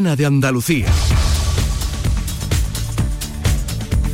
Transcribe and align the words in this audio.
de 0.00 0.24
Andalucía. 0.24 0.86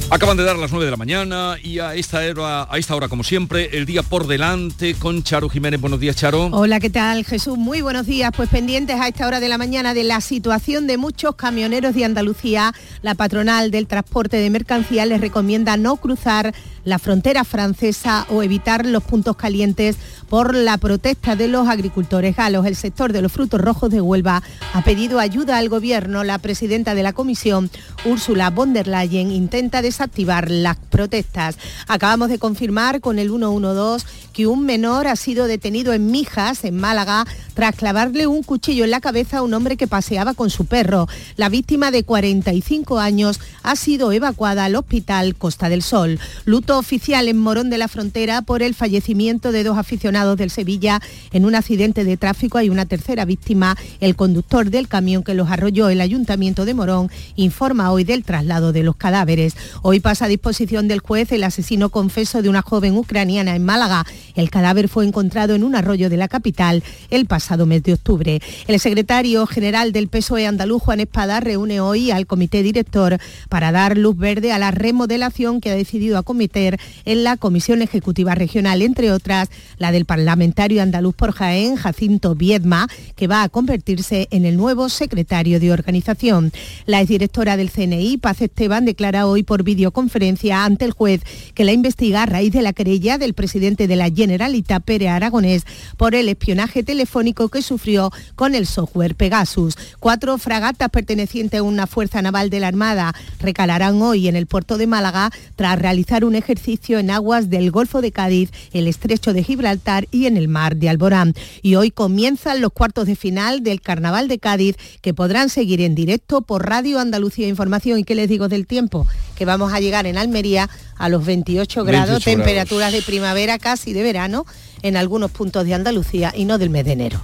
Acaban 0.09 0.37
de 0.37 0.45
dar 0.45 0.57
las 0.57 0.71
9 0.71 0.85
de 0.85 0.91
la 0.93 0.97
mañana 0.97 1.57
y 1.61 1.81
a 1.81 1.97
esta, 1.97 2.19
hora, 2.19 2.69
a 2.71 2.79
esta 2.79 2.95
hora, 2.95 3.09
como 3.09 3.25
siempre, 3.25 3.77
el 3.77 3.87
día 3.87 4.05
por 4.05 4.29
delante 4.29 4.95
con 4.95 5.25
Charo 5.25 5.49
Jiménez. 5.49 5.81
Buenos 5.81 5.99
días, 5.99 6.15
Charo. 6.15 6.47
Hola, 6.53 6.79
¿qué 6.79 6.91
tal, 6.91 7.25
Jesús? 7.25 7.59
Muy 7.59 7.81
buenos 7.83 8.07
días. 8.07 8.31
Pues 8.37 8.49
pendientes 8.49 9.01
a 9.01 9.09
esta 9.09 9.27
hora 9.27 9.41
de 9.41 9.49
la 9.49 9.59
mañana 9.59 9.95
de 9.95 10.05
la 10.05 10.21
situación 10.21 10.87
de 10.87 10.97
muchos 10.97 11.35
camioneros 11.35 11.93
de 11.97 12.05
Andalucía, 12.05 12.73
la 13.03 13.17
patronal 13.17 13.73
del 13.73 13.89
transporte 13.89 14.37
de 14.37 14.49
mercancías 14.49 15.09
les 15.09 15.21
recomienda 15.21 15.77
no 15.77 15.97
cruzar 15.97 16.55
la 16.85 17.01
frontera 17.01 17.43
francesa 17.43 18.27
o 18.31 18.45
evitar 18.45 18.87
los 18.87 19.03
puntos 19.03 19.35
calientes 19.35 19.97
por 20.29 20.55
la 20.55 20.79
protesta 20.79 21.35
de 21.35 21.49
los 21.49 21.69
agricultores 21.69 22.37
galos. 22.37 22.65
El 22.65 22.77
sector 22.77 23.13
de 23.13 23.23
los 23.23 23.33
frutos 23.33 23.61
rojos 23.61 23.91
de 23.91 24.01
Huelva 24.01 24.41
ha 24.73 24.85
pedido 24.85 25.19
ayuda 25.19 25.59
al 25.59 25.69
gobierno. 25.69 26.23
La 26.23 26.39
presidenta 26.39 26.95
de 26.95 27.03
la 27.03 27.13
comisión, 27.13 27.71
Úrsula 28.05 28.51
von 28.51 28.73
der 28.73 28.87
Leyen, 28.87 29.33
intenta 29.33 29.83
desactivar 29.97 30.51
las 30.51 30.77
protestas. 30.77 31.57
Acabamos 31.89 32.29
de 32.29 32.39
confirmar 32.39 33.01
con 33.01 33.19
el 33.19 33.31
112 33.31 34.05
que 34.35 34.47
un 34.47 34.67
menor 34.67 35.07
ha 35.07 35.17
sido 35.17 35.47
detenido 35.47 35.95
en 35.95 36.11
Mijas, 36.11 36.65
en 36.65 36.77
Málaga, 36.77 37.27
tras 37.55 37.75
clavarle 37.75 38.27
un 38.27 38.43
cuchillo 38.43 38.85
en 38.85 38.91
la 38.91 39.01
cabeza 39.01 39.39
a 39.39 39.43
un 39.43 39.55
hombre 39.55 39.79
que 39.79 39.87
paseaba 39.87 40.35
con 40.35 40.51
su 40.51 40.67
perro. 40.67 41.09
La 41.37 41.49
víctima 41.49 41.91
de 41.91 42.05
45 42.05 42.99
años 42.99 43.41
ha 43.63 43.77
sido 43.77 44.13
evacuada 44.13 44.67
al 44.67 44.77
hospital 44.77 45.35
Costa 45.37 45.71
del 45.71 45.83
Sol. 45.83 46.21
Luto 46.45 46.79
oficial 46.79 47.29
en 47.29 47.39
Morón 47.39 47.71
de 47.71 47.79
la 47.79 47.89
Frontera 47.89 48.43
por 48.43 48.63
el 48.63 48.75
fallecimiento 48.75 49.53
de 49.53 49.65
dos 49.65 49.79
aficionados 49.79 50.37
del 50.37 50.51
Sevilla 50.51 51.01
en 51.33 51.47
un 51.47 51.55
accidente 51.55 52.05
de 52.05 52.19
tráfico. 52.19 52.59
Hay 52.59 52.69
una 52.69 52.85
tercera 52.85 53.25
víctima. 53.25 53.75
El 54.01 54.17
conductor 54.17 54.69
del 54.69 54.89
camión 54.89 55.23
que 55.23 55.33
los 55.33 55.51
arrolló 55.51 55.89
el 55.89 56.03
Ayuntamiento 56.03 56.67
de 56.67 56.75
Morón 56.75 57.11
informa 57.37 57.91
hoy 57.91 58.05
del 58.05 58.23
traslado 58.23 58.73
de 58.73 58.83
los 58.83 58.97
cadáveres. 58.97 59.57
Hoy 59.89 60.01
pasa 60.01 60.25
a 60.25 60.29
disposición 60.29 60.89
del 60.89 60.99
juez 60.99 61.31
el 61.31 61.45
asesino 61.45 61.91
confeso 61.91 62.43
de 62.43 62.49
una 62.49 62.61
joven 62.61 62.97
ucraniana 62.97 63.55
en 63.55 63.65
Málaga. 63.65 64.05
El 64.35 64.51
cadáver 64.51 64.89
fue 64.89 65.07
encontrado 65.07 65.55
en 65.55 65.63
un 65.63 65.77
arroyo 65.77 66.11
de 66.11 66.17
la 66.17 66.27
capital 66.27 66.83
el 67.09 67.27
pasado 67.27 67.67
mes 67.67 67.85
de 67.85 67.93
octubre. 67.93 68.41
El 68.67 68.81
secretario 68.81 69.47
general 69.47 69.93
del 69.93 70.09
PSOE 70.09 70.45
andaluz, 70.49 70.83
Juan 70.83 70.99
Espada, 70.99 71.39
reúne 71.39 71.79
hoy 71.79 72.11
al 72.11 72.27
comité 72.27 72.65
director 72.65 73.21
para 73.49 73.71
dar 73.71 73.97
luz 73.97 74.17
verde 74.17 74.51
a 74.51 74.59
la 74.59 74.73
remodelación 74.73 75.61
que 75.61 75.71
ha 75.71 75.77
decidido 75.77 76.19
acometer 76.19 76.81
en 77.05 77.23
la 77.23 77.37
Comisión 77.37 77.81
Ejecutiva 77.81 78.35
Regional, 78.35 78.83
entre 78.83 79.13
otras 79.13 79.51
la 79.79 79.93
del 79.93 80.05
parlamentario 80.05 80.83
andaluz 80.83 81.15
por 81.15 81.31
Jaén, 81.31 81.77
Jacinto 81.77 82.35
Viedma, 82.35 82.89
que 83.15 83.29
va 83.29 83.45
a 83.45 83.49
convertirse 83.49 84.27
en 84.33 84.47
el 84.47 84.57
nuevo 84.57 84.89
secretario 84.89 85.61
de 85.61 85.71
organización. 85.71 86.51
La 86.87 87.01
exdirectora 87.01 87.57
del 87.57 87.71
CNI, 87.71 88.17
Paz 88.17 88.43
Esteban, 88.43 88.85
declara 88.85 89.29
hoy 89.29 89.45
por 89.45 89.63
videoconferencia 89.77 90.65
ante 90.65 90.85
el 90.85 90.93
juez 90.93 91.21
que 91.55 91.65
la 91.65 91.73
investiga 91.73 92.23
a 92.23 92.27
raíz 92.27 92.53
de 92.53 92.63
la 92.63 92.73
querella 92.73 93.19
del 93.19 93.35
presidente 93.35 93.87
de 93.87 93.97
la 93.97 94.11
Generalitat, 94.11 94.83
Pere 94.83 95.09
Aragonés, 95.09 95.65
por 95.97 96.15
el 96.15 96.29
espionaje 96.29 96.83
telefónico 96.83 97.49
que 97.49 97.63
sufrió 97.63 98.11
con 98.35 98.55
el 98.55 98.67
software 98.67 99.15
Pegasus. 99.15 99.77
Cuatro 100.01 100.39
fragatas 100.39 100.89
pertenecientes 100.89 101.61
a 101.61 101.63
una 101.63 101.87
fuerza 101.87 102.23
naval 102.23 102.51
de 102.51 102.61
la 102.61 102.69
Armada 102.69 103.15
recalarán 103.39 104.01
hoy 104.03 104.29
en 104.29 104.37
el 104.37 104.47
puerto 104.47 104.79
de 104.79 104.87
Málaga 104.87 105.31
tras 105.57 105.79
realizar 105.79 106.25
un 106.25 106.35
ejercicio 106.35 106.99
en 106.99 107.11
aguas 107.11 107.51
del 107.51 107.71
Golfo 107.71 108.01
de 108.01 108.13
Cádiz, 108.13 108.51
el 108.73 108.89
Estrecho 108.89 109.33
de 109.33 109.45
Gibraltar 109.45 110.09
y 110.11 110.27
en 110.27 110.37
el 110.37 110.49
Mar 110.49 110.77
de 110.77 110.89
Alborán. 110.89 111.35
Y 111.63 111.75
hoy 111.75 111.91
comienzan 111.91 112.61
los 112.61 112.73
cuartos 112.73 113.07
de 113.07 113.17
final 113.17 113.63
del 113.63 113.81
Carnaval 113.81 114.29
de 114.29 114.39
Cádiz 114.39 114.77
que 115.03 115.15
podrán 115.15 115.51
seguir 115.51 115.81
en 115.83 115.95
directo 115.95 116.41
por 116.41 116.67
Radio 116.67 116.99
Andalucía 116.99 117.49
Información. 117.49 117.99
¿Y 117.99 118.05
qué 118.05 118.15
les 118.15 118.29
digo 118.29 118.49
del 118.49 118.67
tiempo? 118.67 119.07
Que 119.37 119.45
vamos 119.45 119.73
a 119.73 119.81
llegar 119.81 120.07
en 120.07 120.19
Almería 120.19 120.69
a 120.97 121.09
los 121.09 121.25
28 121.25 121.85
grados, 121.85 122.25
temperaturas 122.25 122.93
de 122.93 123.03
primavera 123.03 123.59
casi 123.59 123.93
de 123.93 124.03
verano 124.03 124.47
en 124.83 124.97
algunos 124.97 125.31
puntos 125.31 125.65
de 125.65 125.75
Andalucía 125.75 126.33
y 126.35 126.45
no 126.45 126.59
del 126.59 126.71
mes 126.71 126.85
de 126.85 126.93
enero. 126.93 127.21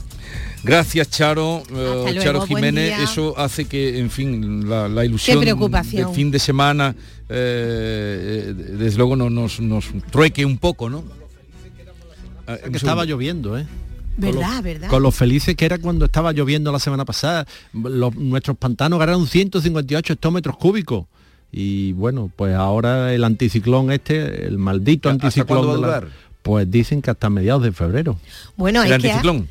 Gracias, 0.65 1.11
Charo, 1.11 1.63
eh, 1.75 2.19
Charo 2.23 2.47
Jiménez. 2.47 3.01
Eso 3.01 3.37
hace 3.37 3.65
que, 3.65 3.99
en 3.99 4.11
fin, 4.11 4.69
la, 4.69 5.05
ilusión 5.05 5.41
del 5.41 6.09
fin 6.15 6.31
de 6.31 6.39
semana, 6.39 6.95
eh, 7.29 8.55
desde 8.57 8.97
luego, 8.97 9.17
no, 9.17 9.29
nos, 9.29 9.59
nos 9.59 9.87
trueque 10.11 10.45
un 10.45 10.59
poco, 10.59 10.89
¿no? 10.89 11.03
Ah, 12.47 12.57
que 12.71 12.77
estaba 12.77 13.05
lloviendo, 13.05 13.59
¿eh? 13.59 13.67
¿Verdad, 14.17 14.57
con 14.57 14.65
verdad? 14.65 14.89
Con 14.89 15.03
lo 15.03 15.11
felices 15.11 15.57
que 15.57 15.65
era 15.65 15.79
cuando 15.79 16.05
estaba 16.05 16.33
lloviendo 16.33 16.71
la 16.71 16.79
semana 16.79 17.05
pasada. 17.05 17.47
nuestros 17.73 18.57
pantanos 18.57 18.99
ganaron 18.99 19.27
158 19.27 20.13
hectómetros 20.13 20.57
cúbicos. 20.57 21.07
Y 21.53 21.93
bueno, 21.93 22.31
pues 22.35 22.55
ahora 22.55 23.13
el 23.13 23.23
anticiclón 23.25 23.93
este, 23.93 24.47
el 24.47 24.57
maldito 24.57 25.11
anticiclón. 25.11 26.09
pues 26.41 26.71
dicen 26.71 27.03
que 27.03 27.11
hasta 27.11 27.29
mediados 27.29 27.63
de 27.63 27.73
febrero. 27.73 28.19
Bueno, 28.57 28.83
el 28.83 28.95
anticiclón. 28.95 29.49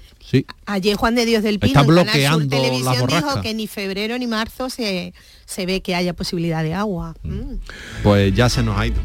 Ayer 0.66 0.96
Juan 0.96 1.16
de 1.16 1.26
Dios 1.26 1.44
del 1.44 1.60
Pino 1.60 1.82
Está 1.82 1.84
bloqueando 1.84 2.48
Televisión 2.48 3.08
dijo 3.08 3.42
que 3.42 3.54
ni 3.54 3.68
febrero 3.68 4.18
ni 4.18 4.28
marzo 4.28 4.70
se, 4.70 5.14
se 5.46 5.66
ve 5.66 5.82
que 5.82 5.96
haya 5.96 6.14
posibilidad 6.14 6.64
de 6.64 6.74
agua. 6.74 7.16
Mm. 7.24 7.34
Mm. 7.34 7.60
Pues 8.04 8.34
ya 8.34 8.50
se 8.50 8.64
nos 8.64 8.78
ha 8.78 8.88
ido. 8.88 9.02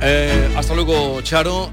Eh, 0.00 0.52
hasta 0.56 0.74
luego, 0.74 1.20
Charo. 1.22 1.70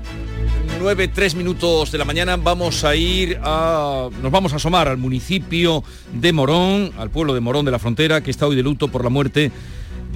9, 0.79 1.07
3 1.07 1.35
minutos 1.35 1.91
de 1.91 1.97
la 1.97 2.05
mañana 2.05 2.35
vamos 2.37 2.83
a 2.83 2.95
ir 2.95 3.39
a... 3.41 4.09
Nos 4.21 4.31
vamos 4.31 4.51
a 4.53 4.57
asomar 4.57 4.87
al 4.87 4.97
municipio 4.97 5.83
de 6.11 6.33
Morón, 6.33 6.91
al 6.97 7.09
pueblo 7.09 7.33
de 7.33 7.39
Morón 7.39 7.65
de 7.65 7.71
la 7.71 7.79
Frontera, 7.79 8.21
que 8.21 8.31
está 8.31 8.45
hoy 8.45 8.55
de 8.55 8.63
luto 8.63 8.89
por 8.89 9.03
la 9.03 9.09
muerte 9.09 9.51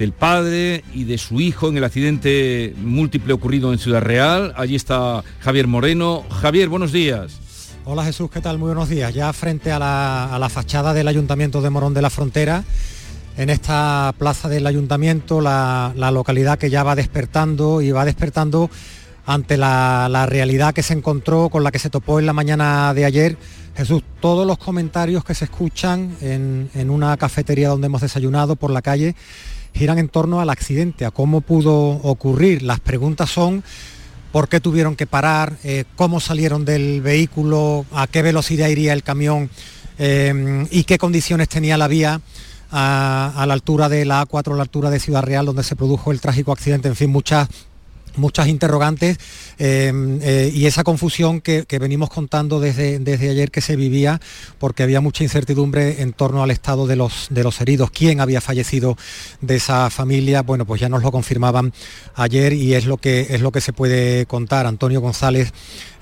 del 0.00 0.12
padre 0.14 0.82
y 0.94 1.04
de 1.04 1.18
su 1.18 1.42
hijo 1.42 1.68
en 1.68 1.76
el 1.76 1.84
accidente 1.84 2.74
múltiple 2.78 3.34
ocurrido 3.34 3.70
en 3.70 3.78
Ciudad 3.78 4.00
Real. 4.00 4.54
Allí 4.56 4.74
está 4.74 5.22
Javier 5.40 5.66
Moreno. 5.66 6.24
Javier, 6.40 6.70
buenos 6.70 6.90
días. 6.90 7.38
Hola 7.84 8.02
Jesús, 8.04 8.30
¿qué 8.30 8.40
tal? 8.40 8.56
Muy 8.56 8.68
buenos 8.68 8.88
días. 8.88 9.12
Ya 9.12 9.30
frente 9.34 9.70
a 9.70 9.78
la, 9.78 10.48
fachada 10.48 10.94
del 10.94 11.06
Ayuntamiento 11.06 11.60
de 11.60 11.68
Morón 11.68 11.92
de 11.92 12.00
la 12.00 12.08
Frontera, 12.08 12.64
en 13.36 13.50
esta 13.50 14.14
plaza 14.16 14.48
del 14.48 14.66
Ayuntamiento, 14.66 15.42
la, 15.42 15.92
localidad 15.94 16.58
que 16.58 16.70
ya 16.70 16.82
va 16.82 16.94
despertando 16.94 17.82
y 17.82 17.90
va 17.90 18.06
despertando 18.06 18.70
ante 19.26 19.58
la, 19.58 20.26
realidad 20.30 20.72
que 20.72 20.82
se 20.82 20.94
encontró, 20.94 21.50
con 21.50 21.62
la 21.62 21.70
que 21.70 21.78
se 21.78 21.90
topó 21.90 22.18
en 22.18 22.24
la 22.24 22.32
mañana 22.32 22.94
de 22.94 23.04
ayer. 23.04 23.36
Jesús, 23.76 24.02
todos 24.20 24.46
los 24.46 24.56
comentarios 24.56 25.24
que 25.24 25.34
se 25.34 25.44
escuchan 25.44 26.16
en, 26.22 26.70
en 26.72 26.88
una 26.88 27.18
cafetería 27.18 27.68
donde 27.68 27.88
hemos 27.88 28.00
desayunado 28.00 28.56
por 28.56 28.70
la 28.70 28.80
calle 28.80 29.14
giran 29.74 29.98
en 29.98 30.08
torno 30.08 30.40
al 30.40 30.50
accidente, 30.50 31.04
a 31.04 31.10
cómo 31.10 31.40
pudo 31.40 31.74
ocurrir. 31.74 32.62
Las 32.62 32.80
preguntas 32.80 33.30
son 33.30 33.62
por 34.32 34.48
qué 34.48 34.60
tuvieron 34.60 34.96
que 34.96 35.06
parar, 35.06 35.56
eh, 35.64 35.84
cómo 35.96 36.20
salieron 36.20 36.64
del 36.64 37.00
vehículo, 37.00 37.84
a 37.92 38.06
qué 38.06 38.22
velocidad 38.22 38.68
iría 38.68 38.92
el 38.92 39.02
camión 39.02 39.50
eh, 39.98 40.66
y 40.70 40.84
qué 40.84 40.98
condiciones 40.98 41.48
tenía 41.48 41.76
la 41.76 41.88
vía 41.88 42.20
a, 42.70 43.32
a, 43.36 43.46
la 43.46 43.54
altura 43.54 43.88
de 43.88 44.04
la 44.04 44.26
A4, 44.26 44.52
a 44.52 44.56
la 44.56 44.62
altura 44.62 44.90
de 44.90 45.00
Ciudad 45.00 45.22
Real, 45.22 45.46
donde 45.46 45.64
se 45.64 45.76
produjo 45.76 46.12
el 46.12 46.20
trágico 46.20 46.52
accidente. 46.52 46.88
En 46.88 46.96
fin, 46.96 47.10
muchas 47.10 47.48
muchas 48.16 48.48
interrogantes 48.48 49.18
em, 49.58 50.18
eh, 50.22 50.50
y 50.54 50.66
esa 50.66 50.84
confusión 50.84 51.40
que, 51.40 51.64
venimos 51.80 52.10
contando 52.10 52.60
desde, 52.60 52.98
desde, 52.98 53.30
ayer 53.30 53.50
que 53.50 53.60
se 53.60 53.76
vivía 53.76 54.20
porque 54.58 54.82
había 54.82 55.00
mucha 55.00 55.24
incertidumbre 55.24 56.02
en 56.02 56.12
torno 56.12 56.42
al 56.42 56.50
estado 56.50 56.86
de 56.86 56.96
los, 56.96 57.28
de 57.30 57.42
los 57.42 57.60
heridos, 57.60 57.90
quién 57.90 58.20
había 58.20 58.40
fallecido 58.40 58.96
de 59.40 59.56
esa 59.56 59.88
familia, 59.88 60.42
bueno, 60.42 60.66
pues 60.66 60.80
ya 60.80 60.88
nos 60.88 61.02
lo 61.02 61.10
confirmaban 61.10 61.72
ayer 62.14 62.52
y 62.52 62.74
es 62.74 62.86
lo 62.86 62.98
que, 62.98 63.28
es 63.30 63.40
lo 63.40 63.52
que 63.52 63.60
se 63.60 63.72
puede 63.72 64.26
contar. 64.26 64.66
Antonio 64.66 65.00
González 65.00 65.52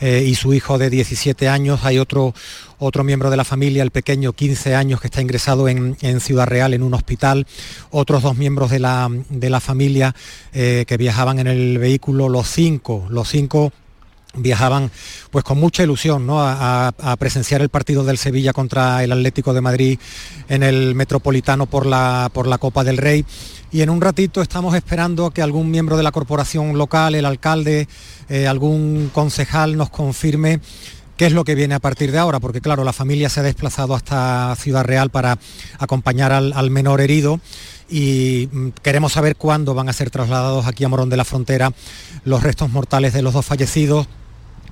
eh, 0.00 0.24
y 0.26 0.34
su 0.34 0.54
hijo 0.54 0.78
de 0.78 0.90
17 0.90 1.48
años, 1.48 1.80
hay 1.84 1.98
otro, 1.98 2.34
otro 2.78 3.04
miembro 3.04 3.30
de 3.30 3.36
la 3.36 3.44
familia, 3.44 3.82
el 3.82 3.90
pequeño, 3.90 4.32
15 4.32 4.74
años, 4.74 5.00
que 5.00 5.08
está 5.08 5.20
ingresado 5.20 5.68
en, 5.68 5.96
Ciudad 6.20 6.46
Real 6.46 6.74
en 6.74 6.82
un 6.82 6.94
hospital, 6.94 7.46
otros 7.90 8.22
dos 8.22 8.36
miembros 8.36 8.70
de 8.70 8.78
la, 8.78 9.08
de 9.30 9.50
la 9.50 9.60
familia 9.60 10.14
eh, 10.52 10.84
que 10.86 10.96
viajaban 10.96 11.38
en 11.38 11.46
el 11.46 11.78
vehículo, 11.78 12.28
los 12.28 12.48
cinco, 12.48 13.06
los 13.10 13.28
cinco 13.28 13.72
viajaban 14.34 14.90
pues 15.30 15.44
con 15.44 15.58
mucha 15.58 15.82
ilusión 15.82 16.26
¿no? 16.26 16.40
a, 16.40 16.92
presenciar 17.18 17.62
el 17.62 17.70
partido 17.70 18.04
del 18.04 18.18
Sevilla 18.18 18.52
contra 18.52 19.02
el 19.02 19.12
Atlético 19.12 19.54
de 19.54 19.60
Madrid 19.60 19.98
en 20.48 20.62
el 20.62 20.94
Metropolitano 20.94 21.66
por 21.66 21.86
la, 21.86 22.30
por 22.32 22.46
la 22.46 22.58
Copa 22.58 22.84
del 22.84 22.98
Rey 22.98 23.24
y 23.70 23.82
en 23.82 23.90
un 23.90 24.00
ratito 24.00 24.40
estamos 24.40 24.74
esperando 24.74 25.30
que 25.30 25.42
algún 25.42 25.70
miembro 25.70 25.96
de 25.96 26.02
la 26.02 26.12
corporación 26.12 26.78
local, 26.78 27.14
el 27.14 27.26
alcalde, 27.26 27.86
eh, 28.28 28.46
algún 28.46 29.10
concejal 29.12 29.76
nos 29.76 29.90
confirme 29.90 30.60
qué 31.18 31.26
es 31.26 31.32
lo 31.32 31.44
que 31.44 31.56
viene 31.56 31.74
a 31.74 31.80
partir 31.80 32.12
de 32.12 32.18
ahora, 32.18 32.38
porque 32.38 32.60
claro, 32.60 32.84
la 32.84 32.92
familia 32.92 33.28
se 33.28 33.40
ha 33.40 33.42
desplazado 33.42 33.94
hasta 33.94 34.54
Ciudad 34.56 34.84
Real 34.84 35.10
para 35.10 35.38
acompañar 35.78 36.32
al, 36.32 36.70
menor 36.70 37.00
herido 37.00 37.40
y 37.90 38.48
mm, 38.52 38.68
queremos 38.82 39.14
saber 39.14 39.34
cuándo 39.34 39.74
van 39.74 39.88
a 39.88 39.92
ser 39.92 40.10
trasladados 40.10 40.66
aquí 40.66 40.84
a 40.84 40.88
Morón 40.88 41.10
de 41.10 41.16
la 41.16 41.24
Frontera 41.24 41.72
los 42.24 42.42
restos 42.44 42.70
mortales 42.70 43.12
de 43.12 43.22
los 43.22 43.34
dos 43.34 43.44
fallecidos 43.44 44.06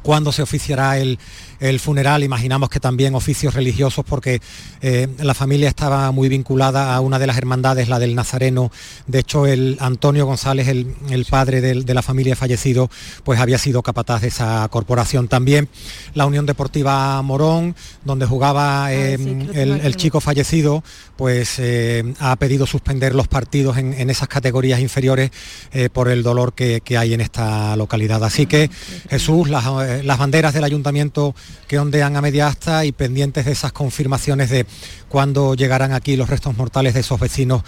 cuándo 0.02 0.31
se 0.31 0.43
oficiará 0.43 0.98
el, 0.98 1.19
el 1.61 1.81
funeral, 1.81 2.23
imaginamos 2.23 2.69
que 2.69 2.81
también 2.81 3.14
oficios 3.14 3.55
religiosos 3.55 4.05
porque 4.05 4.41
eh, 4.81 5.08
la 5.19 5.35
familia 5.35 5.69
estaba 5.69 6.11
muy 6.12 6.29
vinculada 6.29 6.94
a 6.94 7.00
una 7.00 7.19
de 7.19 7.26
las 7.26 7.38
hermandades, 7.38 7.88
la 7.88 7.99
del 7.99 8.14
Nazareno. 8.14 8.70
De 9.06 9.20
hecho, 9.20 9.47
el 9.47 9.76
Antonio 9.81 10.26
González, 10.26 10.69
el, 10.69 11.26
padre 11.29 11.61
de, 11.61 11.94
la 11.94 12.03
familia 12.03 12.37
fallecido, 12.37 12.91
pues 13.25 13.41
había 13.41 13.58
sido 13.58 13.82
capataz 13.82 14.23
de 14.23 14.29
esa 14.29 14.67
corporación. 14.69 15.29
También 15.29 15.69
la 16.14 16.26
Unión 16.26 16.47
Deportiva 16.47 17.20
Morón, 17.23 17.75
donde 18.05 18.26
jugaba 18.26 18.87
ah, 18.87 18.93
em, 18.93 19.49
el, 19.55 19.97
chico 19.97 20.20
fallecido, 20.20 20.85
pues 21.17 21.55
eh, 21.58 22.14
ha 22.20 22.37
pedido 22.37 22.67
suspender 22.67 23.14
los 23.14 23.29
partidos 23.29 23.79
en, 23.79 24.11
esas 24.11 24.29
categorías 24.29 24.81
inferiores 24.81 25.31
eh, 25.73 25.88
por 25.93 26.08
el 26.08 26.23
dolor 26.23 26.53
que, 26.53 26.82
hay 26.97 27.14
en 27.14 27.20
esta 27.20 27.76
localidad. 27.76 28.23
Así 28.25 28.47
que 28.47 28.70
ah, 28.70 29.08
Jesús, 29.11 29.49
las, 29.49 29.64
las 30.05 30.19
banderas 30.19 30.55
del 30.55 30.64
ayuntamiento 30.64 31.35
que 31.66 31.78
ondean 31.78 32.16
a 32.16 32.22
media 32.22 32.48
asta 32.48 32.84
y 32.84 32.93
pendientes 32.93 33.44
de 33.44 33.52
esas 33.52 33.72
confirmaciones 33.72 34.50
de 34.50 34.66
cuándo 35.08 35.54
llegarán 35.54 35.93
aquí 35.93 36.16
los 36.16 36.28
restos 36.28 36.56
mortales 36.56 36.94
de 36.94 37.00
esos 37.00 37.19
vecinos 37.19 37.62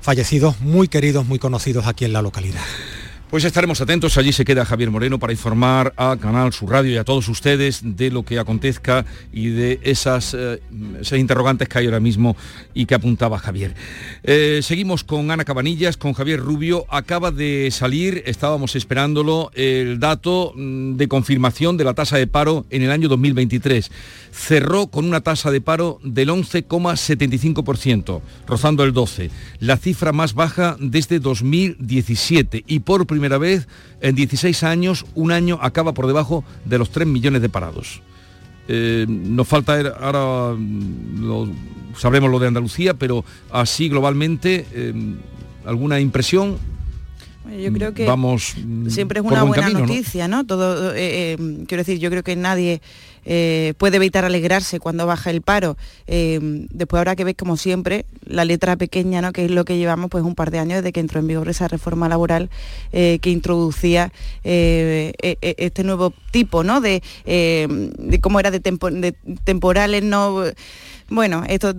fallecidos, 0.00 0.60
muy 0.60 0.88
queridos, 0.88 1.24
muy 1.26 1.38
conocidos 1.38 1.86
aquí 1.86 2.04
en 2.04 2.12
la 2.12 2.22
localidad. 2.22 2.62
Pues 3.34 3.42
estaremos 3.42 3.80
atentos, 3.80 4.16
allí 4.16 4.30
se 4.32 4.44
queda 4.44 4.64
Javier 4.64 4.92
Moreno 4.92 5.18
para 5.18 5.32
informar 5.32 5.92
a 5.96 6.16
Canal 6.16 6.52
Sur 6.52 6.70
Radio 6.70 6.92
y 6.92 6.98
a 6.98 7.02
todos 7.02 7.26
ustedes 7.28 7.80
de 7.82 8.12
lo 8.12 8.22
que 8.22 8.38
acontezca 8.38 9.04
y 9.32 9.48
de 9.48 9.80
esas, 9.82 10.36
eh, 10.38 10.60
interrogantes 11.18 11.68
que 11.68 11.80
hay 11.80 11.86
ahora 11.86 11.98
mismo 11.98 12.36
y 12.74 12.86
que 12.86 12.94
apuntaba 12.94 13.40
Javier. 13.40 13.74
Eh, 14.22 14.60
seguimos 14.62 15.02
con 15.02 15.32
Ana 15.32 15.44
Cabanillas, 15.44 15.96
con 15.96 16.12
Javier 16.12 16.38
Rubio. 16.38 16.86
Acaba 16.88 17.32
de 17.32 17.70
salir, 17.72 18.22
estábamos 18.26 18.76
esperándolo, 18.76 19.50
el 19.54 19.98
dato 19.98 20.52
mm, 20.54 20.94
de 20.94 21.08
confirmación 21.08 21.76
de 21.76 21.82
la 21.82 21.94
tasa 21.94 22.18
de 22.18 22.28
paro 22.28 22.66
en 22.70 22.82
el 22.82 22.92
año 22.92 23.08
2023. 23.08 23.90
Cerró 24.30 24.86
con 24.86 25.06
una 25.06 25.22
tasa 25.22 25.50
de 25.50 25.60
paro 25.60 25.98
del 26.04 26.28
11,75%, 26.28 28.20
rozando 28.46 28.84
el 28.84 28.94
12%, 28.94 29.28
la 29.58 29.76
cifra 29.76 30.12
más 30.12 30.34
baja 30.34 30.76
desde 30.78 31.18
2017 31.18 32.62
y 32.68 32.78
por 32.78 33.08
primera 33.08 33.23
primera 33.24 33.38
vez 33.38 33.66
en 34.02 34.14
16 34.14 34.64
años, 34.64 35.06
un 35.14 35.32
año 35.32 35.58
acaba 35.62 35.94
por 35.94 36.06
debajo 36.06 36.44
de 36.66 36.76
los 36.76 36.90
3 36.90 37.08
millones 37.08 37.40
de 37.40 37.48
parados. 37.48 38.02
Eh, 38.68 39.06
nos 39.08 39.48
falta 39.48 39.78
ahora, 39.98 40.54
mm, 40.54 41.50
sabremos 41.96 42.30
lo 42.30 42.38
de 42.38 42.48
Andalucía, 42.48 42.92
pero 42.92 43.24
así 43.50 43.88
globalmente, 43.88 44.66
eh, 44.72 44.92
¿alguna 45.64 46.00
impresión? 46.00 46.58
Yo 47.58 47.72
creo 47.72 47.94
que 47.94 48.04
Vamos 48.04 48.56
mm, 48.62 48.88
siempre 48.88 49.20
es 49.20 49.24
una 49.24 49.42
buena 49.42 49.70
noticia, 49.70 50.28
¿no? 50.28 50.44
Todo, 50.44 50.92
eh, 50.94 51.38
quiero 51.66 51.80
decir, 51.80 51.98
yo 51.98 52.10
creo 52.10 52.22
que 52.22 52.36
nadie 52.36 52.82
eh, 53.24 53.74
puede 53.78 53.96
evitar 53.96 54.24
alegrarse 54.24 54.80
cuando 54.80 55.06
baja 55.06 55.30
el 55.30 55.42
paro. 55.42 55.76
Eh, 56.06 56.38
después 56.70 56.98
habrá 56.98 57.16
que 57.16 57.24
ver, 57.24 57.36
como 57.36 57.56
siempre, 57.56 58.06
la 58.26 58.44
letra 58.44 58.76
pequeña, 58.76 59.20
¿no? 59.22 59.32
que 59.32 59.44
es 59.46 59.50
lo 59.50 59.64
que 59.64 59.78
llevamos 59.78 60.10
pues 60.10 60.24
un 60.24 60.34
par 60.34 60.50
de 60.50 60.58
años 60.58 60.78
desde 60.78 60.92
que 60.92 61.00
entró 61.00 61.20
en 61.20 61.26
vigor 61.26 61.48
esa 61.48 61.68
reforma 61.68 62.08
laboral 62.08 62.50
eh, 62.92 63.18
que 63.20 63.30
introducía 63.30 64.12
e, 64.42 65.12
e, 65.22 65.54
este 65.58 65.84
nuevo 65.84 66.12
tipo 66.30 66.64
¿no? 66.64 66.80
de, 66.80 67.02
cómo 68.20 68.40
era 68.40 68.50
de, 68.50 68.60
temporales, 69.44 70.02
no 70.02 70.44
bueno, 71.08 71.44
esto 71.48 71.74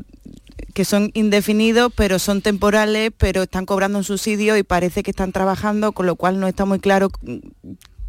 que 0.74 0.86
son 0.86 1.12
indefinidos, 1.13 1.92
pero 1.95 2.19
son 2.19 2.42
temporales, 2.42 3.12
pero 3.18 3.44
están 3.44 3.65
cobrando 3.65 3.97
un 3.97 4.03
subsidio 4.03 4.57
y 4.57 4.63
parece 4.63 5.03
que 5.03 5.12
están 5.12 5.31
trabajando, 5.31 5.94
con 5.94 6.06
lo 6.06 6.15
cual 6.15 6.39
no 6.39 6.47
está 6.47 6.65
muy 6.65 6.80
claro 6.80 7.09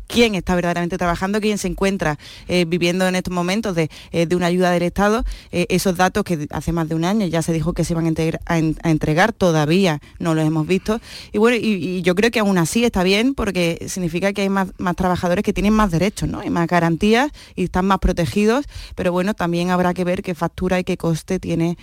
quién 0.06 0.35
está 0.35 0.55
verdaderamente 0.55 0.99
trabajando, 0.99 1.41
quién 1.41 1.58
se 1.58 1.69
encuentra 1.69 2.19
eh, 2.49 2.64
viviendo 2.67 3.06
en 3.06 3.14
estos 3.17 3.32
momentos 3.32 3.75
de, 3.75 3.91
eh, 4.12 4.26
una 4.35 4.47
ayuda 4.47 4.70
del 4.70 4.82
Estado, 4.82 5.25
eh, 5.53 5.67
esos 5.69 5.97
datos 5.97 6.25
que 6.25 6.47
hace 6.50 6.73
más 6.73 6.88
de 6.88 6.94
un 6.94 7.05
año 7.05 7.26
ya 7.26 7.43
se 7.43 7.53
dijo 7.53 7.73
que 7.73 7.85
se 7.85 7.94
iban 7.94 8.06
a, 8.47 8.58
entregar, 8.88 9.32
todavía 9.32 10.00
no 10.19 10.35
los 10.35 10.47
hemos 10.47 10.67
visto. 10.67 11.00
Y 11.32 11.38
bueno, 11.38 11.56
y, 11.61 12.03
yo 12.03 12.14
creo 12.14 12.31
que 12.31 12.41
aún 12.41 12.58
así 12.58 12.85
está 12.85 13.03
bien 13.03 13.35
porque 13.35 13.87
significa 13.88 14.32
que 14.32 14.43
hay 14.43 14.49
más, 14.49 14.69
trabajadores 14.97 15.44
que 15.44 15.53
tienen 15.53 15.73
más 15.73 15.91
derechos, 15.91 16.29
¿no? 16.29 16.41
Hay 16.41 16.50
más 16.50 16.67
garantías 16.67 17.31
y 17.55 17.64
están 17.64 17.87
más 17.87 17.99
protegidos, 17.99 18.67
pero 18.94 19.12
bueno, 19.12 19.35
también 19.35 19.70
habrá 19.70 19.94
que 19.94 20.05
ver 20.05 20.23
qué 20.23 20.35
factura 20.35 20.79
y 20.79 20.85
qué 20.85 20.97
coste 20.97 21.38
tiene 21.38 21.76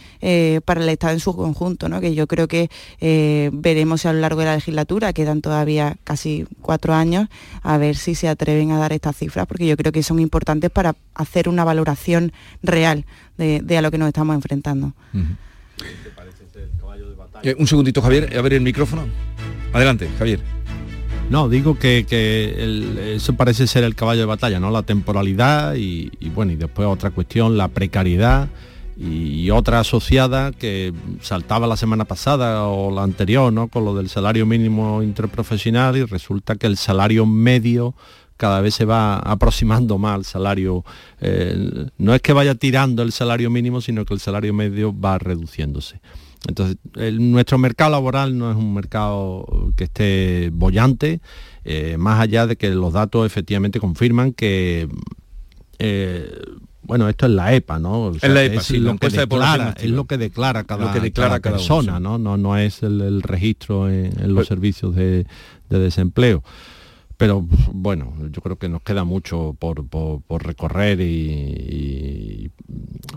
para 0.66 0.81
el 0.81 0.90
Estado 0.90 1.14
en 1.14 1.20
su 1.20 1.36
conjunto, 1.36 1.90
¿no? 1.90 2.00
Que 2.02 2.16
yo 2.16 2.28
creo 2.28 2.48
que 2.48 2.70
veremos 3.52 4.06
a 4.06 4.14
lo 4.14 4.20
largo 4.20 4.40
de 4.40 4.46
la 4.46 4.56
legislatura, 4.56 5.14
quedan 5.14 5.42
todavía 5.42 5.98
casi 6.04 6.46
cuatro 6.62 6.94
años, 6.94 7.28
a 7.62 7.78
ver 7.78 7.96
si 7.96 8.12
se 8.15 8.27
atreven 8.27 8.71
a 8.71 8.77
dar 8.77 8.94
estas 8.94 9.15
cifras, 9.15 9.45
porque 9.48 9.68
yo 9.68 9.77
creo 9.77 9.92
que 9.92 10.04
son 10.04 10.19
importantes 10.19 10.69
para 10.69 10.95
hacer 11.15 11.50
una 11.50 11.63
valoración 11.63 12.31
real 12.62 13.06
de, 13.38 13.77
a 13.77 13.81
lo 13.81 13.92
que 13.92 13.98
nos 13.98 14.07
estamos 14.07 14.36
enfrentando. 14.36 14.94
Eh, 17.44 17.56
un 17.57 17.68
segundito, 17.68 18.01
Javier, 18.01 18.38
a 18.38 18.42
ver 18.42 18.54
el 18.54 18.62
micrófono. 18.62 19.06
Adelante, 19.74 20.10
Javier. 20.18 20.39
No, 21.30 21.50
digo 21.50 21.80
que, 21.80 22.06
eso 23.15 23.36
parece 23.36 23.68
ser 23.68 23.83
el 23.83 23.95
caballo 23.95 24.21
de 24.21 24.27
batalla, 24.27 24.60
¿no? 24.60 24.69
La 24.71 24.83
temporalidad 24.83 25.75
y, 25.75 26.12
y, 26.19 26.30
bueno, 26.30 26.51
y 26.51 26.56
después 26.56 26.88
otra 26.88 27.12
cuestión, 27.12 27.57
la 27.57 27.69
precariedad 27.69 28.50
y 29.03 29.50
otra 29.51 29.81
asociada 29.81 30.51
que 30.51 30.94
saltaba 31.21 31.67
la 31.67 31.77
semana 31.77 32.05
pasada 32.05 32.63
o 32.67 32.91
la 32.91 33.03
anterior, 33.03 33.51
¿no? 33.51 33.67
Con 33.67 33.85
lo 33.85 33.95
del 33.95 34.09
salario 34.09 34.45
mínimo 34.45 35.03
interprofesional 35.03 35.97
y 35.97 36.03
resulta 36.05 36.55
que 36.55 36.67
el 36.67 36.77
salario 36.77 37.25
medio 37.25 37.95
cada 38.38 38.61
vez 38.61 38.75
se 38.75 38.85
va 38.85 39.17
aproximando 39.19 39.97
más 39.97 40.15
al 40.15 40.25
salario, 40.25 40.83
eh, 41.21 41.88
no 41.97 42.13
es 42.13 42.21
que 42.21 42.33
vaya 42.33 42.55
tirando 42.55 43.03
el 43.03 43.11
salario 43.11 43.50
mínimo, 43.50 43.79
sino 43.79 44.05
que 44.05 44.13
el 44.13 44.19
salario 44.19 44.53
medio 44.53 44.97
va 44.97 45.17
reduciéndose. 45.17 46.01
Entonces, 46.47 46.77
nuestro 47.19 47.57
mercado 47.57 47.91
laboral 47.91 48.38
no 48.38 48.51
es 48.51 48.57
un 48.57 48.73
mercado 48.73 49.71
que 49.77 49.85
esté 49.85 50.50
bollante, 50.51 51.21
eh, 51.63 51.95
más 51.97 52.19
allá 52.19 52.45
de 52.45 52.57
que 52.57 52.69
los 52.71 52.91
datos 52.91 53.25
efectivamente 53.25 53.79
confirman 53.79 54.33
que 54.33 54.89
eh, 55.79 56.29
bueno, 56.83 57.07
esto 57.07 57.25
es 57.25 57.31
la 57.31 57.53
EPA, 57.53 57.80
¿no? 57.80 58.12
es 58.12 58.30
la 58.30 58.44
EPA, 58.44 58.62
sí, 58.62 58.77
lo 58.77 58.97
que 58.97 59.09
declara, 59.09 59.74
es 59.77 59.89
lo 59.89 60.06
que 60.06 60.18
declara 60.18 60.65
cada, 60.65 60.91
que 60.91 61.00
declara 61.00 61.39
cada, 61.39 61.56
persona, 61.57 62.00
¿no? 62.00 62.18
¿no? 62.18 62.38
No 62.38 62.57
es 62.57 62.83
el, 62.83 63.21
registro 63.21 63.89
en, 63.89 64.13
los 64.27 64.35
pues 64.35 64.47
servicios 64.47 64.95
de, 64.95 65.25
desempleo. 65.69 66.44
Pero 67.15 67.45
bueno, 67.71 68.13
yo 68.31 68.41
creo 68.41 68.57
que 68.57 68.68
nos 68.68 68.81
queda 68.81 69.06
mucho 69.06 69.56
por, 69.57 69.85
recorrer 70.44 71.00
y, 71.00 72.51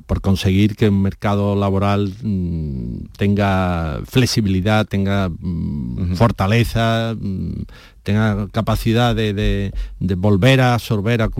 por 0.06 0.20
conseguir 0.20 0.76
que 0.76 0.90
un 0.90 1.02
mercado 1.02 1.56
laboral 1.56 2.12
mm, 2.22 3.06
tenga 3.16 4.00
flexibilidad, 4.04 4.86
tenga 4.86 5.28
mm, 5.28 6.14
fortaleza, 6.14 7.16
mm, 7.18 7.62
tenga 8.04 8.46
capacidad 8.52 9.16
de, 9.16 9.72
volver 9.98 10.60
a 10.60 10.74
absorber 10.74 11.22
a, 11.22 11.30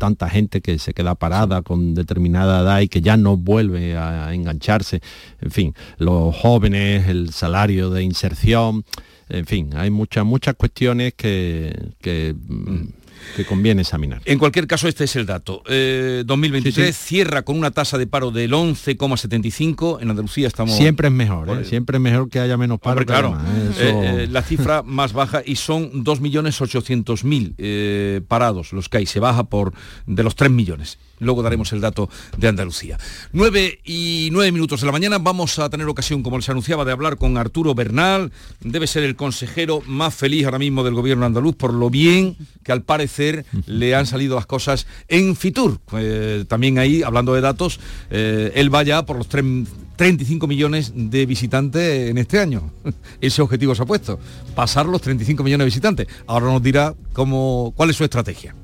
tanta 0.00 0.28
gente 0.28 0.60
que 0.60 0.80
se 0.80 0.92
queda 0.94 1.14
parada 1.14 1.62
con 1.62 1.94
determinada 1.94 2.62
edad 2.62 2.80
y 2.80 2.88
que 2.88 3.02
ya 3.02 3.16
no 3.16 3.36
vuelve 3.36 3.96
a, 3.96 4.34
engancharse. 4.34 5.00
En 5.40 5.50
fin, 5.52 5.74
los 5.98 6.34
jóvenes, 6.34 7.06
el 7.08 7.32
salario 7.32 7.90
de 7.90 8.02
inserción, 8.02 8.84
en 9.28 9.46
fin, 9.46 9.70
hay 9.76 9.90
muchas, 9.90 10.24
muchas 10.24 10.56
cuestiones 10.56 11.14
que, 11.14 11.92
que 12.00 12.34
mm 12.34 12.99
que 13.36 13.44
conviene 13.44 13.82
examinar. 13.82 14.22
En 14.24 14.38
cualquier 14.38 14.66
caso, 14.66 14.88
este 14.88 15.04
es 15.04 15.14
el 15.16 15.26
dato. 15.26 15.62
2023 15.64 16.88
eh, 16.88 16.92
cierra 16.92 17.42
con 17.42 17.58
una 17.58 17.70
tasa 17.70 17.98
de 17.98 18.06
paro 18.06 18.30
del 18.30 18.52
11,75. 18.52 19.98
En 20.00 20.10
Andalucía 20.10 20.46
estamos... 20.46 20.76
Siempre 20.76 21.08
es 21.08 21.14
mejor, 21.14 21.50
¿eh? 21.50 21.64
siempre 21.64 21.96
es 21.96 22.02
mejor 22.02 22.28
que 22.28 22.38
haya 22.40 22.56
menos 22.56 22.78
paro. 22.80 23.04
claro, 23.04 23.36
¿eh? 23.78 24.28
la 24.30 24.42
cifra 24.42 24.82
más 24.84 25.12
baja 25.12 25.42
y 25.44 25.56
son 25.56 26.04
2.800.000 26.04 28.24
parados 28.26 28.72
los 28.72 28.88
que 28.88 28.98
hay. 28.98 29.06
Se 29.06 29.18
baja 29.20 29.44
por 29.44 29.72
de 30.06 30.22
los 30.22 30.36
3 30.36 30.50
millones. 30.50 30.98
Luego 31.20 31.42
daremos 31.42 31.72
el 31.72 31.80
dato 31.80 32.08
de 32.36 32.48
Andalucía. 32.48 32.98
9 33.32 33.80
y 33.84 34.28
9 34.32 34.52
minutos 34.52 34.80
de 34.80 34.86
la 34.86 34.92
mañana 34.92 35.18
vamos 35.18 35.58
a 35.58 35.70
tener 35.70 35.86
ocasión, 35.86 36.22
como 36.22 36.36
les 36.36 36.48
anunciaba, 36.48 36.84
de 36.84 36.92
hablar 36.92 37.16
con 37.16 37.36
Arturo 37.36 37.74
Bernal. 37.74 38.32
Debe 38.60 38.86
ser 38.86 39.04
el 39.04 39.16
consejero 39.16 39.82
más 39.86 40.14
feliz 40.14 40.44
ahora 40.44 40.58
mismo 40.58 40.82
del 40.82 40.94
gobierno 40.94 41.26
andaluz 41.26 41.54
por 41.54 41.72
lo 41.72 41.90
bien 41.90 42.36
que 42.64 42.72
al 42.72 42.82
parecer 42.82 43.44
le 43.66 43.94
han 43.94 44.06
salido 44.06 44.36
las 44.36 44.46
cosas 44.46 44.86
en 45.08 45.36
Fitur. 45.36 45.78
Eh, 45.92 46.44
también 46.48 46.78
ahí, 46.78 47.02
hablando 47.02 47.34
de 47.34 47.40
datos, 47.40 47.80
eh, 48.10 48.52
él 48.54 48.74
va 48.74 48.82
ya 48.82 49.04
por 49.04 49.16
los 49.16 49.28
35 49.28 50.46
millones 50.46 50.92
de 50.94 51.26
visitantes 51.26 52.10
en 52.10 52.18
este 52.18 52.38
año. 52.38 52.70
Ese 53.20 53.42
objetivo 53.42 53.74
se 53.74 53.82
ha 53.82 53.86
puesto, 53.86 54.18
pasar 54.54 54.86
los 54.86 55.00
35 55.00 55.42
millones 55.42 55.64
de 55.64 55.66
visitantes. 55.66 56.08
Ahora 56.26 56.46
nos 56.46 56.62
dirá 56.62 56.94
cómo, 57.12 57.72
cuál 57.76 57.90
es 57.90 57.96
su 57.96 58.04
estrategia. 58.04 58.54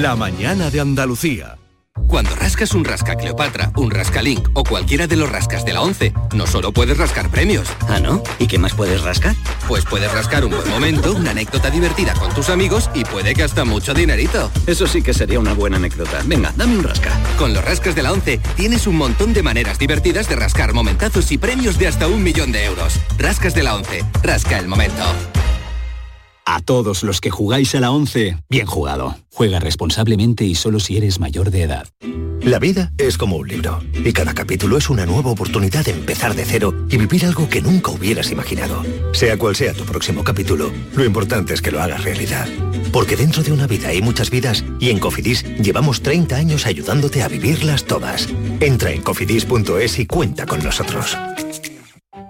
La 0.00 0.16
mañana 0.16 0.70
de 0.70 0.80
Andalucía. 0.80 1.56
Cuando 2.08 2.34
rascas 2.34 2.74
un 2.74 2.84
rasca 2.84 3.14
Cleopatra, 3.14 3.70
un 3.76 3.92
rascalink 3.92 4.48
o 4.54 4.64
cualquiera 4.64 5.06
de 5.06 5.14
los 5.14 5.30
rascas 5.30 5.64
de 5.64 5.72
la 5.72 5.82
11, 5.82 6.12
no 6.34 6.48
solo 6.48 6.72
puedes 6.72 6.98
rascar 6.98 7.30
premios. 7.30 7.68
Ah, 7.88 8.00
¿no? 8.00 8.20
¿Y 8.40 8.48
qué 8.48 8.58
más 8.58 8.74
puedes 8.74 9.02
rascar? 9.02 9.36
Pues 9.68 9.84
puedes 9.84 10.12
rascar 10.12 10.44
un 10.44 10.50
buen 10.50 10.68
momento, 10.68 11.14
una 11.14 11.30
anécdota 11.30 11.70
divertida 11.70 12.12
con 12.14 12.34
tus 12.34 12.48
amigos 12.48 12.90
y 12.92 13.04
puede 13.04 13.34
que 13.34 13.44
hasta 13.44 13.64
mucho 13.64 13.94
dinerito. 13.94 14.50
Eso 14.66 14.88
sí 14.88 15.00
que 15.00 15.14
sería 15.14 15.38
una 15.38 15.54
buena 15.54 15.76
anécdota. 15.76 16.22
Venga, 16.24 16.52
dame 16.56 16.76
un 16.76 16.82
rasca. 16.82 17.12
Con 17.38 17.54
los 17.54 17.64
rascas 17.64 17.94
de 17.94 18.02
la 18.02 18.12
11 18.12 18.40
tienes 18.56 18.88
un 18.88 18.96
montón 18.96 19.32
de 19.32 19.44
maneras 19.44 19.78
divertidas 19.78 20.28
de 20.28 20.34
rascar 20.34 20.74
momentazos 20.74 21.30
y 21.30 21.38
premios 21.38 21.78
de 21.78 21.86
hasta 21.86 22.08
un 22.08 22.24
millón 22.24 22.50
de 22.50 22.64
euros. 22.64 22.98
Rascas 23.16 23.54
de 23.54 23.62
la 23.62 23.76
11. 23.76 24.04
Rasca 24.24 24.58
el 24.58 24.66
momento. 24.66 25.04
A 26.46 26.60
todos 26.60 27.02
los 27.02 27.22
que 27.22 27.30
jugáis 27.30 27.74
a 27.74 27.80
la 27.80 27.90
11, 27.90 28.36
bien 28.50 28.66
jugado. 28.66 29.16
Juega 29.32 29.60
responsablemente 29.60 30.44
y 30.44 30.54
solo 30.54 30.78
si 30.78 30.98
eres 30.98 31.18
mayor 31.18 31.50
de 31.50 31.62
edad. 31.62 31.88
La 32.42 32.58
vida 32.58 32.92
es 32.98 33.16
como 33.16 33.36
un 33.36 33.48
libro 33.48 33.80
y 34.04 34.12
cada 34.12 34.34
capítulo 34.34 34.76
es 34.76 34.90
una 34.90 35.06
nueva 35.06 35.30
oportunidad 35.30 35.86
de 35.86 35.92
empezar 35.92 36.34
de 36.34 36.44
cero 36.44 36.74
y 36.90 36.98
vivir 36.98 37.24
algo 37.24 37.48
que 37.48 37.62
nunca 37.62 37.90
hubieras 37.90 38.30
imaginado. 38.30 38.82
Sea 39.12 39.38
cual 39.38 39.56
sea 39.56 39.72
tu 39.72 39.84
próximo 39.84 40.22
capítulo, 40.22 40.70
lo 40.94 41.04
importante 41.04 41.54
es 41.54 41.62
que 41.62 41.70
lo 41.70 41.80
hagas 41.80 42.04
realidad. 42.04 42.46
Porque 42.92 43.16
dentro 43.16 43.42
de 43.42 43.52
una 43.52 43.66
vida 43.66 43.88
hay 43.88 44.02
muchas 44.02 44.28
vidas 44.28 44.62
y 44.78 44.90
en 44.90 44.98
Cofidis 44.98 45.44
llevamos 45.58 46.02
30 46.02 46.36
años 46.36 46.66
ayudándote 46.66 47.22
a 47.22 47.28
vivirlas 47.28 47.84
todas. 47.84 48.28
Entra 48.60 48.90
en 48.92 49.00
cofidis.es 49.00 49.98
y 49.98 50.06
cuenta 50.06 50.44
con 50.44 50.62
nosotros. 50.62 51.16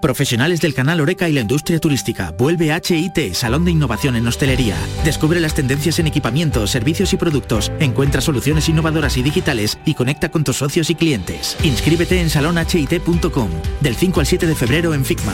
Profesionales 0.05 0.61
del 0.61 0.75
canal 0.75 1.01
Oreca 1.01 1.27
y 1.27 1.33
la 1.33 1.41
industria 1.41 1.79
turística. 1.79 2.29
Vuelve 2.37 2.67
HIT, 2.67 3.33
Salón 3.33 3.65
de 3.65 3.71
Innovación 3.71 4.15
en 4.15 4.27
Hostelería. 4.27 4.77
Descubre 5.03 5.39
las 5.39 5.55
tendencias 5.55 5.97
en 5.97 6.05
equipamientos, 6.05 6.69
servicios 6.69 7.11
y 7.13 7.17
productos. 7.17 7.71
Encuentra 7.79 8.21
soluciones 8.21 8.69
innovadoras 8.69 9.17
y 9.17 9.23
digitales 9.23 9.79
y 9.83 9.95
conecta 9.95 10.29
con 10.29 10.43
tus 10.43 10.57
socios 10.57 10.91
y 10.91 10.95
clientes. 10.95 11.57
Inscríbete 11.63 12.21
en 12.21 12.29
salonhit.com 12.29 13.49
del 13.81 13.95
5 13.95 14.19
al 14.19 14.27
7 14.27 14.45
de 14.45 14.55
febrero 14.55 14.93
en 14.93 15.05
FICMA. 15.05 15.33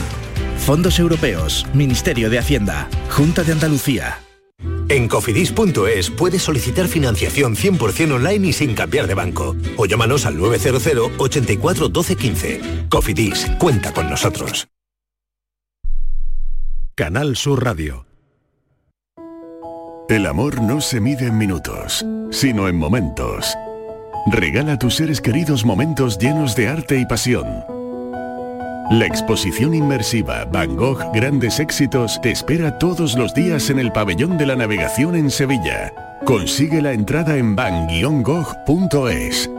Fondos 0.56 0.98
Europeos, 0.98 1.66
Ministerio 1.74 2.30
de 2.30 2.38
Hacienda, 2.38 2.88
Junta 3.10 3.44
de 3.44 3.52
Andalucía. 3.52 4.20
En 4.88 5.08
cofidis.es 5.08 6.10
puedes 6.10 6.42
solicitar 6.42 6.88
financiación 6.88 7.56
100% 7.56 8.12
online 8.12 8.48
y 8.48 8.52
sin 8.52 8.74
cambiar 8.74 9.06
de 9.06 9.14
banco. 9.14 9.56
O 9.76 9.86
llámanos 9.86 10.26
al 10.26 10.36
900 10.36 11.12
84 11.18 11.88
12 11.88 12.16
15. 12.16 12.60
Cofidis, 12.88 13.46
cuenta 13.58 13.92
con 13.92 14.10
nosotros. 14.10 14.68
Canal 16.94 17.36
Sur 17.36 17.64
Radio. 17.64 18.06
El 20.08 20.26
amor 20.26 20.60
no 20.60 20.82
se 20.82 21.00
mide 21.00 21.28
en 21.28 21.38
minutos, 21.38 22.04
sino 22.30 22.68
en 22.68 22.76
momentos. 22.76 23.54
Regala 24.30 24.74
a 24.74 24.78
tus 24.78 24.96
seres 24.96 25.22
queridos 25.22 25.64
momentos 25.64 26.18
llenos 26.18 26.54
de 26.54 26.68
arte 26.68 27.00
y 27.00 27.06
pasión. 27.06 27.46
La 28.90 29.06
exposición 29.06 29.74
inmersiva 29.74 30.44
Van 30.44 30.76
Gogh 30.76 31.00
Grandes 31.14 31.60
Éxitos 31.60 32.20
te 32.20 32.30
espera 32.30 32.78
todos 32.78 33.16
los 33.16 33.32
días 33.32 33.70
en 33.70 33.78
el 33.78 33.92
Pabellón 33.92 34.36
de 34.36 34.46
la 34.46 34.56
Navegación 34.56 35.14
en 35.16 35.30
Sevilla. 35.30 35.94
Consigue 36.24 36.82
la 36.82 36.92
entrada 36.92 37.36
en 37.36 37.56
van-gogh.es. 37.56 39.50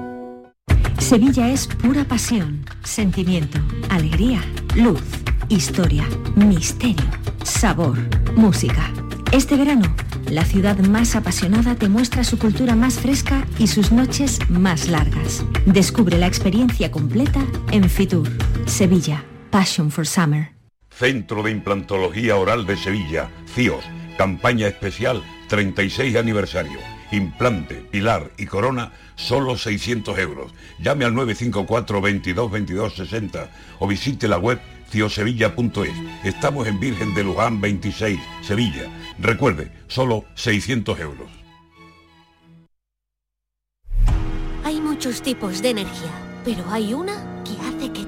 Sevilla 1.00 1.50
es 1.50 1.68
pura 1.68 2.04
pasión, 2.06 2.66
sentimiento, 2.84 3.60
alegría, 3.90 4.42
luz, 4.76 5.02
historia, 5.50 6.08
misterio, 6.36 7.06
sabor, 7.44 7.98
música. 8.36 8.92
Este 9.32 9.56
verano, 9.56 9.96
la 10.30 10.46
ciudad 10.46 10.78
más 10.78 11.16
apasionada 11.16 11.76
te 11.76 11.90
muestra 11.90 12.24
su 12.24 12.38
cultura 12.38 12.76
más 12.76 13.00
fresca 13.00 13.48
y 13.58 13.68
sus 13.68 13.92
noches 13.92 14.40
más 14.50 14.88
largas. 14.88 15.44
Descubre 15.66 16.20
la 16.20 16.28
experiencia 16.28 16.92
completa 16.92 17.40
en 17.72 17.90
Fitur, 17.90 18.30
Sevilla, 18.66 19.24
Passion 19.52 19.92
for 19.92 20.08
Summer. 20.08 20.54
Centro 20.90 21.44
de 21.44 21.52
Implantología 21.52 22.36
Oral 22.38 22.66
de 22.66 22.78
Sevilla, 22.78 23.30
CIOS, 23.54 23.84
campaña 24.18 24.68
especial 24.68 25.24
36 25.50 26.16
aniversario. 26.16 26.80
Implante, 27.12 27.76
pilar 27.76 28.32
y 28.38 28.46
corona, 28.46 28.92
solo 29.16 29.58
600 29.58 30.18
euros. 30.18 30.52
Llame 30.80 31.06
al 31.06 31.14
954 31.14 32.02
22 32.02 32.52
22 32.52 32.96
60 32.96 33.50
o 33.80 33.88
visite 33.88 34.28
la 34.28 34.38
web 34.38 34.60
ciosevilla.es. 34.90 35.94
Estamos 36.24 36.68
en 36.68 36.80
Virgen 36.80 37.14
de 37.14 37.24
Luján 37.24 37.62
26, 37.62 38.20
Sevilla. 38.42 38.84
Recuerde, 39.20 39.72
solo 39.88 40.26
600 40.36 41.00
euros. 41.00 41.30
Hay 44.64 44.80
muchos 44.80 45.22
tipos 45.22 45.62
de 45.62 45.72
energía, 45.72 46.12
pero 46.46 46.64
hay 46.72 46.94
una 46.94 47.44
que 47.44 47.63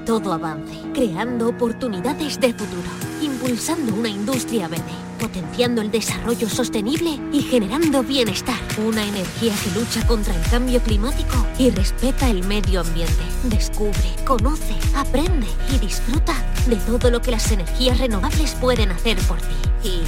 todo 0.06 0.32
avance, 0.32 0.76
creando 0.94 1.48
oportunidades 1.48 2.40
de 2.40 2.54
futuro, 2.54 2.88
impulsando 3.20 3.92
una 3.92 4.08
industria 4.08 4.68
verde, 4.68 4.84
potenciando 5.18 5.82
el 5.82 5.90
desarrollo 5.90 6.48
sostenible 6.48 7.20
y 7.32 7.42
generando 7.42 8.04
bienestar. 8.04 8.58
Una 8.78 9.04
energía 9.04 9.52
que 9.62 9.78
lucha 9.78 10.06
contra 10.06 10.34
el 10.34 10.48
cambio 10.48 10.80
climático 10.80 11.44
y 11.58 11.70
respeta 11.70 12.30
el 12.30 12.46
medio 12.46 12.80
ambiente. 12.82 13.24
Descubre, 13.44 14.14
conoce, 14.24 14.76
aprende 14.94 15.48
y 15.74 15.78
disfruta 15.78 16.34
de 16.68 16.76
todo 16.76 17.10
lo 17.10 17.20
que 17.20 17.32
las 17.32 17.50
energías 17.50 17.98
renovables 17.98 18.54
pueden 18.54 18.92
hacer 18.92 19.18
por 19.26 19.38
ti. 19.38 19.88
Y 19.88 20.02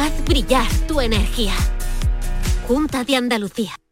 haz 0.00 0.24
brillar 0.24 0.68
tu 0.86 1.00
energía. 1.00 1.54
Junta 2.68 3.02
de 3.02 3.16
Andalucía. 3.16 3.83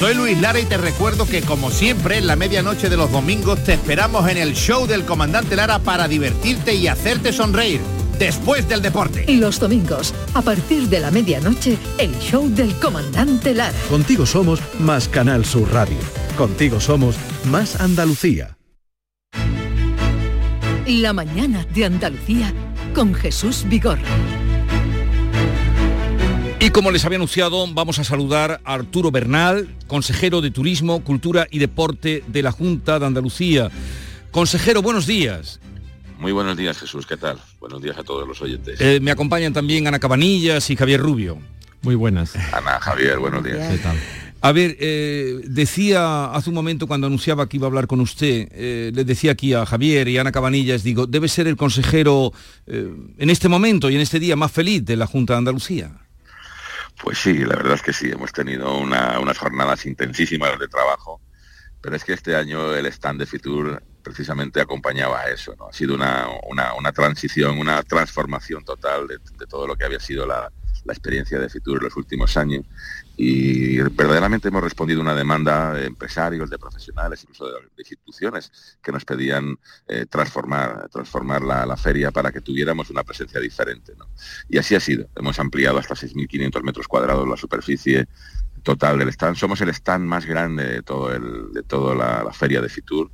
Soy 0.00 0.14
Luis 0.14 0.40
Lara 0.40 0.58
y 0.58 0.64
te 0.64 0.76
recuerdo 0.76 1.26
que 1.26 1.42
como 1.42 1.70
siempre 1.70 2.18
en 2.18 2.26
la 2.26 2.36
medianoche 2.36 2.88
de 2.88 2.96
los 2.96 3.12
domingos 3.12 3.62
te 3.64 3.74
esperamos 3.74 4.28
en 4.28 4.38
el 4.38 4.54
show 4.54 4.86
del 4.86 5.04
comandante 5.04 5.56
Lara 5.56 5.78
para 5.78 6.08
divertirte 6.08 6.74
y 6.74 6.88
hacerte 6.88 7.32
sonreír 7.32 7.80
después 8.18 8.68
del 8.68 8.82
deporte. 8.82 9.24
Y 9.28 9.36
los 9.36 9.60
domingos, 9.60 10.14
a 10.34 10.42
partir 10.42 10.88
de 10.88 11.00
la 11.00 11.10
medianoche, 11.10 11.78
el 11.98 12.16
show 12.18 12.48
del 12.48 12.74
comandante 12.74 13.54
Lara. 13.54 13.76
Contigo 13.88 14.26
somos 14.26 14.60
más 14.78 15.08
Canal 15.08 15.44
Sur 15.44 15.72
Radio. 15.72 15.98
Contigo 16.36 16.80
somos 16.80 17.16
más 17.44 17.80
Andalucía. 17.80 18.56
La 20.86 21.12
mañana 21.12 21.64
de 21.74 21.84
Andalucía 21.84 22.52
con 22.94 23.14
Jesús 23.14 23.64
Vigorra. 23.68 24.02
Y 26.62 26.68
como 26.68 26.90
les 26.90 27.06
había 27.06 27.16
anunciado, 27.16 27.66
vamos 27.72 27.98
a 27.98 28.04
saludar 28.04 28.60
a 28.64 28.74
Arturo 28.74 29.10
Bernal, 29.10 29.74
consejero 29.86 30.42
de 30.42 30.50
Turismo, 30.50 31.02
Cultura 31.02 31.46
y 31.50 31.58
Deporte 31.58 32.22
de 32.26 32.42
la 32.42 32.52
Junta 32.52 32.98
de 32.98 33.06
Andalucía. 33.06 33.70
Consejero, 34.30 34.82
buenos 34.82 35.06
días. 35.06 35.58
Muy 36.18 36.32
buenos 36.32 36.58
días, 36.58 36.76
Jesús. 36.76 37.06
¿Qué 37.06 37.16
tal? 37.16 37.38
Buenos 37.60 37.80
días 37.80 37.96
a 37.96 38.04
todos 38.04 38.28
los 38.28 38.42
oyentes. 38.42 38.78
Eh, 38.78 39.00
me 39.00 39.10
acompañan 39.10 39.54
también 39.54 39.86
Ana 39.86 39.98
Cabanillas 39.98 40.68
y 40.68 40.76
Javier 40.76 41.00
Rubio. 41.00 41.38
Muy 41.80 41.94
buenas. 41.94 42.36
Ana, 42.52 42.78
Javier, 42.78 43.18
buenos 43.18 43.42
días. 43.42 43.72
¿Qué 43.72 43.78
tal? 43.78 43.96
A 44.42 44.52
ver, 44.52 44.76
eh, 44.80 45.40
decía 45.44 46.26
hace 46.26 46.50
un 46.50 46.56
momento 46.56 46.86
cuando 46.86 47.06
anunciaba 47.06 47.48
que 47.48 47.56
iba 47.56 47.68
a 47.68 47.68
hablar 47.68 47.86
con 47.86 48.00
usted, 48.00 48.48
eh, 48.52 48.92
le 48.94 49.04
decía 49.04 49.32
aquí 49.32 49.54
a 49.54 49.64
Javier 49.64 50.08
y 50.08 50.18
a 50.18 50.20
Ana 50.20 50.30
Cabanillas, 50.30 50.82
digo, 50.82 51.06
debe 51.06 51.28
ser 51.28 51.46
el 51.46 51.56
consejero 51.56 52.34
en 52.66 53.30
este 53.30 53.48
momento 53.48 53.88
y 53.88 53.94
en 53.94 54.02
este 54.02 54.20
día 54.20 54.36
más 54.36 54.52
feliz 54.52 54.84
de 54.84 54.96
la 54.96 55.06
Junta 55.06 55.32
de 55.32 55.38
Andalucía. 55.38 56.09
Pues 57.02 57.18
sí, 57.18 57.38
la 57.38 57.56
verdad 57.56 57.74
es 57.74 57.82
que 57.82 57.92
sí, 57.92 58.10
hemos 58.10 58.32
tenido 58.32 58.76
unas 58.76 59.38
jornadas 59.38 59.86
intensísimas 59.86 60.58
de 60.58 60.68
trabajo, 60.68 61.20
pero 61.80 61.96
es 61.96 62.04
que 62.04 62.12
este 62.12 62.36
año 62.36 62.74
el 62.74 62.86
stand 62.86 63.20
de 63.20 63.26
Fitur 63.26 63.82
precisamente 64.02 64.60
acompañaba 64.60 65.20
a 65.20 65.30
eso, 65.30 65.54
¿no? 65.56 65.68
Ha 65.68 65.72
sido 65.72 65.94
una, 65.94 66.92
transición, 66.92 67.58
una 67.58 67.82
transformación 67.82 68.64
total 68.64 69.06
de, 69.06 69.18
todo 69.46 69.66
lo 69.66 69.76
que 69.76 69.84
había 69.84 70.00
sido 70.00 70.26
la, 70.26 70.50
la 70.84 70.92
experiencia 70.92 71.38
de 71.38 71.48
Fitur 71.48 71.78
en 71.78 71.84
los 71.84 71.96
últimos 71.96 72.36
años 72.36 72.64
y 73.16 73.78
verdaderamente 73.80 74.48
hemos 74.48 74.62
respondido 74.62 75.00
a 75.00 75.02
una 75.02 75.14
demanda 75.14 75.74
de 75.74 75.86
empresarios, 75.86 76.48
de 76.48 76.58
profesionales, 76.58 77.22
incluso 77.22 77.46
de, 77.46 77.52
instituciones 77.76 78.78
que 78.82 78.92
nos 78.92 79.04
pedían 79.04 79.58
eh, 79.88 80.06
transformar, 80.08 80.88
transformar 80.88 81.42
la, 81.42 81.76
feria 81.76 82.10
para 82.10 82.32
que 82.32 82.40
tuviéramos 82.40 82.90
una 82.90 83.04
presencia 83.04 83.40
diferente. 83.40 83.92
Y 84.48 84.58
así 84.58 84.74
ha 84.74 84.80
sido. 84.80 85.08
Hemos 85.16 85.38
ampliado 85.38 85.78
hasta 85.78 85.94
6.500 85.94 86.62
metros 86.62 86.88
cuadrados 86.88 87.28
la 87.28 87.36
superficie 87.36 88.08
total 88.62 88.98
del 88.98 89.08
stand. 89.10 89.36
Somos 89.36 89.60
el 89.60 89.68
stand 89.70 90.04
más 90.06 90.24
grande 90.24 90.64
de, 90.64 90.82
todo 90.82 91.12
el, 91.12 91.52
de 91.52 91.62
toda 91.62 91.94
la 91.94 92.32
feria 92.32 92.60
de 92.60 92.68
Fitur 92.68 93.10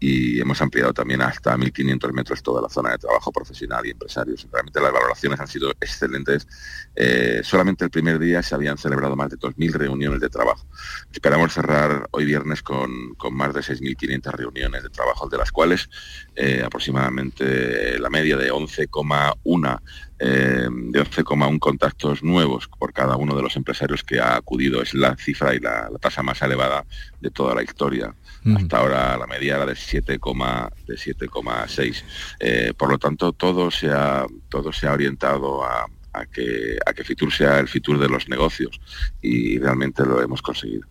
y 0.00 0.40
hemos 0.40 0.60
ampliado 0.62 0.92
también 0.92 1.22
hasta 1.22 1.56
1.500 1.56 2.12
metros 2.12 2.42
toda 2.42 2.62
la 2.62 2.68
zona 2.68 2.92
de 2.92 2.98
trabajo 2.98 3.32
profesional 3.32 3.84
y 3.84 3.90
empresarios. 3.90 4.46
Realmente 4.52 4.80
las 4.80 4.92
valoraciones 4.92 5.40
han 5.40 5.48
sido 5.48 5.70
excelentes. 5.72 6.46
Eh, 6.94 7.40
solamente 7.42 7.84
el 7.84 7.90
primer 7.90 8.18
día 8.18 8.42
se 8.42 8.54
habían 8.54 8.78
celebrado 8.78 9.16
más 9.16 9.30
de 9.30 9.38
2.000 9.38 9.72
reuniones 9.72 10.20
de 10.20 10.28
trabajo. 10.28 10.66
Esperamos 11.12 11.52
cerrar 11.52 12.08
hoy 12.12 12.24
viernes 12.24 12.62
con, 12.62 13.16
más 13.32 13.54
de 13.54 13.60
6.500 13.60 14.32
reuniones 14.32 14.82
de 14.84 14.90
trabajo, 14.90 15.28
de 15.28 15.38
las 15.38 15.50
cuales 15.50 15.88
eh, 16.36 16.62
aproximadamente 16.64 17.98
la 17.98 18.10
media 18.10 18.36
de 18.36 18.52
11,1 18.52 19.80
eh, 20.20 20.68
de 20.70 21.00
11,1 21.00 21.58
contactos 21.60 22.22
nuevos 22.22 22.68
por 22.68 22.92
cada 22.92 23.16
uno 23.16 23.36
de 23.36 23.42
los 23.42 23.56
empresarios 23.56 24.04
que 24.04 24.20
ha 24.20 24.36
acudido. 24.36 24.80
Es 24.80 24.94
la 24.94 25.16
cifra 25.16 25.54
y 25.54 25.58
la 25.58 25.90
tasa 26.00 26.22
más 26.22 26.40
elevada 26.42 26.84
de 27.20 27.30
toda 27.30 27.54
la 27.54 27.62
historia 27.64 28.14
hasta 28.56 28.78
ahora 28.78 29.18
la 29.18 29.26
media 29.26 29.56
era 29.56 29.66
de 29.66 29.72
de 29.72 29.78
7,6. 29.78 32.02
Eh, 32.40 32.72
por 32.76 32.90
lo 32.90 32.98
tanto, 32.98 33.32
todo 33.32 33.70
se 33.70 33.88
ha, 33.90 34.26
todo 34.48 34.72
se 34.72 34.86
ha 34.86 34.92
orientado 34.92 35.64
a, 35.64 35.86
que, 36.32 36.78
a 36.84 36.92
que 36.92 37.04
Fitur 37.04 37.32
sea 37.32 37.58
el 37.58 37.68
Fitur 37.68 37.98
de 37.98 38.08
los 38.08 38.28
negocios 38.28 38.80
y 39.22 39.58
realmente 39.58 40.04
lo 40.04 40.20
hemos 40.22 40.42
conseguido. 40.42 40.86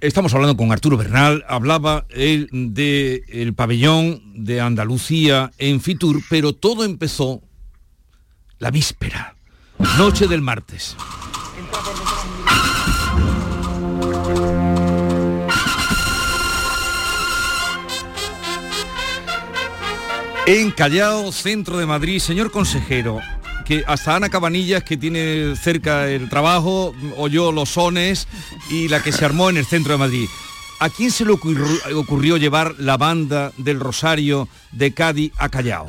Estamos 0.00 0.32
hablando 0.32 0.56
con 0.56 0.72
Arturo 0.72 0.96
Bernal, 0.96 1.44
hablaba 1.46 2.06
él 2.08 2.48
del 2.50 3.52
pabellón 3.54 4.22
de 4.34 4.62
Andalucía 4.62 5.50
en 5.58 5.80
Fitur, 5.80 6.22
pero 6.30 6.54
todo 6.54 6.84
empezó 6.84 7.42
la 8.58 8.70
víspera, 8.70 9.36
noche 9.98 10.26
del 10.26 10.40
martes. 10.40 10.96
En 20.52 20.72
Callao, 20.72 21.30
centro 21.30 21.78
de 21.78 21.86
Madrid, 21.86 22.18
señor 22.18 22.50
consejero, 22.50 23.20
que 23.64 23.84
hasta 23.86 24.16
Ana 24.16 24.30
Cabanillas, 24.30 24.82
que 24.82 24.96
tiene 24.96 25.54
cerca 25.54 26.08
el 26.08 26.28
trabajo, 26.28 26.92
oyó 27.16 27.52
los 27.52 27.68
sones 27.68 28.26
y 28.68 28.88
la 28.88 29.00
que 29.00 29.12
se 29.12 29.24
armó 29.24 29.48
en 29.48 29.58
el 29.58 29.64
centro 29.64 29.92
de 29.92 30.00
Madrid. 30.00 30.28
¿A 30.80 30.90
quién 30.90 31.12
se 31.12 31.24
le 31.24 31.30
ocurrió, 31.30 32.36
llevar 32.36 32.74
la 32.78 32.96
banda 32.96 33.52
del 33.58 33.78
Rosario 33.78 34.48
de 34.72 34.92
Cádiz 34.92 35.32
a 35.38 35.50
Callao? 35.50 35.88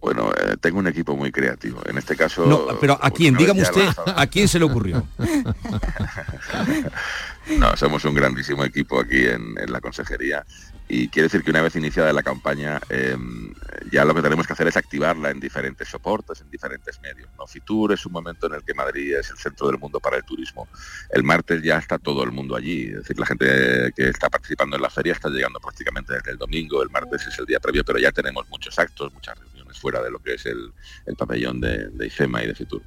Bueno, 0.00 0.32
eh, 0.32 0.56
tengo 0.60 0.80
un 0.80 0.88
equipo 0.88 1.16
muy 1.16 1.30
creativo. 1.30 1.80
En 1.86 1.98
este 1.98 2.16
caso... 2.16 2.46
No, 2.46 2.66
pero 2.80 2.98
¿a 3.00 3.12
quién? 3.12 3.36
Dígame 3.36 3.62
usted, 3.62 3.88
¿a 4.06 4.26
quién 4.26 4.48
se 4.48 4.58
le 4.58 4.64
ocurrió? 4.64 5.06
no, 7.58 7.76
somos 7.76 8.04
un 8.04 8.14
grandísimo 8.14 8.64
equipo 8.64 8.98
aquí 8.98 9.24
en 9.24 9.54
la 9.68 9.80
consejería 9.80 10.44
y 10.88 11.08
quiere 11.08 11.24
decir 11.24 11.42
que 11.42 11.50
una 11.50 11.62
vez 11.62 11.74
iniciada 11.74 12.12
la 12.12 12.22
campaña 12.22 12.80
em, 12.88 13.52
ya 13.90 14.04
lo 14.04 14.14
que 14.14 14.22
tenemos 14.22 14.46
que 14.46 14.52
hacer 14.52 14.68
es 14.68 14.76
activarla 14.76 15.30
en 15.30 15.40
diferentes 15.40 15.88
soportes, 15.88 16.40
en 16.40 16.50
diferentes 16.50 17.00
medios. 17.00 17.28
¿no? 17.36 17.46
Fitur 17.46 17.92
es 17.92 18.06
un 18.06 18.12
momento 18.12 18.46
en 18.46 18.54
el 18.54 18.62
que 18.62 18.72
Madrid 18.72 19.16
es 19.16 19.30
el 19.30 19.36
centro 19.36 19.66
del 19.66 19.78
mundo 19.78 19.98
para 19.98 20.16
el 20.16 20.24
turismo. 20.24 20.68
El 21.10 21.24
martes 21.24 21.62
ya 21.62 21.78
está 21.78 21.98
todo 21.98 22.22
el 22.22 22.30
mundo 22.30 22.54
allí, 22.54 22.84
es 22.84 22.98
decir, 22.98 23.18
la 23.18 23.26
gente 23.26 23.92
que 23.96 24.08
está 24.08 24.30
participando 24.30 24.76
en 24.76 24.82
la 24.82 24.90
feria 24.90 25.12
está 25.12 25.28
llegando 25.28 25.58
prácticamente 25.58 26.14
desde 26.14 26.30
el 26.30 26.38
domingo, 26.38 26.82
el 26.82 26.90
martes 26.90 27.26
es 27.26 27.38
el 27.38 27.46
día 27.46 27.58
previo, 27.58 27.84
pero 27.84 27.98
ya 27.98 28.12
tenemos 28.12 28.48
muchos 28.48 28.78
actos, 28.78 29.12
muchas 29.12 29.38
reuniones 29.38 29.78
fuera 29.78 30.00
de 30.02 30.10
lo 30.10 30.20
que 30.20 30.34
es 30.34 30.46
el, 30.46 30.72
pabellón 31.16 31.60
de, 31.60 31.90
IFEMA 32.06 32.44
y 32.44 32.46
de 32.46 32.54
Fitur. 32.54 32.82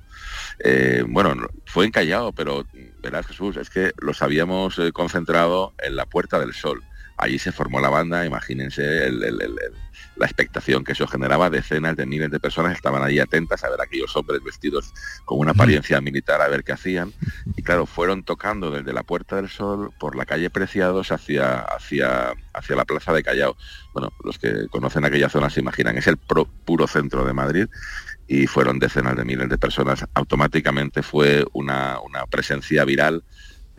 Eh, 0.60 1.04
bueno, 1.08 1.36
fue 1.66 1.86
encallado, 1.86 2.32
pero 2.32 2.66
verás 3.02 3.28
Jesús, 3.28 3.58
es 3.58 3.70
que 3.70 3.92
los 3.98 4.22
habíamos 4.22 4.80
eh, 4.80 4.92
concentrado 4.94 5.74
en 5.80 5.96
la 5.96 6.06
Puerta 6.06 6.40
del 6.40 6.54
Sol 6.54 6.84
allí 7.20 7.38
se 7.38 7.52
formó 7.52 7.80
la 7.80 7.90
banda, 7.90 8.26
imagínense 8.26 9.12
la 10.16 10.26
expectación 10.26 10.84
que 10.84 10.92
eso 10.94 11.08
generaba, 11.08 11.50
decenas 11.50 11.96
de 11.96 12.06
miles 12.06 12.30
de 12.32 12.40
personas 12.40 12.74
estaban 12.74 13.04
allí 13.04 13.20
atentas 13.20 13.64
a 13.64 13.70
ver 13.70 13.80
a 13.80 13.84
aquellos 13.84 14.16
hombres 14.16 14.44
vestidos 14.44 14.94
con 15.26 15.40
una 15.40 15.52
apariencia 15.52 16.02
militar 16.02 16.42
a 16.42 16.48
ver 16.48 16.64
qué 16.64 16.74
hacían. 16.74 17.14
Y 17.56 17.62
claro, 17.62 17.86
fueron 17.86 18.24
tocando 18.24 18.70
desde 18.72 18.92
la 18.92 19.04
Puerta 19.04 19.38
del 19.38 19.50
Sol 19.50 19.92
por 19.98 20.16
la 20.16 20.26
calle 20.26 20.50
Preciados 20.50 21.12
hacia, 21.12 21.60
hacia, 21.60 22.34
hacia 22.54 22.76
la 22.76 22.86
Plaza 22.86 23.14
de 23.14 23.24
Callao. 23.24 23.56
Bueno, 23.94 24.12
los 24.24 24.38
que 24.38 24.68
conocen 24.70 25.06
aquella 25.06 25.30
zona 25.30 25.50
se 25.50 25.62
imaginan, 25.62 25.98
es 25.98 26.08
el 26.08 26.18
puro 26.18 26.88
centro 26.88 27.26
de 27.26 27.34
Madrid 27.34 27.68
y 28.28 28.46
fueron 28.46 28.78
decenas 28.78 29.16
de 29.16 29.26
miles 29.26 29.50
de 29.50 29.58
personas. 29.58 30.06
Automáticamente 30.14 31.02
fue 31.02 31.46
una, 31.54 32.00
una 32.02 32.28
presencia 32.28 32.86
viral 32.86 33.24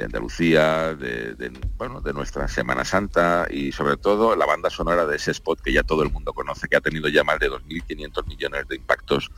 de 0.00 0.06
Andalucía, 0.06 0.94
de, 0.94 1.52
bueno, 1.76 2.00
de 2.00 2.14
nuestra 2.14 2.48
Semana 2.48 2.86
Santa 2.86 3.46
y 3.50 3.70
sobre 3.70 3.98
todo 3.98 4.34
la 4.34 4.46
banda 4.46 4.70
sonora 4.70 5.04
de 5.04 5.16
ese 5.16 5.30
spot 5.32 5.60
que 5.60 5.74
ya 5.74 5.82
todo 5.82 6.02
el 6.02 6.10
mundo 6.10 6.32
conoce, 6.32 6.68
que 6.68 6.76
ha 6.76 6.80
tenido 6.80 7.08
ya 7.08 7.22
más 7.22 7.38
de 7.38 7.50
2.500 7.50 8.26
millones 8.26 8.66
de 8.68 8.76
impactos 8.76 9.30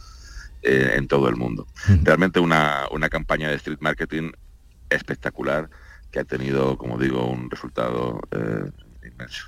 eh, 0.62 0.95
en 0.95 1.09
todo 1.09 1.28
el 1.28 1.35
mundo. 1.35 1.66
Realmente 2.04 2.38
una, 2.38 2.87
una 2.92 3.09
campaña 3.09 3.49
de 3.49 3.57
street 3.57 3.78
marketing 3.81 4.31
espectacular 4.88 5.69
que 6.12 6.21
ha 6.21 6.25
tenido, 6.25 6.78
como 6.78 6.97
digo, 6.97 7.26
un 7.26 7.50
resultado 7.50 8.21
eh, 8.31 8.71
inmenso. 9.04 9.47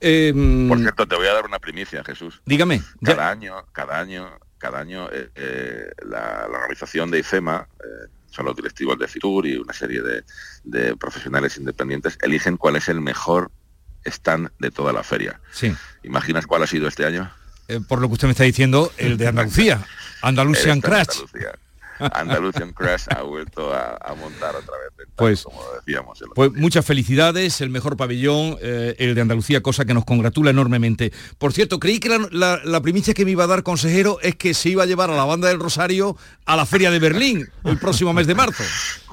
Em, 0.00 0.68
Por 0.68 0.78
cierto, 0.80 1.06
te 1.06 1.14
voy 1.14 1.28
a 1.28 1.34
dar 1.34 1.44
una 1.44 1.60
primicia, 1.60 2.02
Jesús. 2.02 2.42
Dígame. 2.46 2.82
Cada 3.04 3.30
año, 3.30 3.64
cada 3.70 4.00
año, 4.00 4.28
cada 4.58 4.80
año 4.80 5.08
eh, 5.12 5.92
la, 6.04 6.48
la, 6.50 6.58
organización 6.58 7.12
de 7.12 7.20
IFEMA 7.20 7.68
son 8.36 8.46
los 8.46 8.54
directivos 8.54 8.98
de 8.98 9.08
Fitur 9.08 9.46
y 9.46 9.56
una 9.56 9.72
serie 9.72 10.02
de, 10.64 10.96
profesionales 10.96 11.56
independientes, 11.56 12.18
eligen 12.22 12.56
cuál 12.56 12.76
es 12.76 12.88
el 12.88 13.00
mejor 13.00 13.50
stand 14.04 14.50
de 14.58 14.70
toda 14.70 14.92
la 14.92 15.02
feria. 15.02 15.40
Sí. 15.52 15.74
¿Imaginas 16.02 16.46
cuál 16.46 16.62
ha 16.62 16.66
sido 16.66 16.86
este 16.86 17.06
año? 17.06 17.30
Eh, 17.68 17.80
por 17.80 18.00
lo 18.00 18.08
que 18.08 18.14
usted 18.14 18.28
me 18.28 18.32
está 18.32 18.44
diciendo, 18.44 18.92
el 18.98 19.16
de 19.16 19.26
Andalucía, 19.26 19.84
Andalusian 20.22 20.80
Crash. 20.80 21.22
Andalusian 21.98 22.72
Crash 22.72 23.06
ha 23.14 23.22
vuelto 23.22 23.72
a, 23.72 24.14
montar 24.18 24.54
otra 24.54 24.74
vez. 24.78 25.08
Pues, 25.14 25.42
como 25.44 25.62
decíamos. 25.74 26.22
Pues 26.34 26.52
muchas 26.52 26.84
felicidades, 26.84 27.60
el 27.60 27.70
mejor 27.70 27.96
pabellón, 27.96 28.56
eh, 28.60 28.94
el 28.98 29.14
de 29.14 29.20
Andalucía, 29.20 29.62
cosa 29.62 29.84
que 29.84 29.94
nos 29.94 30.04
congratula 30.04 30.50
enormemente. 30.50 31.12
Por 31.38 31.52
cierto, 31.52 31.78
creí 31.78 31.98
que 32.00 32.08
la, 32.30 32.80
primicia 32.82 33.14
que 33.14 33.24
me 33.24 33.32
iba 33.32 33.44
a 33.44 33.48
dar 33.48 33.62
consejero 33.62 34.18
es 34.22 34.36
que 34.36 34.54
se 34.54 34.68
iba 34.70 34.82
a 34.82 34.86
llevar 34.86 35.10
a 35.10 35.16
la 35.16 35.24
banda 35.24 35.48
del 35.48 35.58
Rosario 35.58 36.16
a 36.44 36.56
la 36.56 36.66
feria 36.66 36.90
de 36.90 36.98
Berlín 36.98 37.48
el 37.64 37.78
próximo 37.78 38.12
mes 38.12 38.26
de 38.26 38.34
marzo. 38.34 38.62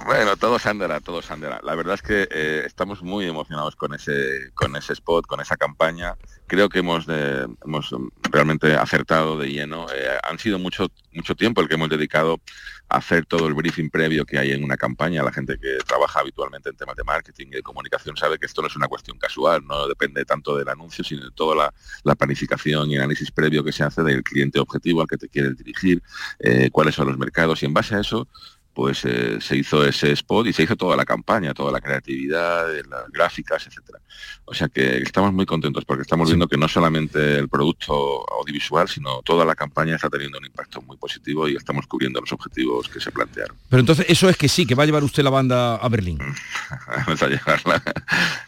Bueno, 0.06 0.36
todo 0.38 0.60
se 0.60 0.70
andará, 0.70 1.00
todo 1.00 1.22
se 1.22 1.34
andará. 1.34 1.60
La 1.64 1.76
verdad 1.76 1.96
es 1.96 2.02
que 2.02 2.28
eh, 2.30 2.64
estamos 2.66 3.02
muy 3.02 3.26
emocionados 3.26 3.76
con 3.76 3.94
ese, 3.94 4.52
con 4.54 4.76
ese 4.76 4.94
spot, 4.94 5.26
con 5.26 5.40
esa 5.40 5.56
campaña. 5.56 6.16
Creo 6.48 6.70
que 6.70 6.80
hemos, 6.80 7.08
hemos 7.08 7.96
realmente 8.30 8.76
acertado 8.76 9.38
de 9.38 9.50
lleno. 9.50 9.88
Eh, 9.94 10.18
han 10.24 10.40
sido 10.40 10.60
mucho, 10.60 10.88
mucho 11.14 11.36
tiempo 11.36 11.62
el 11.62 11.68
que 11.68 11.76
hemos 11.76 11.90
dedicado 11.90 12.42
hacer 12.90 13.26
todo 13.26 13.48
el 13.48 13.54
briefing 13.54 13.90
previo 13.90 14.26
que 14.26 14.38
hay 14.38 14.52
en 14.52 14.64
una 14.64 14.78
campaña. 14.78 15.24
La 15.24 15.32
gente 15.32 15.58
que 15.60 15.78
trabaja 15.86 16.20
habitualmente 16.20 16.70
en 16.70 16.76
temas 16.76 16.96
de 16.96 17.04
marketing 17.04 17.48
y 17.48 17.56
de 17.56 17.62
comunicación 17.62 18.16
sabe 18.16 18.38
que 18.38 18.46
esto 18.46 18.62
no 18.62 18.68
es 18.68 18.76
una 18.76 18.88
cuestión 18.88 19.18
casual, 19.18 19.66
no 19.66 19.88
depende 19.88 20.26
tanto 20.26 20.56
del 20.58 20.70
anuncio, 20.70 21.04
sino 21.04 21.26
de 21.26 21.32
toda 21.32 21.74
la, 22.04 22.16
planificación 22.16 22.90
y 22.92 22.98
análisis 22.98 23.32
previo 23.32 23.64
que 23.64 23.72
se 23.72 23.84
hace 23.84 24.04
del 24.04 24.24
cliente 24.24 24.60
objetivo 24.60 25.02
al 25.02 25.08
que 25.08 25.18
te 25.18 25.28
quieres 25.28 25.58
dirigir, 25.58 26.02
eh, 26.40 26.70
cuáles 26.72 26.96
son 26.96 27.08
los 27.08 27.18
mercados 27.18 27.64
y 27.64 27.66
en 27.66 27.74
base 27.74 27.96
a 27.96 28.00
eso 28.00 28.28
pues 28.74 29.06
eh, 29.06 29.40
se 29.40 29.56
hizo 29.56 29.86
ese 29.86 30.12
spot 30.12 30.48
y 30.48 30.54
se 30.54 30.64
hizo 30.64 30.76
toda 30.76 30.96
la 30.98 31.06
campaña, 31.06 31.54
toda 31.54 31.72
la 31.72 31.80
creatividad, 31.80 32.68
las 32.90 33.10
gráficas, 33.12 33.68
etcétera. 33.68 34.00
O 34.46 34.54
sea 34.54 34.68
que 34.68 34.98
estamos 34.98 35.32
muy 35.32 35.46
contentos 35.46 35.86
porque 35.86 36.02
estamos 36.02 36.28
viendo 36.28 36.48
que 36.48 36.58
no 36.58 36.68
solamente 36.68 37.38
el 37.38 37.48
producto 37.48 38.26
audiovisual, 38.40 38.90
sino 38.90 39.22
toda 39.24 39.46
la 39.46 39.56
campaña 39.56 39.96
está 39.96 40.10
teniendo 40.10 40.38
un 40.38 40.46
impacto 40.46 40.82
muy 40.82 40.98
positivo 40.98 41.48
y 41.48 41.56
estamos 41.56 41.88
cubriendo 41.88 42.20
los 42.20 42.32
objetivos 42.34 42.90
que 42.90 43.00
se 43.00 43.12
plantearon. 43.12 43.56
Pero 43.70 43.80
entonces 43.80 44.06
eso 44.10 44.28
es 44.28 44.36
que 44.36 44.50
sí, 44.50 44.66
que 44.66 44.76
va 44.76 44.84
a 44.84 44.86
llevar 44.86 45.04
usted 45.04 45.24
la 45.24 45.30
banda 45.30 45.76
a 45.76 45.88
Berlín. 45.88 46.20
a 46.88 47.28
llevarla. 47.28 47.82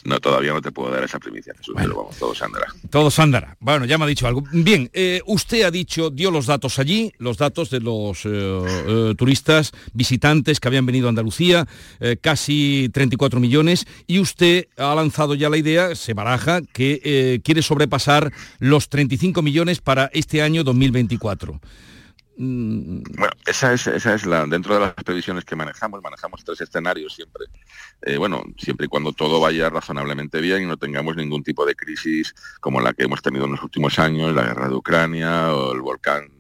No, 0.04 0.20
todavía 0.20 0.54
no 0.54 0.62
te 0.62 0.72
puedo 0.72 0.92
dar 0.92 1.04
esa 1.04 1.18
primicia, 1.18 1.54
Jesús, 1.58 1.74
pero 1.78 1.96
vamos, 1.96 2.18
todo 2.18 2.36
se 2.36 2.44
andará. 2.44 2.68
Todo 2.90 3.10
se 3.10 3.22
andará. 3.22 3.56
Bueno, 3.60 3.86
ya 3.86 3.98
me 3.98 4.04
ha 4.04 4.08
dicho 4.08 4.28
algo. 4.28 4.44
Bien, 4.52 4.90
eh, 4.94 5.22
usted 5.26 5.64
ha 5.64 5.72
dicho, 5.72 6.10
dio 6.10 6.30
los 6.30 6.46
datos 6.46 6.78
allí, 6.78 7.14
los 7.20 7.38
datos 7.38 7.70
de 7.70 7.80
los 7.80 8.22
eh, 8.26 9.16
turistas 9.18 9.72
visitantes 9.94 10.60
que 10.60 10.68
habían 10.68 10.86
venido 10.86 11.08
a 11.08 11.10
Andalucía, 11.10 11.68
eh, 12.00 12.18
casi 12.20 12.90
34 12.94 13.40
millones, 13.40 13.88
y 14.08 14.20
usted 14.20 14.68
ha 14.78 14.94
lanzado 14.94 15.36
ya 15.36 15.50
la 15.50 15.55
idea, 15.56 15.96
se 15.96 16.14
baraja, 16.14 16.62
que 16.62 17.02
eh, 17.04 17.42
quiere 17.44 17.62
sobrepasar 17.62 18.32
los 18.60 18.90
35 18.90 19.42
millones 19.42 19.82
para 19.82 20.10
este 20.14 20.42
año 20.42 20.64
2024. 20.64 21.60
Mm. 22.38 23.04
Bueno, 23.18 23.34
esa 23.46 23.74
es, 23.74 23.88
esa 23.88 24.14
es 24.14 24.26
la, 24.26 24.46
dentro 24.46 24.74
de 24.74 24.82
las 24.82 24.94
previsiones 24.94 25.46
que 25.46 25.56
manejamos, 25.56 26.02
manejamos 26.02 26.44
tres 26.44 26.62
escenarios 26.62 27.14
siempre. 27.14 27.46
Eh, 28.02 28.18
bueno, 28.18 28.44
siempre 28.58 28.88
y 28.88 28.90
cuando 28.90 29.14
todo 29.14 29.40
vaya 29.40 29.70
razonablemente 29.70 30.42
bien 30.42 30.64
y 30.64 30.66
no 30.66 30.78
tengamos 30.78 31.16
ningún 31.16 31.44
tipo 31.44 31.66
de 31.66 31.76
crisis 31.76 32.36
como 32.60 32.82
la 32.82 32.94
que 32.94 33.04
hemos 33.04 33.22
tenido 33.22 33.46
en 33.46 33.52
los 33.52 33.64
últimos 33.64 34.00
años, 34.00 34.34
la 34.34 34.44
guerra 34.44 34.68
de 34.68 34.76
Ucrania 34.76 35.54
o 35.54 35.74
el 35.74 35.82
volcán 35.82 36.35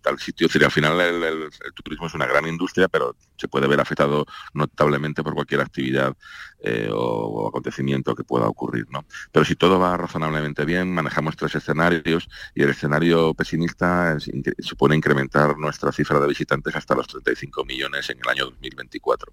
tal 0.00 0.18
sitio. 0.18 0.48
al 0.64 0.70
final 0.70 1.00
el, 1.00 1.50
turismo 1.82 2.06
es 2.06 2.14
una 2.14 2.26
gran 2.26 2.46
industria, 2.46 2.88
pero 2.88 3.16
se 3.36 3.48
puede 3.48 3.66
ver 3.66 3.80
afectado 3.80 4.26
notablemente 4.52 5.22
por 5.22 5.34
cualquier 5.34 5.60
actividad 5.60 6.16
eh, 6.60 6.88
o, 6.92 7.48
acontecimiento 7.48 8.14
que 8.14 8.24
pueda 8.24 8.46
ocurrir. 8.46 8.86
¿no? 8.90 9.04
Pero 9.32 9.44
si 9.44 9.54
todo 9.54 9.78
va 9.78 9.96
razonablemente 9.96 10.64
bien, 10.64 10.92
manejamos 10.92 11.36
tres 11.36 11.54
escenarios 11.54 12.28
y 12.54 12.62
el 12.62 12.70
escenario 12.70 13.34
pesimista 13.34 14.16
supone 14.58 14.96
incrementar 14.96 15.56
nuestra 15.58 15.92
cifra 15.92 16.20
de 16.20 16.28
visitantes 16.28 16.74
hasta 16.74 16.94
los 16.94 17.06
35 17.06 17.64
millones 17.64 18.10
en 18.10 18.18
el 18.18 18.28
año 18.28 18.44
2024. 18.46 19.32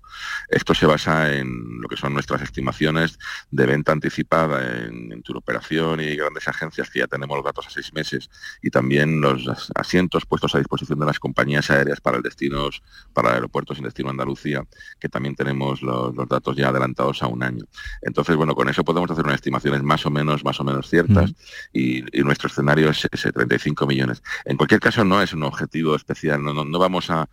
Esto 0.50 0.74
se 0.74 0.86
basa 0.86 1.34
en 1.34 1.82
lo 1.82 1.88
que 1.88 1.98
son 1.98 2.13
nuestras 2.13 2.41
estimaciones 2.41 3.17
de 3.50 3.65
venta 3.65 3.91
anticipada 3.91 4.86
en, 4.86 5.12
en 5.12 5.24
operación 5.36 6.00
y 6.00 6.15
grandes 6.15 6.48
agencias 6.48 6.89
que 6.89 7.00
ya 7.00 7.08
tenemos 7.08 7.38
los 7.38 7.46
datos 7.46 7.67
a 7.67 7.70
seis 7.70 7.94
meses 7.94 8.30
y 8.62 8.70
también 8.70 9.22
los 9.22 9.72
asientos 9.76 10.21
200 10.22 10.26
puestos 10.26 10.56
a 10.56 10.60
disposición 10.60 11.00
de 11.00 11.06
las 11.06 11.20
compañías 11.20 11.70
aéreas 11.70 12.00
para 12.02 12.18
el 12.18 12.24
destinos, 12.24 12.82
para 13.14 13.34
aeropuertos 13.34 13.78
en 13.78 13.86
destino 13.86 14.10
Andalucía, 14.10 14.66
que 15.00 15.10
también 15.10 15.36
tenemos 15.36 15.82
los, 15.82 16.14
datos 16.28 16.56
ya 16.56 16.70
adelantados 16.70 17.24
a 17.24 17.28
un 17.28 17.44
año. 17.44 17.66
Entonces, 18.02 18.36
bueno, 18.36 18.56
con 18.56 18.70
eso 18.70 18.84
podemos 18.84 19.10
hacer 19.10 19.24
unas 19.24 19.36
estimaciones 19.36 19.84
más 19.84 20.06
o 20.06 20.10
menos, 20.10 20.44
más 20.44 20.60
o 20.60 20.64
menos 20.64 20.90
ciertas 20.90 21.34
y, 21.74 22.04
nuestro 22.22 22.48
escenario 22.48 22.92
es 22.92 23.08
ese 23.12 23.32
35 23.32 23.88
millones. 23.88 24.22
En 24.46 24.56
cualquier 24.56 24.80
caso, 24.80 25.04
no 25.04 25.22
es 25.22 25.34
un 25.34 25.44
objetivo 25.44 25.96
especial, 25.96 26.44
no, 26.44 26.54
no, 26.54 26.80
vamos 26.80 27.10
a, 27.10 27.28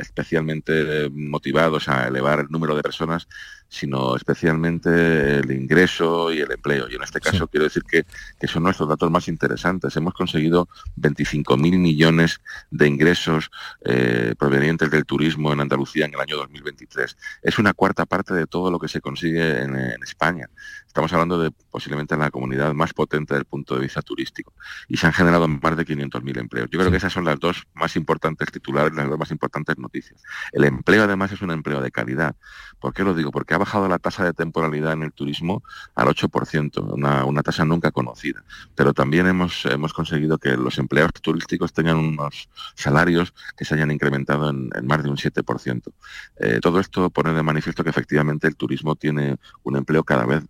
especialmente 0.00 1.10
motivados 1.10 1.88
a 1.88 2.08
elevar 2.08 2.40
el 2.40 2.46
número 2.48 2.74
de 2.74 2.82
personas, 2.82 3.28
sino 3.74 4.14
especialmente 4.14 5.38
el 5.38 5.50
ingreso 5.50 6.32
y 6.32 6.40
el 6.40 6.50
empleo. 6.52 6.86
Y 6.88 6.94
en 6.94 7.02
este 7.02 7.20
caso 7.20 7.48
quiero 7.48 7.64
decir 7.64 7.82
que, 7.82 8.04
son 8.46 8.62
nuestros 8.62 8.88
datos 8.88 9.10
más 9.10 9.26
interesantes. 9.26 9.96
Hemos 9.96 10.14
conseguido 10.14 10.68
25.000 11.00 11.78
millones 11.78 12.40
de 12.70 12.86
ingresos 12.86 13.50
eh, 13.84 14.34
provenientes 14.38 14.90
del 14.90 15.04
turismo 15.04 15.52
en 15.52 15.60
Andalucía 15.60 16.04
en 16.04 16.14
el 16.14 16.20
año 16.20 16.36
2023. 16.36 17.16
Es 17.42 17.58
una 17.58 17.74
cuarta 17.74 18.06
parte 18.06 18.32
de 18.32 18.46
todo 18.46 18.70
lo 18.70 18.78
que 18.78 18.88
se 18.88 19.00
consigue 19.00 19.62
en, 19.62 19.74
en 19.74 20.02
España. 20.02 20.48
Estamos 20.94 21.12
hablando 21.12 21.40
de 21.40 21.50
posiblemente 21.50 22.16
la 22.16 22.30
comunidad 22.30 22.72
más 22.72 22.92
potente 22.92 23.34
del 23.34 23.46
punto 23.46 23.74
de 23.74 23.80
vista 23.80 24.00
turístico. 24.00 24.52
Y 24.86 24.96
se 24.96 25.08
han 25.08 25.12
generado 25.12 25.48
más 25.48 25.76
de 25.76 25.84
500.000 25.84 26.38
empleos. 26.38 26.68
Yo 26.70 26.78
creo 26.78 26.92
que 26.92 26.98
esas 26.98 27.12
son 27.12 27.24
las 27.24 27.40
dos 27.40 27.64
más 27.74 27.96
importantes 27.96 28.52
titulares, 28.52 28.94
las 28.94 29.08
dos 29.08 29.18
más 29.18 29.32
importantes 29.32 29.76
noticias. 29.76 30.22
El 30.52 30.62
empleo 30.62 31.02
además 31.02 31.32
es 31.32 31.42
un 31.42 31.50
empleo 31.50 31.80
de 31.80 31.90
calidad. 31.90 32.36
¿Por 32.78 32.94
qué 32.94 33.02
lo 33.02 33.12
digo? 33.12 33.32
Porque 33.32 33.54
ha 33.54 33.58
bajado 33.58 33.88
la 33.88 33.98
tasa 33.98 34.24
de 34.24 34.34
temporalidad 34.34 34.92
en 34.92 35.02
el 35.02 35.12
turismo 35.12 35.64
al 35.96 36.06
8%, 36.06 36.92
una, 36.92 37.24
una 37.24 37.42
tasa 37.42 37.64
nunca 37.64 37.90
conocida. 37.90 38.44
Pero 38.76 38.94
también 38.94 39.26
hemos, 39.26 39.66
hemos 39.66 39.92
conseguido 39.92 40.38
que 40.38 40.56
los 40.56 40.78
empleados 40.78 41.14
turísticos 41.20 41.72
tengan 41.72 41.96
unos 41.96 42.48
salarios 42.76 43.34
que 43.56 43.64
se 43.64 43.74
hayan 43.74 43.90
incrementado 43.90 44.48
en, 44.48 44.70
más 44.84 45.02
de 45.02 45.10
un 45.10 45.16
7%. 45.16 45.92
Eh, 46.38 46.60
todo 46.62 46.78
esto 46.78 47.10
pone 47.10 47.32
de 47.32 47.42
manifiesto 47.42 47.82
que 47.82 47.90
efectivamente 47.90 48.46
el 48.46 48.54
turismo 48.54 48.94
tiene 48.94 49.38
un 49.64 49.76
empleo 49.76 50.04
cada 50.04 50.24
vez 50.24 50.44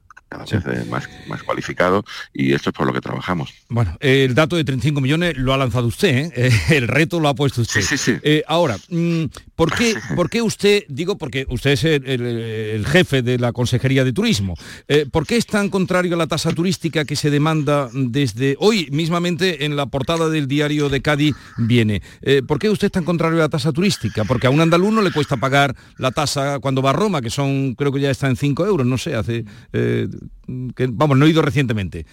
más, 0.89 1.09
más 1.29 1.43
cualificado 1.43 2.05
y 2.33 2.53
esto 2.53 2.71
es 2.71 2.75
por 2.75 2.87
lo 2.87 2.93
que 2.93 3.01
trabajamos. 3.01 3.53
Bueno, 3.69 3.97
el 4.01 4.35
dato 4.35 4.57
de 4.57 4.65
35 4.65 5.01
millones 5.01 5.37
lo 5.37 5.53
ha 5.53 5.57
lanzado 5.57 5.87
usted, 5.87 6.33
¿eh? 6.35 6.53
el 6.71 6.89
reto 6.89 7.21
lo 7.21 7.29
ha 7.29 7.35
puesto 7.35 7.63
usted. 7.63 7.81
Sí, 7.81 7.97
sí, 7.97 7.99
sí. 7.99 8.19
Eh, 8.23 8.43
ahora, 8.47 8.77
mm, 8.89 9.25
¿por 9.55 9.73
qué, 9.75 9.95
¿por 10.17 10.31
qué 10.31 10.43
usted, 10.43 10.85
digo 10.89 11.17
porque 11.19 11.47
usted 11.49 11.71
es 11.73 11.85
el, 11.85 12.85
jefe 12.87 13.23
de 13.23 13.39
la 13.39 13.53
Consejería 13.53 14.05
de 14.05 14.13
Turismo, 14.13 14.55
eh, 14.89 15.07
¿por 15.11 15.27
qué 15.27 15.37
es 15.37 15.47
tan 15.47 15.69
contrario 15.69 16.15
a 16.15 16.19
la 16.19 16.27
tasa 16.27 16.53
turística 16.53 17.05
que 17.05 17.17
se 17.17 17.31
demanda 17.31 17.89
desde 17.93 18.57
hoy, 18.59 18.89
mismamente 18.91 19.65
en 19.65 19.77
la 19.77 19.87
portada 19.87 20.29
del 20.29 20.49
diario 20.49 20.89
de 20.89 21.03
Cádiz 21.03 21.35
viene? 21.57 22.03
¿Por 22.47 22.59
qué 22.59 22.69
usted 22.69 22.87
es 22.87 22.93
tan 22.93 23.05
contrario 23.05 23.39
a 23.39 23.43
la 23.43 23.49
tasa 23.49 23.73
turística? 23.73 24.25
Porque 24.25 24.47
a 24.47 24.51
un 24.51 24.61
andaluz 24.61 24.93
no 24.93 25.03
le 25.03 25.13
cuesta 25.13 25.37
pagar 25.37 25.75
la 25.99 26.11
tasa 26.11 26.59
cuando 26.59 26.83
va 26.83 26.91
a 26.91 26.93
Roma, 26.95 27.23
que 27.23 27.31
son, 27.31 27.75
creo 27.75 27.93
que 27.93 28.01
ya 28.01 28.11
está 28.11 28.29
en 28.29 28.37
5 28.37 28.67
euros, 28.67 28.87
no 28.87 28.99
sé, 28.99 29.15
hace 29.15 29.45
vamos, 30.46 31.18
no 31.18 31.27
he 31.27 31.31
ido 31.31 31.42
recientemente. 31.42 32.07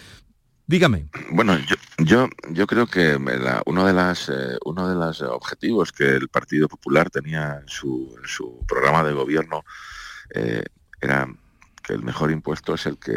Dígame. 0.67 1.07
Bueno, 1.31 1.57
yo, 1.97 2.29
yo, 2.49 2.67
creo 2.67 2.87
que 2.87 3.17
uno, 3.65 3.85
de 3.85 3.93
las, 3.93 4.29
eh, 4.29 4.57
uno 4.63 4.87
de 4.87 4.95
los 4.95 5.21
objetivos 5.21 5.91
que 5.91 6.15
el 6.15 6.29
Partido 6.29 6.69
Popular 6.69 7.09
tenía 7.09 7.59
en 7.61 7.67
su, 7.67 8.15
su 8.23 8.63
programa 8.67 9.03
de 9.03 9.11
gobierno 9.11 9.65
eh, 10.33 10.63
era 11.01 11.27
que 11.83 11.93
el 11.93 12.03
mejor 12.03 12.31
impuesto 12.31 12.75
es 12.75 12.85
el 12.85 12.97
que 12.97 13.13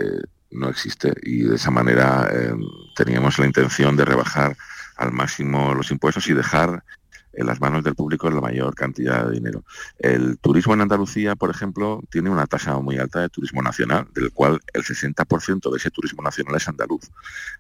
no 0.51 0.69
existe 0.69 1.13
y 1.23 1.43
de 1.43 1.57
esa 1.57 1.71
manera 1.71 2.29
eh, 2.33 2.55
teníamos 2.97 3.39
la 3.39 3.47
intención 3.47 3.97
de 3.97 4.05
rebajar 4.05 4.57
al 4.97 5.13
máximo 5.13 5.75
los 5.75 5.91
impuestos 5.91 6.27
y 6.29 6.35
dejar 6.35 6.83
en 7.37 7.47
las 7.47 7.61
manos 7.61 7.85
del 7.85 7.95
público 7.95 8.31
la 8.31 8.41
mayor 8.41 8.75
cantidad 8.75 9.27
de 9.27 9.33
dinero. 9.33 9.65
El 9.99 10.39
turismo 10.39 10.75
en 10.75 10.83
Andalucía, 10.83 11.37
por 11.37 11.51
ejemplo, 11.51 12.03
tiene 12.11 12.31
una 12.31 12.47
tasa 12.47 12.79
muy 12.79 12.99
alta 12.99 13.21
de 13.21 13.29
turismo 13.29 13.63
nacional, 13.63 14.07
del 14.15 14.33
cual 14.33 14.61
el 14.73 14.83
60% 14.83 15.71
de 15.71 15.77
ese 15.77 15.91
turismo 15.91 16.23
nacional 16.23 16.57
es 16.57 16.69
andaluz. 16.69 17.05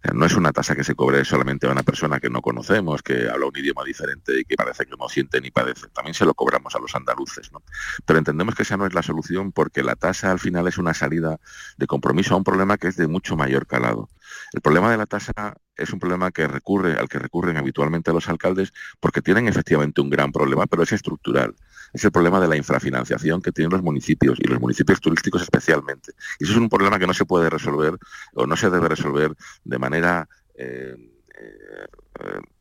Eh, 0.02 0.10
no 0.14 0.26
es 0.26 0.34
una 0.34 0.52
tasa 0.52 0.74
que 0.74 0.84
se 0.84 0.94
cobre 0.94 1.24
solamente 1.24 1.66
a 1.66 1.70
una 1.70 1.82
persona 1.82 2.20
que 2.20 2.30
no 2.30 2.42
conocemos, 2.42 3.02
que 3.02 3.28
habla 3.28 3.46
un 3.46 3.56
idioma 3.56 3.84
diferente 3.84 4.40
y 4.40 4.44
que 4.44 4.56
parece 4.56 4.86
que 4.86 4.96
no 4.98 5.08
siente 5.08 5.40
ni 5.40 5.50
padece. 5.50 5.88
También 5.88 6.14
se 6.14 6.24
lo 6.24 6.34
cobramos 6.34 6.74
a 6.74 6.78
los 6.78 6.94
andaluces. 6.94 7.52
¿no? 7.52 7.62
Pero 8.04 8.18
entendemos 8.18 8.54
que 8.54 8.62
esa 8.62 8.76
no 8.76 8.86
es 8.86 8.94
la 8.94 9.02
solución 9.02 9.52
porque 9.52 9.82
la 9.82 9.96
tasa 9.96 10.30
al 10.30 10.38
final 10.38 10.66
es 10.68 10.78
una 10.78 10.94
salida 10.94 11.38
de 11.76 11.86
compromiso 11.86 12.34
a 12.34 12.38
un 12.38 12.44
problema 12.44 12.78
que 12.78 12.88
es 12.88 12.96
de 12.96 13.06
mucho 13.06 13.36
mayor 13.36 13.66
calado. 13.66 14.08
El 14.52 14.60
problema 14.60 14.90
de 14.90 14.96
la 14.96 15.06
tasa 15.06 15.32
es 15.76 15.92
un 15.92 15.98
problema 15.98 16.30
que 16.30 16.46
recurre, 16.46 16.94
al 16.98 17.08
que 17.08 17.18
recurren 17.18 17.56
habitualmente 17.56 18.12
los 18.12 18.28
alcaldes 18.28 18.72
porque 19.00 19.22
tienen 19.22 19.48
efectivamente 19.48 20.00
un 20.00 20.10
gran 20.10 20.32
problema, 20.32 20.66
pero 20.66 20.82
es 20.82 20.92
estructural. 20.92 21.54
Es 21.92 22.04
el 22.04 22.12
problema 22.12 22.40
de 22.40 22.48
la 22.48 22.56
infrafinanciación 22.56 23.40
que 23.40 23.52
tienen 23.52 23.72
los 23.72 23.82
municipios 23.82 24.38
y 24.40 24.48
los 24.48 24.60
municipios 24.60 25.00
turísticos 25.00 25.42
especialmente. 25.42 26.12
Y 26.38 26.44
eso 26.44 26.52
es 26.52 26.58
un 26.58 26.68
problema 26.68 26.98
que 26.98 27.06
no 27.06 27.14
se 27.14 27.24
puede 27.24 27.50
resolver 27.50 27.96
o 28.34 28.46
no 28.46 28.56
se 28.56 28.70
debe 28.70 28.88
resolver 28.88 29.32
de 29.64 29.78
manera 29.78 30.28
eh, 30.56 30.96
eh, 31.36 31.86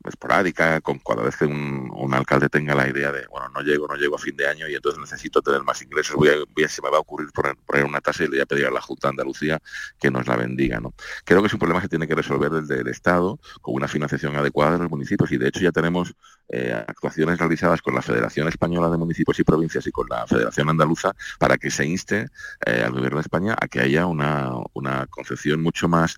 esporádica, 0.04 0.82
con 0.82 1.00
cada 1.00 1.24
vez 1.24 1.38
que 1.38 1.46
un, 1.46 2.14
alcalde 2.14 2.48
tenga 2.48 2.76
la 2.76 2.88
idea 2.88 3.12
de, 3.12 3.26
bueno, 3.28 3.50
no 3.50 3.62
llego, 3.62 3.88
no 3.88 3.96
llego 3.96 4.16
a 4.16 4.20
fin 4.20 4.36
de 4.36 4.48
año 4.48 4.68
y 4.68 4.76
entonces 4.76 5.00
necesito 5.00 5.42
tener 5.42 5.64
más 5.64 5.82
ingresos, 5.82 6.16
voy 6.16 6.30
a, 6.30 6.68
se 6.68 6.82
me 6.82 6.92
va 6.92 6.98
a 6.98 7.00
ocurrir 7.00 7.30
poner, 7.32 7.86
una 7.86 8.02
tasa 8.02 8.24
y 8.24 8.28
le 8.28 8.32
voy 8.32 8.42
a 8.42 8.46
pedir 8.46 8.66
a 8.68 8.72
la 8.72 8.82
Junta 8.82 9.08
de 9.08 9.12
Andalucía 9.12 9.60
que 10.00 10.12
nos 10.12 10.28
la 10.28 10.36
bendiga. 10.36 10.80
¿no? 10.80 10.94
Creo 11.26 11.42
que 11.42 11.48
es 11.48 11.54
un 11.54 11.60
problema 11.60 11.82
que 11.82 11.88
tiene 11.88 12.08
que 12.08 12.14
resolver 12.14 12.52
desde 12.52 12.82
el 12.82 12.88
Estado 12.88 13.40
con 13.62 13.74
una 13.74 13.88
financiación 13.88 14.36
adecuada 14.36 14.74
de 14.74 14.80
los 14.80 14.92
municipios 14.92 15.32
y 15.32 15.38
de 15.38 15.48
hecho 15.48 15.62
ya 15.62 15.72
tenemos 15.72 16.14
eh, 16.50 16.72
actuaciones 16.88 17.40
realizadas 17.40 17.82
con 17.82 17.96
la 17.96 18.02
Federación 18.02 18.48
Española 18.48 18.90
de 18.90 18.98
Municipios 18.98 19.40
y 19.40 19.44
Provincias 19.44 19.88
y 19.88 19.92
con 19.92 20.08
la 20.10 20.28
Federación 20.28 20.70
Andaluza 20.70 21.14
para 21.40 21.58
que 21.58 21.72
se 21.72 21.86
inste 21.86 22.28
al 22.66 22.92
Gobierno 22.92 23.18
de 23.18 23.22
España 23.22 23.56
a 23.60 23.68
que 23.68 23.80
haya 23.80 24.06
una, 24.06 24.52
una 24.74 25.08
concepción 25.08 25.64
mucho 25.64 25.88
más 25.88 26.18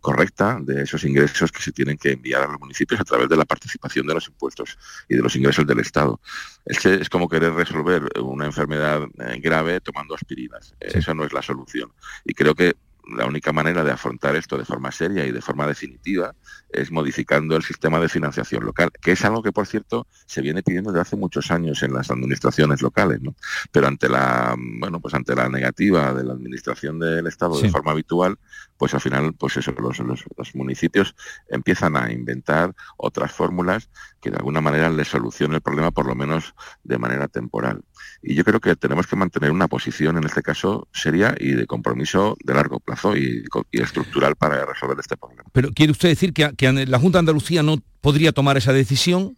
correcta 0.00 0.58
de 0.60 0.82
esos 0.82 1.04
ingresos 1.04 1.52
que 1.52 1.62
se 1.62 1.70
tienen 1.70 1.96
que 1.96 2.12
enviar 2.12 2.45
a 2.48 2.52
los 2.52 2.60
municipios 2.60 3.00
a 3.00 3.04
través 3.04 3.28
de 3.28 3.36
la 3.36 3.44
participación 3.44 4.06
de 4.06 4.14
los 4.14 4.28
impuestos 4.28 4.78
y 5.08 5.16
de 5.16 5.22
los 5.22 5.34
ingresos 5.36 5.66
del 5.66 5.80
Estado. 5.80 6.20
Es, 6.64 6.84
es 6.86 7.08
como 7.08 7.28
querer 7.28 7.52
resolver 7.52 8.08
una 8.20 8.46
enfermedad 8.46 9.02
eh, 9.18 9.38
grave 9.40 9.80
tomando 9.80 10.14
aspirinas. 10.14 10.74
Eso 10.80 11.14
no 11.14 11.24
es 11.24 11.32
la 11.32 11.42
solución. 11.42 11.92
Y 12.24 12.34
creo 12.34 12.54
que 12.54 12.76
la 13.06 13.26
única 13.26 13.52
manera 13.52 13.84
de 13.84 13.92
afrontar 13.92 14.36
esto 14.36 14.58
de 14.58 14.64
forma 14.64 14.90
seria 14.90 15.24
y 15.26 15.32
de 15.32 15.40
forma 15.40 15.66
definitiva 15.66 16.34
es 16.70 16.90
modificando 16.90 17.56
el 17.56 17.62
sistema 17.62 18.00
de 18.00 18.08
financiación 18.08 18.64
local, 18.64 18.90
que 19.00 19.12
es 19.12 19.24
algo 19.24 19.42
que, 19.42 19.52
por 19.52 19.66
cierto, 19.66 20.06
se 20.26 20.42
viene 20.42 20.62
pidiendo 20.62 20.90
desde 20.90 21.02
hace 21.02 21.16
muchos 21.16 21.50
años 21.50 21.82
en 21.82 21.94
las 21.94 22.10
administraciones 22.10 22.82
locales, 22.82 23.20
¿no? 23.22 23.34
Pero 23.70 23.86
ante 23.86 24.08
la, 24.08 24.56
bueno, 24.58 25.00
pues 25.00 25.14
ante 25.14 25.34
la 25.34 25.48
negativa 25.48 26.12
de 26.12 26.24
la 26.24 26.32
administración 26.32 26.98
del 26.98 27.26
Estado 27.26 27.60
de 27.60 27.70
forma 27.70 27.92
habitual, 27.92 28.38
pues 28.76 28.94
al 28.94 29.00
final, 29.00 29.32
pues 29.34 29.56
eso, 29.56 29.72
los, 29.72 29.98
los, 29.98 30.54
municipios 30.54 31.14
empiezan 31.48 31.96
a 31.96 32.12
inventar 32.12 32.74
otras 32.96 33.32
fórmulas 33.32 33.88
que 34.20 34.30
de 34.30 34.36
alguna 34.36 34.60
manera 34.60 34.90
les 34.90 35.08
solucionen 35.08 35.56
el 35.56 35.60
problema, 35.60 35.90
por 35.90 36.06
lo 36.06 36.14
menos 36.14 36.54
de 36.82 36.98
manera 36.98 37.28
temporal. 37.28 37.82
Y 38.28 38.34
yo 38.34 38.44
creo 38.44 38.58
que 38.58 38.74
tenemos 38.74 39.06
que 39.06 39.14
mantener 39.14 39.52
una 39.52 39.68
posición, 39.68 40.16
en 40.16 40.24
este 40.24 40.42
caso, 40.42 40.88
seria 40.92 41.36
y 41.38 41.52
de 41.52 41.66
compromiso 41.66 42.36
de 42.44 42.54
largo 42.54 42.80
plazo 42.80 43.16
y, 43.16 43.44
estructural 43.70 44.34
para 44.34 44.66
resolver 44.66 44.96
este 44.98 45.16
problema. 45.16 45.44
Pero 45.52 45.70
¿quiere 45.72 45.92
usted 45.92 46.08
decir 46.08 46.32
que, 46.32 46.50
que 46.56 46.72
la 46.72 46.98
Junta 46.98 47.18
de 47.18 47.20
Andalucía 47.20 47.62
no 47.62 47.78
podría 48.00 48.32
tomar 48.32 48.56
esa 48.56 48.72
decisión? 48.72 49.36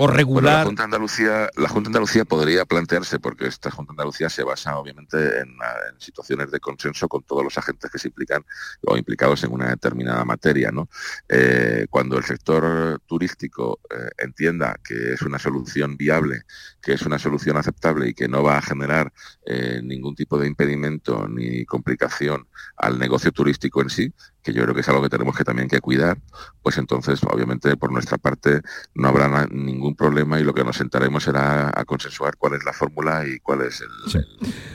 O 0.00 0.06
regular. 0.06 0.60
la, 0.60 0.64
Junta 0.64 0.84
Andalucía, 0.84 1.50
la 1.56 1.68
Junta 1.68 1.88
Andalucía 1.88 2.24
podría 2.24 2.64
plantearse, 2.64 3.18
porque 3.18 3.46
esta 3.46 3.70
Junta 3.70 3.92
Andalucía 3.92 4.30
se 4.30 4.42
basa 4.42 4.78
obviamente 4.78 5.40
en, 5.40 5.50
situaciones 5.98 6.50
de 6.50 6.58
consenso 6.58 7.06
con 7.06 7.22
todos 7.22 7.44
los 7.44 7.58
agentes 7.58 7.90
que 7.90 7.98
se 7.98 8.08
implican 8.08 8.42
o 8.86 8.96
implicados 8.96 9.44
en 9.44 9.52
una 9.52 9.68
determinada 9.68 10.24
materia. 10.24 10.70
¿no? 10.70 10.88
Eh, 11.28 11.86
cuando 11.90 12.16
el 12.16 12.24
sector 12.24 13.00
turístico 13.06 13.80
eh, 13.90 14.08
entienda 14.18 14.80
que 14.82 15.12
es 15.12 15.22
una 15.22 15.38
solución 15.38 15.98
viable, 15.98 16.44
que 16.80 16.94
es 16.94 17.02
una 17.02 17.18
solución 17.18 17.58
aceptable 17.58 18.08
y 18.08 18.14
que 18.14 18.28
no 18.28 18.42
va 18.42 18.56
a 18.56 18.62
generar 18.62 19.12
eh, 19.44 19.80
ningún 19.82 20.14
tipo 20.14 20.38
de 20.38 20.46
impedimento 20.46 21.28
ni 21.28 21.66
complicación 21.66 22.48
al 22.76 22.98
negocio 22.98 23.32
turístico 23.32 23.82
en 23.82 23.90
sí, 23.90 24.14
que 24.42 24.52
yo 24.52 24.62
creo 24.62 24.74
que 24.74 24.80
es 24.80 24.88
algo 24.88 25.02
que 25.02 25.08
tenemos 25.08 25.36
que 25.36 25.44
también 25.44 25.68
que 25.68 25.80
cuidar, 25.80 26.18
pues 26.62 26.78
entonces 26.78 27.20
obviamente 27.24 27.76
por 27.76 27.92
nuestra 27.92 28.18
parte 28.18 28.62
no 28.94 29.08
habrá 29.08 29.46
ningún 29.50 29.89
ningún 29.90 29.96
problema 29.96 30.40
y 30.40 30.44
lo 30.44 30.54
que 30.54 30.64
nos 30.64 30.76
sentaremos 30.76 31.24
será 31.24 31.70
a 31.74 31.84
consensuar 31.84 32.36
cuál 32.36 32.54
es 32.54 32.64
la 32.64 32.72
fórmula 32.72 33.26
y 33.26 33.38
cuál 33.40 33.62
es 33.62 33.80
el, 33.80 34.26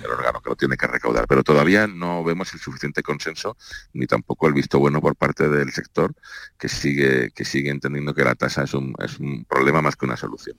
órgano 0.10 0.42
que 0.42 0.50
lo 0.50 0.56
tiene 0.56 0.78
que 0.78 0.88
recaudar. 0.88 1.26
Pero 1.28 1.44
todavía 1.44 1.88
no 1.88 2.24
vemos 2.24 2.54
el 2.54 2.60
suficiente 2.60 3.02
consenso 3.02 3.58
ni 3.94 4.06
tampoco 4.06 4.48
el 4.48 4.54
visto 4.54 4.80
bueno 4.80 5.02
por 5.02 5.16
parte 5.16 5.50
del 5.50 5.72
sector 5.72 6.14
que 6.58 6.70
sigue, 6.70 7.32
que 7.32 7.46
sigue 7.46 7.70
entendiendo 7.70 8.14
que 8.14 8.24
la 8.24 8.36
tasa 8.36 8.64
es 8.64 8.74
un, 8.74 8.94
es 9.04 9.20
un 9.20 9.46
problema 9.46 9.82
más 9.82 9.96
que 9.96 10.06
una 10.06 10.18
solución. 10.18 10.58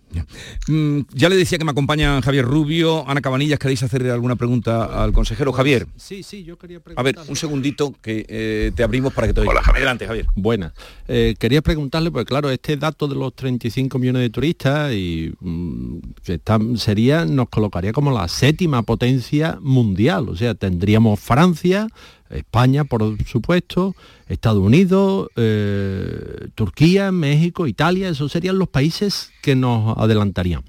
Mm, 0.69 1.01
ya 1.13 1.29
le 1.29 1.37
decía 1.37 1.59
que 1.59 1.65
me 1.65 1.71
acompañan 1.71 2.21
Javier 2.23 2.45
Rubio, 2.45 3.09
Ana 3.09 3.21
Cabanillas, 3.21 3.59
¿queréis 3.59 3.83
hacerle 3.83 4.11
alguna 4.11 4.37
pregunta 4.37 5.03
al 5.03 5.13
consejero? 5.13 5.51
Pues, 5.51 5.59
Javier. 5.59 5.87
Sí, 5.97 6.23
sí, 6.23 6.45
yo 6.45 6.59
quería 6.59 6.81
preguntar. 6.81 7.01
A 7.01 7.05
ver, 7.05 7.29
un 7.29 7.37
segundito 7.37 7.95
que 8.03 8.27
eh, 8.29 8.73
te 8.75 8.83
abrimos 8.83 9.13
para 9.13 9.27
que 9.27 9.35
te 9.35 9.41
Hola, 9.41 9.63
Javier. 9.63 9.77
Adelante, 9.77 10.07
Javier. 10.07 10.27
Buena. 10.35 10.73
Eh, 11.09 11.35
quería 11.39 11.63
preguntarle, 11.63 12.11
porque 12.11 12.27
claro, 12.27 12.51
este 12.51 12.77
dato 12.77 13.07
de 13.07 13.15
los 13.15 13.35
35 13.35 13.99
millones 13.99 14.23
de 14.23 14.31
turistas 14.31 14.46
y 14.49 15.33
mm, 15.41 15.99
que 16.25 16.41
sería, 16.77 17.25
nos 17.25 17.49
colocaría 17.49 17.93
como 17.93 18.11
la 18.11 18.29
séptima 18.29 18.83
potencia 18.83 19.59
mundial. 19.61 20.29
O 20.29 20.37
sea, 20.37 20.55
tendríamos 20.55 21.19
Francia, 21.21 21.89
España, 22.31 22.85
por 22.85 23.17
supuesto, 23.25 23.95
Estados 24.29 24.63
Unidos, 24.63 25.29
eh, 25.37 26.49
Turquía, 26.55 27.13
México, 27.13 27.67
Italia, 27.67 28.09
esos 28.09 28.33
serían 28.33 28.59
los 28.59 28.69
países 28.69 29.31
que 29.43 29.55
nos 29.55 29.97
adelantarían. 29.99 30.63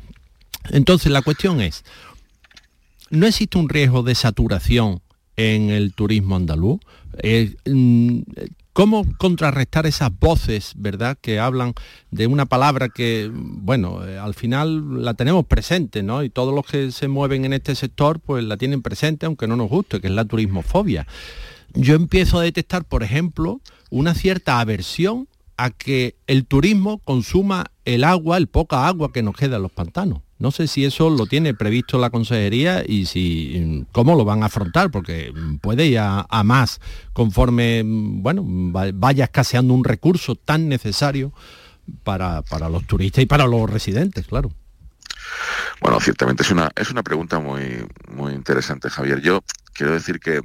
Entonces, 0.70 1.12
la 1.12 1.22
cuestión 1.22 1.62
es, 1.62 1.84
¿no 3.10 3.26
existe 3.26 3.58
un 3.58 3.70
riesgo 3.70 4.04
de 4.04 4.16
saturación 4.16 5.02
en 5.36 5.70
el 5.70 5.94
turismo 5.94 6.36
andaluz? 6.36 6.80
Eh, 7.20 7.56
mm, 7.66 8.20
¿Cómo 8.78 9.08
contrarrestar 9.18 9.88
esas 9.88 10.12
voces, 10.20 10.74
verdad, 10.76 11.18
que 11.20 11.40
hablan 11.40 11.74
de 12.12 12.28
una 12.28 12.46
palabra 12.46 12.90
que, 12.90 13.28
bueno, 13.34 14.08
eh, 14.08 14.20
al 14.20 14.36
final 14.36 15.04
la 15.04 15.16
tenemos 15.16 15.48
presente, 15.48 16.04
¿no? 16.04 16.22
Y 16.22 16.30
todos 16.30 16.54
los 16.54 16.64
que 16.64 16.92
se 16.92 17.08
mueven 17.08 17.44
en 17.44 17.54
este 17.54 17.74
sector, 17.74 18.20
pues 18.20 18.44
la 18.44 18.56
tienen 18.56 18.84
presente, 18.84 19.26
aunque 19.26 19.48
no 19.48 19.56
nos 19.56 19.68
guste, 19.68 20.00
que 20.00 20.06
es 20.06 20.14
la 20.14 20.26
turismofobia. 20.26 21.08
Yo 21.74 21.96
empiezo 21.96 22.38
a 22.38 22.44
detectar, 22.44 22.86
por 22.86 23.02
ejemplo, 23.02 23.62
una 23.90 24.14
cierta 24.14 24.60
aversión 24.60 25.28
a 25.58 25.72
que 25.72 26.16
el 26.28 26.46
turismo 26.46 27.00
consuma 27.00 27.66
el 27.86 28.04
agua, 28.04 28.38
el 28.38 28.48
poca 28.48 28.88
agua 28.88 29.12
que 29.12 29.24
nos 29.24 29.36
queda 29.36 29.58
en 29.58 29.64
los 29.64 29.72
pantanos. 29.72 30.22
No 30.40 30.52
sé 30.52 30.68
si 30.68 30.86
eso 30.86 31.10
lo 31.10 31.26
tiene 31.26 31.56
previsto 31.56 31.98
la 31.98 32.12
consejería 32.12 32.84
y 32.86 33.08
si 33.08 33.86
cómo 33.92 34.16
lo 34.16 34.24
van 34.24 34.44
a 34.44 34.48
afrontar, 34.48 34.92
porque 34.92 35.34
puede 35.62 35.88
ir 35.88 36.00
a, 36.00 36.26
más 36.44 36.80
conforme 37.14 37.82
bueno, 37.84 38.44
vaya 38.46 39.24
escaseando 39.24 39.74
un 39.74 39.84
recurso 39.84 40.36
tan 40.36 40.70
necesario 40.70 41.34
para, 42.04 42.44
para 42.44 42.70
los 42.70 42.86
turistas 42.86 43.24
y 43.24 43.26
para 43.26 43.48
los 43.48 43.68
residentes, 43.68 44.28
claro. 44.28 44.52
Bueno, 45.82 46.00
ciertamente 46.00 46.44
es 46.44 46.52
una, 46.52 46.70
es 46.76 46.92
una 46.92 47.02
pregunta 47.02 47.40
muy, 47.40 47.86
muy 48.12 48.34
interesante, 48.34 48.90
Javier. 48.90 49.22
Yo 49.22 49.44
quiero 49.74 49.94
decir 49.94 50.20
que 50.20 50.42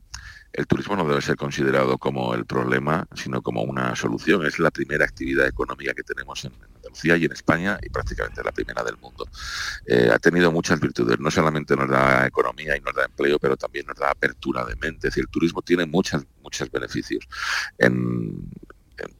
el 0.52 0.66
turismo 0.66 0.96
no 0.96 1.08
debe 1.08 1.22
ser 1.22 1.36
considerado 1.36 1.96
como 1.96 2.34
el 2.34 2.44
problema, 2.44 3.06
sino 3.14 3.40
como 3.40 3.62
una 3.62 3.96
solución. 3.96 4.44
Es 4.44 4.58
la 4.58 4.70
primera 4.70 5.04
actividad 5.04 5.46
económica 5.46 5.94
que 5.94 6.02
tenemos 6.02 6.44
en 6.44 6.52
Andalucía 6.76 7.16
y 7.16 7.24
en 7.24 7.32
España 7.32 7.78
y 7.82 7.88
prácticamente 7.88 8.42
la 8.44 8.52
primera 8.52 8.84
del 8.84 8.98
mundo. 8.98 9.26
Eh, 9.86 10.10
ha 10.12 10.18
tenido 10.18 10.52
muchas 10.52 10.78
virtudes. 10.78 11.18
No 11.18 11.30
solamente 11.30 11.74
nos 11.74 11.88
da 11.88 12.26
economía 12.26 12.76
y 12.76 12.80
nos 12.80 12.94
da 12.94 13.04
empleo, 13.04 13.38
pero 13.38 13.56
también 13.56 13.86
nos 13.86 13.96
da 13.96 14.10
apertura 14.10 14.64
de 14.64 14.76
mente. 14.76 15.08
Es 15.08 15.14
decir, 15.14 15.24
el 15.24 15.30
turismo 15.30 15.62
tiene 15.62 15.86
muchas, 15.86 16.24
muchos 16.42 16.70
beneficios. 16.70 17.26
En, 17.78 18.50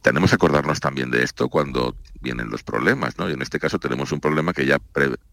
tenemos 0.02 0.30
que 0.30 0.37
acordarnos 0.37 0.80
también 0.80 1.11
de 1.11 1.22
esto 1.22 1.48
cuando 1.48 1.96
vienen 2.20 2.50
los 2.50 2.62
problemas, 2.62 3.18
¿no? 3.18 3.28
Y 3.28 3.32
en 3.32 3.42
este 3.42 3.58
caso 3.58 3.78
tenemos 3.78 4.12
un 4.12 4.20
problema 4.20 4.52
que 4.52 4.64
ya 4.64 4.78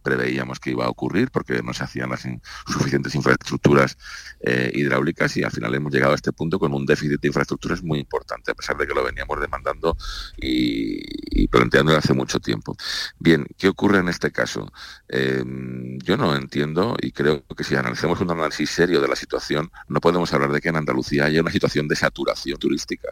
preveíamos 0.04 0.60
que 0.60 0.71
iba 0.71 0.86
a 0.86 0.89
ocurrir 0.89 1.30
porque 1.30 1.62
no 1.62 1.73
se 1.73 1.84
hacían 1.84 2.10
las 2.10 2.28
suficientes 2.67 3.13
infraestructuras 3.15 3.97
eh, 4.41 4.71
hidráulicas 4.73 5.38
y 5.38 5.43
al 5.43 5.52
final 5.52 5.75
hemos 5.75 5.93
llegado 5.93 6.13
a 6.13 6.15
este 6.15 6.32
punto 6.32 6.58
con 6.58 6.73
un 6.73 6.86
déficit 6.86 7.21
de 7.21 7.28
infraestructuras 7.28 7.84
muy 7.84 7.99
importante, 7.99 8.52
a 8.52 8.56
pesar 8.56 8.78
de 8.78 8.88
que 8.88 8.93
lo 8.93 9.04
veníamos 9.04 9.39
demandando 9.39 9.95
y, 10.38 11.47
planteando 11.47 11.95
hace 11.95 12.13
mucho 12.13 12.39
tiempo. 12.39 12.75
Bien, 13.17 13.45
¿qué 13.58 13.69
ocurre 13.69 13.99
en 13.99 14.10
este 14.10 14.32
caso? 14.32 14.71
Em, 15.08 15.97
yo 15.99 16.17
no 16.17 16.36
entiendo 16.36 16.95
y 17.02 17.12
creo 17.12 17.43
que 17.56 17.63
si 17.63 17.75
analizamos 17.75 18.21
un 18.21 18.32
análisis 18.32 18.69
serio 18.69 19.02
de 19.02 19.08
la 19.08 19.15
situación, 19.15 19.71
no 19.88 19.99
podemos 19.99 20.32
hablar 20.34 20.52
de 20.52 20.62
que 20.62 20.69
en 20.69 20.75
Andalucía 20.75 21.25
haya 21.25 21.41
una 21.41 21.52
situación 21.52 21.88
de 21.88 21.95
saturación 21.95 22.58
turística 22.58 23.10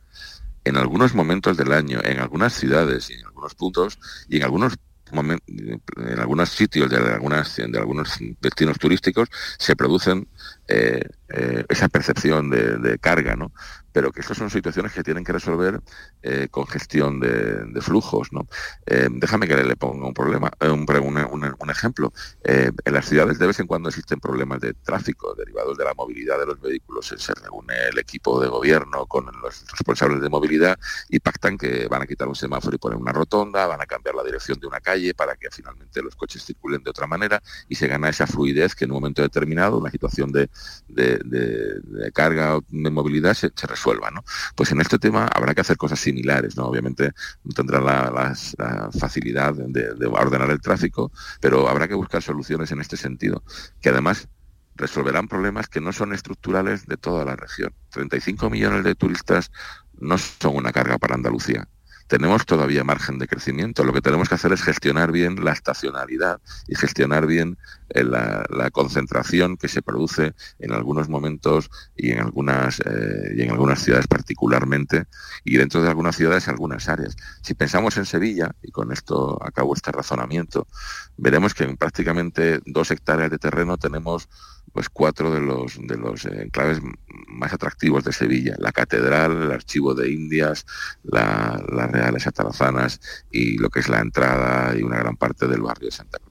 en 0.68 0.78
algunos 0.78 1.14
momentos 1.14 1.58
del 1.58 1.72
año, 1.72 2.00
en 2.04 2.20
algunas 2.20 2.54
ciudades 2.54 3.10
y 3.10 3.14
en 3.14 3.26
algunos 3.26 3.56
puntos 3.56 4.00
y 4.30 4.38
en 4.38 4.44
algunos 4.44 4.76
en 5.10 6.20
algunos 6.20 6.50
sitios 6.50 6.90
de 6.90 6.98
algunas 6.98 7.56
de 7.56 7.78
algunos 7.78 8.18
destinos 8.42 8.78
turísticos 8.78 9.30
se 9.58 9.74
producen 9.74 10.28
eh, 10.68 11.00
eh, 11.30 11.66
esa 11.70 11.90
percepción 11.90 12.50
de, 12.50 12.98
carga, 13.00 13.36
¿no? 13.36 13.52
Pero 13.92 14.12
que 14.12 14.22
estas 14.22 14.38
son 14.38 14.50
situaciones 14.50 14.92
que 14.92 15.04
tienen 15.04 15.24
que 15.24 15.34
resolver 15.34 15.82
eh, 16.22 16.48
con 16.52 16.68
gestión 16.68 17.20
de, 17.20 17.82
flujos, 17.82 18.32
¿no? 18.32 18.48
déjame 18.86 19.48
que 19.48 19.56
le, 19.56 19.76
ponga 19.76 20.08
un 20.08 20.14
problema, 20.14 20.52
un, 20.62 21.70
ejemplo. 21.70 22.12
en 22.44 22.94
las 22.94 23.06
ciudades 23.06 23.40
de 23.40 23.48
vez 23.48 23.60
en 23.60 23.68
cuando 23.68 23.90
existen 23.90 24.20
problemas 24.20 24.60
de 24.60 24.74
tráfico 24.74 25.34
derivados 25.36 25.78
de 25.78 25.86
la 25.86 25.94
movilidad 25.94 26.40
de 26.40 26.46
los 26.48 26.60
vehículos. 26.60 27.14
Se 27.18 27.34
reúne 27.34 27.74
el 27.92 27.98
equipo 28.00 28.42
de 28.42 28.48
gobierno 28.48 29.06
con 29.06 29.26
los 29.42 29.66
responsables 29.72 30.22
de 30.22 30.30
movilidad 30.30 30.78
y 31.10 31.20
pactan 31.20 31.58
que 31.58 31.88
van 31.88 32.02
a 32.02 32.08
quitar 32.08 32.28
un 32.28 32.36
semáforo 32.36 32.76
y 32.76 32.80
poner 32.80 32.98
una 32.98 33.12
rotonda, 33.12 33.68
van 33.68 33.82
a 33.82 33.86
cambiar 33.86 34.16
la 34.16 34.24
dirección 34.24 34.60
de 34.60 34.68
una 34.68 34.80
calle 34.80 35.14
para 35.14 35.36
que 35.36 35.50
finalmente 35.52 36.02
los 36.02 36.16
coches 36.16 36.44
circulen 36.44 36.84
de 36.84 36.90
otra 36.90 37.08
manera 37.08 37.42
y 37.68 37.76
se 37.76 37.88
gana 37.88 38.10
esa 38.10 38.28
fluidez 38.28 38.76
que 38.76 38.86
en 38.86 38.92
un 38.92 38.98
momento 38.98 39.22
determinado, 39.22 39.78
una 39.78 39.92
situación 39.92 40.32
de, 40.32 40.50
carga 42.14 42.58
o 42.58 42.64
de 42.68 42.90
movilidad 42.90 43.34
se, 43.34 43.52
resuelva. 43.68 44.10
Pues 44.56 44.72
en 44.72 44.82
este 44.82 45.00
tema 45.00 45.28
habrá 45.28 45.54
que 45.54 45.62
hacer 45.62 45.78
cosas 45.78 46.00
similares. 46.00 46.58
¿no? 46.58 46.66
Obviamente 46.66 47.12
no 47.44 47.54
tendrán 47.54 47.86
la, 47.86 48.36
facilidad 48.98 49.54
de, 49.54 50.08
ordenar 50.08 50.50
el 50.50 50.62
tráfico, 50.62 51.12
pero 51.40 51.68
habrá 51.70 51.88
que 51.88 51.96
buscar 51.96 52.22
soluciones 52.22 52.72
en 52.72 52.82
este 52.82 52.98
sentido, 52.98 53.44
que 53.82 53.90
además 53.90 54.28
resolverán 54.76 55.28
problemas 55.28 55.68
que 55.68 55.82
no 55.82 55.92
son 55.92 56.14
estructurales 56.14 56.86
de 56.86 56.98
toda 56.98 57.26
la 57.26 57.36
región. 57.36 57.74
35 57.92 58.50
millones 58.50 58.84
de 58.84 58.96
turistas 58.96 59.52
no 60.00 60.18
son 60.18 60.56
una 60.56 60.72
carga 60.72 60.98
para 60.98 61.16
Andalucía 61.16 61.68
tenemos 62.08 62.46
todavía 62.46 62.84
margen 62.84 63.20
de 63.20 63.28
crecimiento. 63.28 63.84
Lo 63.84 63.94
que 63.94 64.02
tenemos 64.02 64.30
que 64.30 64.36
hacer 64.36 64.54
es 64.54 64.62
gestionar 64.62 65.12
bien 65.12 65.44
la 65.44 65.52
estacionalidad 65.52 66.40
y 66.68 66.76
gestionar 66.76 67.28
bien 67.28 67.58
eh, 67.90 68.04
la, 68.04 68.46
concentración 68.72 69.58
que 69.58 69.70
se 69.70 69.82
produce 69.82 70.34
en 70.60 70.72
algunos 70.72 71.10
momentos 71.10 71.70
y 71.96 72.12
en 72.12 72.20
algunas 72.20 72.80
eh, 72.82 73.34
y 73.36 73.42
en 73.42 73.52
algunas 73.52 73.82
ciudades 73.82 74.08
particularmente 74.08 75.06
y 75.44 75.58
dentro 75.58 75.82
de 75.82 75.88
algunas 75.88 76.16
ciudades 76.16 76.48
algunas 76.48 76.90
áreas. 76.90 77.16
Si 77.42 77.54
pensamos 77.54 77.98
en 77.98 78.06
Sevilla 78.06 78.54
y 78.62 78.72
con 78.72 78.92
esto 78.92 79.42
acabo 79.42 79.74
este 79.74 79.92
razonamiento, 79.92 80.68
veremos 81.18 81.54
que 81.54 81.64
en 81.64 81.78
prácticamente 81.78 82.60
dos 82.66 82.92
hectáreas 82.92 83.32
de 83.32 83.40
terreno 83.40 83.78
tenemos 83.78 84.30
pues 84.78 84.90
cuatro 84.90 85.32
de 85.32 85.42
los 85.42 85.76
de 85.88 85.98
los 85.98 86.26
eh, 86.26 86.44
enclaves 86.44 86.80
más 87.30 87.52
atractivos 87.52 88.04
de 88.04 88.14
Sevilla, 88.14 88.56
la 88.60 88.72
catedral, 88.72 89.32
el 89.32 89.52
archivo 89.52 89.96
de 89.96 90.12
Indias, 90.12 90.68
las 91.02 91.60
reales 91.92 92.28
atarazanas 92.28 93.02
y 93.32 93.58
lo 93.58 93.72
que 93.72 93.80
es 93.80 93.90
la 93.90 94.02
entrada 94.02 94.78
y 94.78 94.84
una 94.84 95.00
gran 95.00 95.18
parte 95.18 95.48
del 95.48 95.64
barrio 95.64 95.88
de 95.88 95.96
Santa 95.96 96.20
Cruz. 96.20 96.27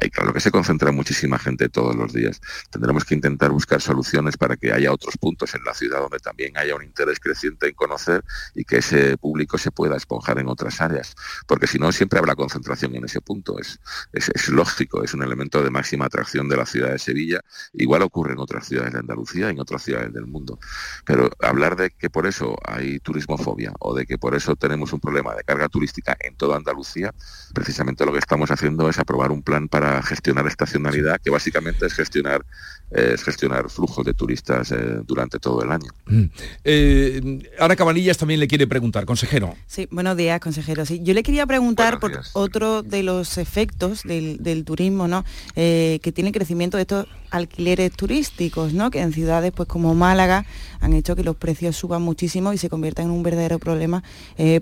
Ahí 0.00 0.10
claro 0.10 0.32
que 0.32 0.40
se 0.40 0.50
concentra 0.50 0.92
muchísima 0.92 1.38
gente 1.38 1.68
todos 1.68 1.94
los 1.94 2.12
días. 2.12 2.40
Tendremos 2.70 3.04
que 3.04 3.14
intentar 3.14 3.50
buscar 3.50 3.80
soluciones 3.80 4.36
para 4.36 4.56
que 4.56 4.72
haya 4.72 4.92
otros 4.92 5.16
puntos 5.16 5.54
en 5.54 5.64
la 5.64 5.74
ciudad 5.74 6.00
donde 6.00 6.18
también 6.18 6.56
haya 6.56 6.74
un 6.74 6.82
interés 6.82 7.20
creciente 7.20 7.68
en 7.68 7.74
conocer 7.74 8.24
y 8.54 8.64
que 8.64 8.78
ese 8.78 9.16
público 9.18 9.58
se 9.58 9.70
pueda 9.70 9.96
esponjar 9.96 10.38
en 10.38 10.48
otras 10.48 10.80
áreas, 10.80 11.14
porque 11.46 11.66
si 11.66 11.78
no 11.78 11.92
siempre 11.92 12.18
habrá 12.18 12.34
concentración 12.34 12.94
en 12.94 13.04
ese 13.04 13.20
punto. 13.20 13.58
Es, 13.58 13.78
es, 14.12 14.48
lógico, 14.48 15.02
es 15.02 15.14
un 15.14 15.22
elemento 15.22 15.62
de 15.62 15.70
máxima 15.70 16.06
atracción 16.06 16.48
de 16.48 16.56
la 16.56 16.66
ciudad 16.66 16.90
de 16.90 16.98
Sevilla 16.98 17.40
Igual 17.72 18.02
ocurre 18.02 18.32
en 18.32 18.40
otras 18.40 18.66
ciudades 18.66 18.92
de 18.92 18.98
Andalucía 19.00 19.50
en 19.50 19.60
otras 19.60 19.82
ciudades 19.82 20.12
del 20.12 20.26
mundo. 20.26 20.58
Pero 21.04 21.30
hablar 21.40 21.76
de 21.76 21.90
que 21.90 22.10
por 22.10 22.26
eso 22.26 22.56
hay 22.64 22.98
turismofobia 23.00 23.72
o 23.80 23.94
de 23.94 24.06
que 24.06 24.18
por 24.18 24.34
eso 24.34 24.56
tenemos 24.56 24.92
un 24.92 25.00
problema 25.00 25.34
de 25.34 25.44
carga 25.44 25.68
turística 25.68 26.16
en 26.20 26.36
toda 26.36 26.56
Andalucía, 26.56 27.14
precisamente 27.54 28.04
lo 28.04 28.12
que 28.12 28.18
estamos 28.18 28.50
haciendo 28.50 28.88
es 28.88 28.98
aprobar 28.98 29.30
un 29.30 29.35
plan 29.42 29.68
para 29.68 30.02
gestionar 30.02 30.46
estacionalidad, 30.46 31.20
que 31.22 31.30
básicamente 31.30 31.86
es 31.86 31.94
gestionar 31.94 32.44
es 32.90 33.24
gestionar 33.24 33.68
flujos 33.68 34.04
de 34.04 34.14
turistas 34.14 34.70
eh, 34.70 34.76
durante 35.04 35.38
todo 35.38 35.62
el 35.62 35.72
año. 35.72 35.90
Mm. 36.06 36.24
Eh, 36.64 37.50
Ana 37.58 37.74
Cabanillas 37.74 38.16
también 38.16 38.38
le 38.38 38.46
quiere 38.46 38.66
preguntar, 38.66 39.04
consejero. 39.04 39.54
Sí, 39.66 39.88
buenos 39.90 40.16
días, 40.16 40.40
consejero. 40.40 40.86
Sí, 40.86 41.00
yo 41.02 41.12
le 41.12 41.22
quería 41.22 41.46
preguntar 41.46 41.98
por 41.98 42.20
otro 42.32 42.82
de 42.82 43.02
los 43.02 43.38
efectos 43.38 44.02
del, 44.04 44.64
turismo, 44.64 45.08
¿no? 45.08 45.24
Eh, 45.56 45.98
que 46.02 46.12
tiene 46.12 46.32
crecimiento 46.32 46.76
de 46.76 46.82
estos 46.82 47.06
alquileres 47.30 47.92
turísticos, 47.92 48.72
¿no? 48.72 48.90
Que 48.90 49.00
en 49.00 49.12
ciudades 49.12 49.52
pues 49.52 49.68
como 49.68 49.94
Málaga 49.94 50.46
han 50.80 50.92
hecho 50.92 51.16
que 51.16 51.24
los 51.24 51.36
precios 51.36 51.76
suban 51.76 52.02
muchísimo 52.02 52.52
y 52.52 52.58
se 52.58 52.68
conviertan 52.68 53.06
en 53.06 53.10
un 53.10 53.22
verdadero 53.22 53.58
problema 53.58 54.04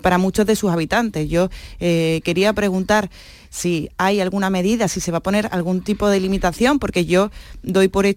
para 0.01 0.17
muchos 0.17 0.45
de 0.45 0.55
sus 0.55 0.71
habitantes. 0.71 1.29
Yo 1.29 1.49
quería 1.77 2.53
preguntar 2.53 3.09
si 3.55 3.89
hay 3.97 4.19
alguna 4.19 4.49
medida, 4.49 4.89
si 4.89 4.99
se 4.99 5.11
va 5.11 5.19
a 5.19 5.23
poner 5.23 5.47
algún 5.51 5.81
tipo 5.81 6.09
de 6.09 6.19
limitación, 6.19 6.77
porque 6.77 7.05
yo 7.05 7.31
doy 7.63 7.87
por 7.87 8.05
hecho 8.05 8.14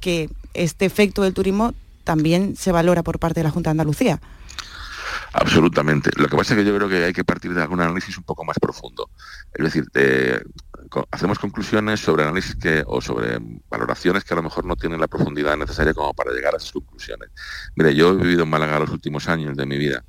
que 0.00 0.30
este 0.54 0.84
efecto 0.84 1.22
del 1.22 1.34
turismo 1.34 1.74
también 2.04 2.56
se 2.56 2.72
valora 2.72 3.02
por 3.02 3.18
parte 3.18 3.40
de 3.40 3.44
la 3.44 3.50
Junta 3.50 3.70
de 3.70 3.72
Andalucía. 3.72 4.20
Absolutamente. 5.32 6.10
Lo 6.16 6.28
que 6.28 6.36
pasa 6.36 6.54
es 6.54 6.60
que 6.60 6.64
yo 6.64 6.74
creo 6.76 6.88
que 6.88 7.04
hay 7.04 7.12
que 7.12 7.24
partir 7.24 7.52
de 7.52 7.62
algún 7.62 7.80
análisis 7.80 8.16
un 8.16 8.24
poco 8.24 8.44
más 8.44 8.56
profundo. 8.58 9.10
Es 9.52 9.64
decir, 9.64 9.84
hacemos 11.10 11.38
conclusiones 11.38 12.00
sobre 12.00 12.22
análisis 12.22 12.56
que, 12.56 12.82
o 12.86 13.00
sobre 13.00 13.38
valoraciones 13.68 14.24
que 14.24 14.34
a 14.34 14.36
lo 14.36 14.42
mejor 14.42 14.64
no 14.64 14.76
tienen 14.76 15.00
la 15.00 15.08
profundidad 15.08 15.56
necesaria 15.56 15.92
como 15.94 16.14
para 16.14 16.32
llegar 16.32 16.54
a 16.54 16.56
esas 16.56 16.72
conclusiones. 16.72 17.30
Mire, 17.74 17.94
yo 17.94 18.12
he 18.12 18.16
vivido 18.16 18.44
en 18.44 18.50
Málaga 18.50 18.78
los 18.78 18.90
últimos 18.90 19.28
años 19.28 19.56
de 19.56 19.66
mi 19.66 19.76
vida 19.76 20.04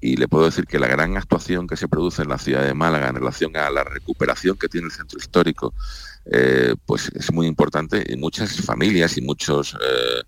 y 0.00 0.16
le 0.16 0.26
puedo 0.26 0.46
decir 0.46 0.66
que 0.66 0.80
la 0.80 0.88
gran 0.88 1.16
actuación 1.16 1.68
que 1.68 1.76
se 1.76 1.86
produce 1.86 2.22
en 2.22 2.28
la 2.28 2.38
ciudad 2.38 2.64
de 2.64 2.74
Málaga 2.74 3.08
en 3.08 3.14
relación 3.14 3.56
a 3.56 3.70
la 3.70 3.84
recuperación 3.84 4.56
que 4.58 4.68
tiene 4.68 4.86
el 4.86 4.92
centro 4.92 5.18
histórico, 5.18 5.74
eh, 6.24 6.74
pues 6.86 7.10
es 7.14 7.32
muy 7.32 7.46
importante 7.46 8.04
y 8.08 8.16
muchas 8.16 8.60
familias 8.60 9.16
y 9.16 9.22
muchos 9.22 9.74
eh, 9.74 10.22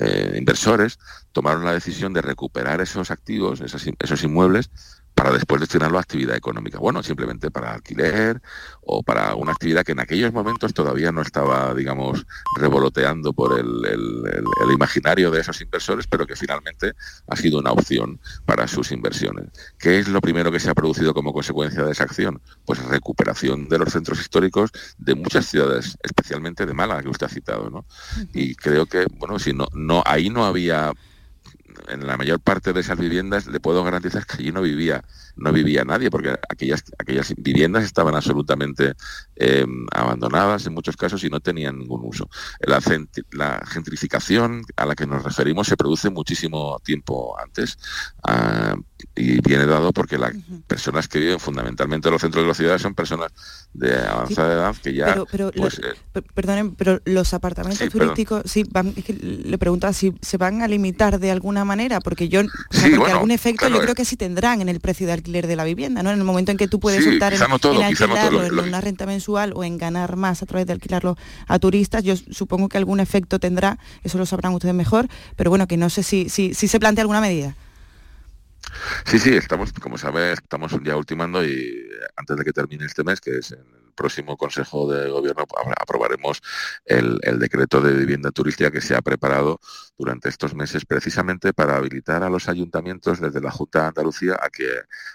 eh, 0.00 0.34
inversores 0.36 0.98
tomaron 1.32 1.64
la 1.64 1.72
decisión 1.72 2.12
de 2.12 2.20
recuperar 2.20 2.80
esos 2.80 3.10
activos, 3.10 3.60
esos 3.60 4.22
inmuebles, 4.24 4.70
para 5.18 5.32
después 5.32 5.60
destinarlo 5.60 5.98
a 5.98 6.00
actividad 6.00 6.36
económica. 6.36 6.78
Bueno, 6.78 7.02
simplemente 7.02 7.50
para 7.50 7.74
alquiler 7.74 8.40
o 8.82 9.02
para 9.02 9.34
una 9.34 9.50
actividad 9.50 9.84
que 9.84 9.90
en 9.90 9.98
aquellos 9.98 10.32
momentos 10.32 10.72
todavía 10.72 11.10
no 11.10 11.22
estaba, 11.22 11.74
digamos, 11.74 12.24
revoloteando 12.56 13.32
por 13.32 13.58
el, 13.58 13.68
imaginario 14.72 15.32
de 15.32 15.40
esos 15.40 15.60
inversores, 15.60 16.06
pero 16.06 16.24
que 16.24 16.36
finalmente 16.36 16.92
ha 17.26 17.34
sido 17.34 17.58
una 17.58 17.72
opción 17.72 18.20
para 18.46 18.68
sus 18.68 18.92
inversiones. 18.92 19.46
¿Qué 19.76 19.98
es 19.98 20.06
lo 20.06 20.20
primero 20.20 20.52
que 20.52 20.60
se 20.60 20.70
ha 20.70 20.74
producido 20.74 21.12
como 21.14 21.32
consecuencia 21.32 21.82
de 21.82 21.90
esa 21.90 22.04
acción? 22.04 22.40
Pues 22.64 22.78
recuperación 22.84 23.68
de 23.68 23.78
los 23.78 23.92
centros 23.92 24.20
históricos 24.20 24.70
de 24.98 25.16
muchas 25.16 25.46
ciudades, 25.46 25.98
especialmente 26.04 26.64
de 26.64 26.74
Málaga, 26.74 27.02
que 27.02 27.08
usted 27.08 27.26
ha 27.26 27.30
citado, 27.30 27.70
¿no? 27.70 27.84
Y 28.32 28.54
creo 28.54 28.86
que, 28.86 29.06
bueno, 29.16 29.40
si 29.40 29.52
no, 29.52 29.66
no 29.72 30.04
ahí 30.06 30.30
no 30.30 30.46
había 30.46 30.92
en 31.88 32.06
la 32.06 32.16
mayor 32.16 32.40
parte 32.40 32.72
de 32.72 32.80
esas 32.80 32.98
viviendas 32.98 33.46
le 33.46 33.60
puedo 33.60 33.84
garantizar 33.84 34.26
que 34.26 34.38
allí 34.38 34.52
no 34.52 34.62
vivía 34.62 35.04
no 35.36 35.52
vivía 35.52 35.84
nadie 35.84 36.10
porque 36.10 36.36
aquellas 36.48 36.84
aquellas 36.98 37.34
viviendas 37.36 37.84
estaban 37.84 38.14
absolutamente 38.14 38.94
em, 39.36 39.86
abandonadas 39.92 40.66
en 40.66 40.74
muchos 40.74 40.96
casos 40.96 41.22
y 41.24 41.30
no 41.30 41.40
tenían 41.40 41.78
ningún 41.78 42.02
uso 42.04 42.28
la, 42.60 42.80
la, 43.32 43.64
gentrificación 43.66 44.62
a 44.76 44.86
la 44.86 44.94
que 44.94 45.06
nos 45.06 45.22
referimos 45.22 45.66
se 45.66 45.76
produce 45.76 46.10
muchísimo 46.10 46.78
tiempo 46.84 47.36
antes 47.40 47.78
ah, 48.24 48.74
y 49.14 49.40
viene 49.40 49.66
dado 49.66 49.92
porque 49.92 50.18
las 50.18 50.32
personas 50.66 51.06
que 51.06 51.20
viven 51.20 51.38
fundamentalmente 51.38 52.08
en 52.08 52.12
los 52.12 52.20
centros 52.20 52.42
de 52.42 52.48
las 52.48 52.56
ciudades 52.56 52.82
son 52.82 52.94
personas 52.94 53.32
de 53.72 53.96
avanzada 53.96 54.54
edad 54.54 54.76
que 54.82 54.94
ya 54.94 55.24
pero, 55.30 55.52
pues, 55.52 55.78
eh, 55.78 56.22
perdonen 56.34 56.74
pero 56.74 57.00
los 57.04 57.32
apartamentos 57.34 57.88
turísticos 57.88 58.42
sí 58.46 58.64
van 58.68 58.94
le 59.20 59.58
preguntaba 59.58 59.92
si 59.92 60.14
se 60.20 60.36
van 60.36 60.62
a 60.62 60.68
limitar 60.68 61.18
de 61.18 61.30
alguna 61.30 61.64
manera? 61.64 61.67
Porque 62.02 62.28
yo, 62.28 62.40
algún 63.06 63.30
efecto 63.30 63.68
yo 63.68 63.80
creo 63.80 63.94
que 63.94 64.04
sí 64.04 64.16
tendrán 64.16 64.60
en 64.60 64.68
el 64.68 64.80
precio 64.80 65.06
de 65.06 65.12
alquiler 65.12 65.46
de 65.46 65.56
la 65.56 65.64
vivienda, 65.64 66.02
¿no? 66.02 66.10
En 66.10 66.18
el 66.18 66.24
momento 66.24 66.50
en 66.50 66.58
que 66.58 66.68
tú 66.68 66.80
puedes 66.80 67.06
optar 67.06 67.34
en, 67.34 67.42
alquilarlo 67.42 68.44
en 68.44 68.58
una 68.58 68.80
renta 68.80 69.06
mensual 69.06 69.52
o 69.54 69.64
en 69.64 69.78
ganar 69.78 70.16
más 70.16 70.42
a 70.42 70.46
través 70.46 70.66
de 70.66 70.72
alquilarlo 70.72 71.16
a 71.46 71.58
turistas, 71.58 72.02
yo 72.04 72.14
supongo 72.16 72.68
que 72.68 72.78
algún 72.78 73.00
efecto 73.00 73.38
tendrá, 73.38 73.78
eso 74.02 74.18
lo 74.18 74.26
sabrán 74.26 74.54
ustedes 74.54 74.74
mejor, 74.74 75.08
pero 75.36 75.50
bueno, 75.50 75.66
que 75.66 75.76
no 75.76 75.90
sé 75.90 76.02
si, 76.02 76.28
si, 76.28 76.54
si 76.54 76.68
se 76.68 76.80
plantea 76.80 77.02
alguna 77.02 77.20
medida. 77.20 77.54
Sí, 79.04 79.18
sí, 79.18 79.34
estamos, 79.34 79.72
como 79.72 79.96
sabes, 79.98 80.38
estamos 80.42 80.72
ya 80.82 80.96
ultimando 80.96 81.44
y 81.44 81.88
antes 82.16 82.36
de 82.36 82.44
que 82.44 82.52
termine 82.52 82.84
este 82.84 83.04
mes, 83.04 83.20
que 83.20 83.38
es 83.38 83.52
en 83.52 83.77
próximo 83.98 84.36
Consejo 84.36 84.90
de 84.90 85.10
Gobierno 85.10 85.44
aprobaremos 85.76 86.40
el, 86.84 87.18
decreto 87.38 87.80
de 87.80 87.92
vivienda 87.92 88.30
turística 88.30 88.70
que 88.70 88.80
se 88.80 88.94
ha 88.94 89.02
preparado 89.02 89.60
durante 89.98 90.28
estos 90.28 90.54
meses 90.54 90.84
precisamente 90.84 91.52
para 91.52 91.76
habilitar 91.76 92.22
a 92.22 92.30
los 92.30 92.48
ayuntamientos 92.48 93.20
desde 93.20 93.40
la 93.40 93.50
Junta 93.50 93.82
de 93.82 93.88
Andalucía 93.88 94.38
a 94.40 94.48
que 94.50 94.68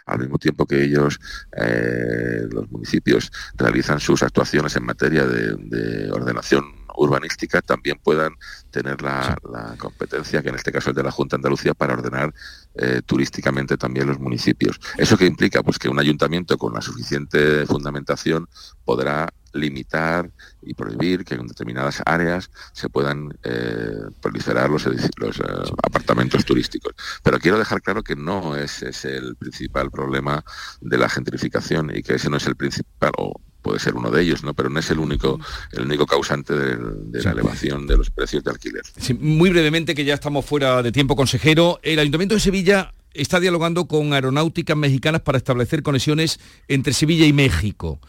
al 0.06 0.20
mismo 0.20 0.38
tiempo 0.38 0.66
que 0.66 0.84
ellos, 0.84 1.20
eh, 1.56 2.42
los 2.52 2.70
municipios, 2.70 3.32
realizan 3.56 4.02
sus 4.02 4.22
actuaciones 4.22 4.76
en 4.76 4.86
materia 4.86 5.26
de 5.26 6.12
ordenación 6.12 6.83
urbanística 6.96 7.62
también 7.62 8.00
puedan 8.02 8.34
tener 8.72 9.02
la, 9.02 9.38
competencia, 9.78 10.42
que 10.42 10.50
en 10.50 10.56
este 10.56 10.72
caso 10.72 10.92
es 10.92 10.96
de 10.96 11.04
la 11.04 11.12
Junta 11.12 11.36
de 11.36 11.40
Andalucía, 11.40 11.74
para 11.74 11.94
ordenar 11.94 12.34
eh, 12.76 13.02
turísticamente 13.06 13.78
también 13.78 14.08
los 14.08 14.20
municipios. 14.20 14.80
¿Eso 14.98 15.18
qué 15.18 15.26
implica? 15.26 15.64
Pues 15.64 15.80
que 15.80 15.90
un 15.90 16.00
ayuntamiento 16.00 16.58
con 16.58 16.74
la 16.74 16.82
suficiente 16.82 17.66
fundamentación 17.66 18.48
podrá 18.84 19.30
limitar 19.54 20.32
y 20.62 20.74
prohibir 20.74 21.24
que 21.24 21.36
en 21.36 21.48
determinadas 21.48 22.02
áreas 22.06 22.50
se 22.74 22.90
puedan 22.90 23.38
eh, 23.44 24.00
proliferar 24.22 24.70
los, 24.70 24.86
los 24.86 25.40
eh, 25.40 25.44
apartamentos 25.84 26.44
turísticos. 26.44 26.94
Pero 27.24 27.40
quiero 27.40 27.58
dejar 27.58 27.82
claro 27.82 28.04
que 28.04 28.16
no 28.16 28.56
ese 28.56 28.90
es 28.90 29.06
el 29.06 29.36
principal 29.36 29.92
problema 29.92 30.44
de 30.82 30.98
la 30.98 31.10
gentrificación 31.10 31.96
y 31.96 32.02
que 32.02 32.16
ese 32.16 32.30
no 32.30 32.38
es 32.38 32.48
el 32.48 32.56
principal, 32.56 33.12
o 33.18 33.40
puede 33.64 33.80
ser 33.80 33.96
uno 33.96 34.12
de 34.12 34.22
ellos, 34.22 34.44
¿no? 34.44 34.54
pero 34.54 34.70
no 34.70 34.80
es 34.80 34.92
el 34.92 35.00
único, 35.00 35.40
el 35.72 35.84
único 35.84 36.06
causante 36.06 36.54
de, 36.54 37.24
la 37.24 37.32
elevación 37.32 37.88
de 37.88 37.98
los 37.98 38.12
precios 38.12 38.44
de 38.44 38.52
alquiler. 38.52 38.84
muy 39.20 39.50
brevemente, 39.50 39.96
que 39.96 40.06
ya 40.06 40.14
estamos 40.14 40.46
fuera 40.46 40.84
de 40.84 40.92
tiempo, 40.92 41.16
consejero, 41.16 41.80
el 41.82 41.98
Ayuntamiento 41.98 42.36
de 42.36 42.42
Sevilla 42.42 42.94
está 43.14 43.40
dialogando 43.40 43.86
con 43.86 44.14
aeronáuticas 44.14 44.78
mexicanas 44.78 45.22
para 45.22 45.38
establecer 45.38 45.82
conexiones 45.82 46.40
entre 46.68 46.94
Sevilla 46.94 47.26
y 47.26 47.34
México. 47.34 48.00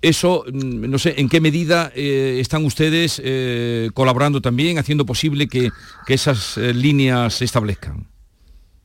Eso, 0.00 0.44
mm, 0.50 0.90
no 0.90 0.98
sé, 0.98 1.14
¿en 1.18 1.28
qué 1.28 1.40
medida 1.40 1.92
eh, 1.94 2.38
están 2.40 2.64
ustedes 2.64 3.20
eh, 3.24 3.90
colaborando 3.94 4.40
también, 4.40 4.78
haciendo 4.78 5.06
posible 5.06 5.48
que, 5.48 5.70
esas 6.08 6.58
eh, 6.58 6.74
líneas 6.74 7.34
se 7.34 7.44
establezcan? 7.44 8.06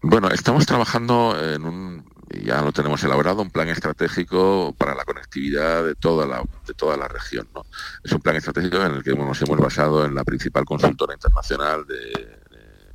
Bueno, 0.01 0.29
estamos 0.29 0.65
trabajando 0.65 1.35
en 1.37 1.65
un, 1.65 2.08
ya 2.29 2.61
lo 2.61 2.71
tenemos 2.71 3.03
elaborado, 3.03 3.41
un 3.41 3.49
plan 3.49 3.69
estratégico 3.69 4.73
para 4.77 4.95
la 4.95 5.03
conectividad 5.03 5.83
de 5.83 5.95
toda 5.95 6.25
la, 6.25 6.43
de 6.65 6.73
toda 6.73 6.97
la 6.97 7.07
región. 7.07 7.47
¿no? 7.53 7.65
Es 8.03 8.11
un 8.11 8.21
plan 8.21 8.35
estratégico 8.35 8.77
en 8.77 8.95
el 8.95 9.03
que 9.03 9.15
nos 9.15 9.41
hemos 9.41 9.57
basado 9.57 10.05
en 10.05 10.15
la 10.15 10.23
principal 10.23 10.65
consultora 10.65 11.13
internacional 11.13 11.85
de, 11.87 12.38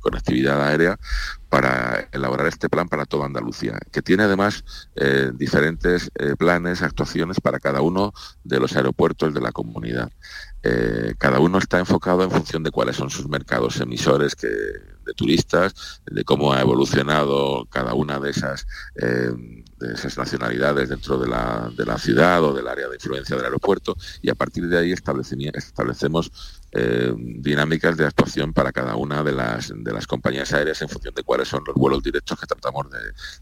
conectividad 0.05 0.61
aérea 0.61 0.99
para 1.49 2.09
elaborar 2.11 2.47
este 2.47 2.69
plan 2.69 2.87
para 2.87 3.05
toda 3.05 3.25
Andalucía, 3.25 3.79
que 3.91 4.03
tiene 4.03 4.23
además 4.23 4.63
eh, 4.95 5.31
diferentes 5.33 6.11
eh, 6.15 6.35
planes, 6.37 6.83
actuaciones 6.83 7.39
para 7.39 7.59
cada 7.59 7.81
uno 7.81 8.13
de 8.43 8.59
los 8.59 8.75
aeropuertos 8.75 9.33
de 9.33 9.41
la 9.41 9.51
comunidad. 9.51 10.11
Eh, 10.61 11.15
cada 11.17 11.39
uno 11.39 11.57
está 11.57 11.79
enfocado 11.79 12.23
en 12.23 12.29
función 12.29 12.61
de 12.61 12.71
cuáles 12.71 12.97
son 12.97 13.09
sus 13.09 13.27
mercados 13.27 13.79
emisores 13.79 14.35
que 14.35 14.47
de 14.47 15.13
turistas, 15.15 16.01
de 16.05 16.23
cómo 16.23 16.51
ha 16.51 16.61
evolucionado 16.61 17.65
cada 17.69 17.93
una 17.93 18.19
de 18.19 18.31
esas, 18.31 18.65
de 18.95 19.93
esas 19.93 20.17
nacionalidades 20.17 20.89
dentro 20.89 21.19
de 21.19 21.27
la, 21.27 21.71
de 21.77 21.85
la, 21.85 21.99
ciudad 21.99 22.43
o 22.43 22.55
del 22.55 22.67
área 22.67 22.87
de 22.87 22.95
influencia 22.95 23.35
del 23.35 23.45
aeropuerto 23.45 23.95
y 24.23 24.31
a 24.31 24.35
partir 24.35 24.67
de 24.67 24.79
ahí 24.79 24.91
establecemos 24.91 26.31
eh, 26.75 27.13
dinámicas 27.17 27.95
de 27.95 28.05
actuación 28.05 28.53
para 28.53 28.71
cada 28.71 28.95
una 28.95 29.23
de 29.23 29.31
las, 29.31 29.71
de 29.75 29.93
las 29.93 30.05
compañías 30.07 30.53
aéreas 30.53 30.81
en 30.81 30.89
función 30.89 31.13
de 31.13 31.23
cuáles 31.23 31.47
son 31.47 31.63
los 31.65 31.75
vuelos 31.75 32.03
directos 32.03 32.39
que 32.39 32.45
tratamos 32.45 32.87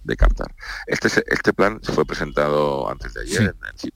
de, 0.04 0.16
captar. 0.16 0.54
Este, 0.86 1.08
este 1.08 1.54
plan 1.54 1.80
fue 1.82 2.06
presentado 2.06 2.90
antes 2.90 3.14
de 3.14 3.22
ayer 3.22 3.42
en 3.42 3.92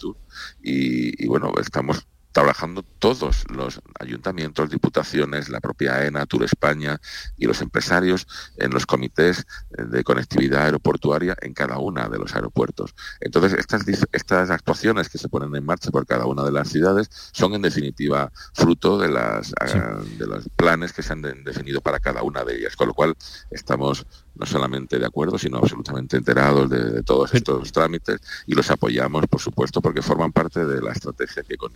y, 0.64 1.24
y 1.24 1.28
bueno, 1.28 1.54
estamos 1.62 2.08
trabajando 2.38 2.84
todos 2.84 3.46
los 3.50 3.82
ayuntamientos, 4.00 4.70
diputaciones, 4.70 5.50
la 5.50 5.60
propia 5.60 5.96
AENA, 5.96 6.28
Tour 6.28 6.44
España 6.44 7.02
y 7.36 7.48
los 7.48 7.64
empresarios 7.64 8.28
en 8.58 8.70
los 8.70 8.86
comités 8.86 9.48
de 9.72 10.04
conectividad 10.04 10.66
aeroportuaria 10.66 11.36
en 11.42 11.56
cada 11.56 11.80
una 11.80 12.10
de 12.10 12.20
los 12.20 12.36
aeropuertos. 12.36 12.94
Entonces, 13.22 13.54
estas, 13.54 13.88
estas 14.12 14.52
actuaciones 14.52 15.10
que 15.10 15.18
se 15.18 15.30
ponen 15.30 15.56
en 15.56 15.66
marcha 15.66 15.90
por 15.90 16.06
cada 16.06 16.28
una 16.28 16.44
de 16.44 16.52
las 16.52 16.70
ciudades 16.70 17.10
son 17.32 17.56
en 17.56 17.64
definitiva 17.64 18.32
fruto 18.54 19.00
de, 19.00 19.10
las, 19.10 19.56
ah, 19.60 19.98
de 20.20 20.28
los 20.28 20.48
planes 20.56 20.94
que 20.94 21.02
se 21.02 21.14
han 21.14 21.24
definido 21.24 21.82
para 21.82 22.00
cada 22.00 22.22
una 22.22 22.44
de 22.44 22.56
ellas, 22.56 22.76
con 22.76 22.90
lo 22.90 22.94
cual 22.94 23.16
estamos 23.50 24.06
no 24.40 24.46
solamente 24.46 25.00
de 25.00 25.06
acuerdo, 25.06 25.38
sino 25.38 25.58
absolutamente 25.58 26.18
enterados 26.18 26.70
de, 26.70 27.04
todos 27.04 27.34
estos 27.34 27.72
trámites 27.72 28.20
y 28.46 28.54
los 28.54 28.70
apoyamos, 28.70 29.26
por 29.28 29.42
supuesto, 29.42 29.82
porque 29.82 30.02
forman 30.02 30.32
parte 30.32 30.66
de 30.66 30.82
la 30.82 30.92
estrategia 30.92 31.44
que 31.44 31.58
con 31.58 31.72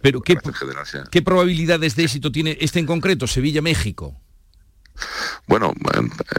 Pero 0.00 0.20
¿qué, 0.20 0.36
¿qué 1.10 1.22
probabilidades 1.22 1.96
de 1.96 2.04
éxito 2.04 2.30
tiene 2.30 2.56
este 2.60 2.78
en 2.78 2.86
concreto, 2.86 3.26
Sevilla-México? 3.26 4.16
Bueno, 5.46 5.72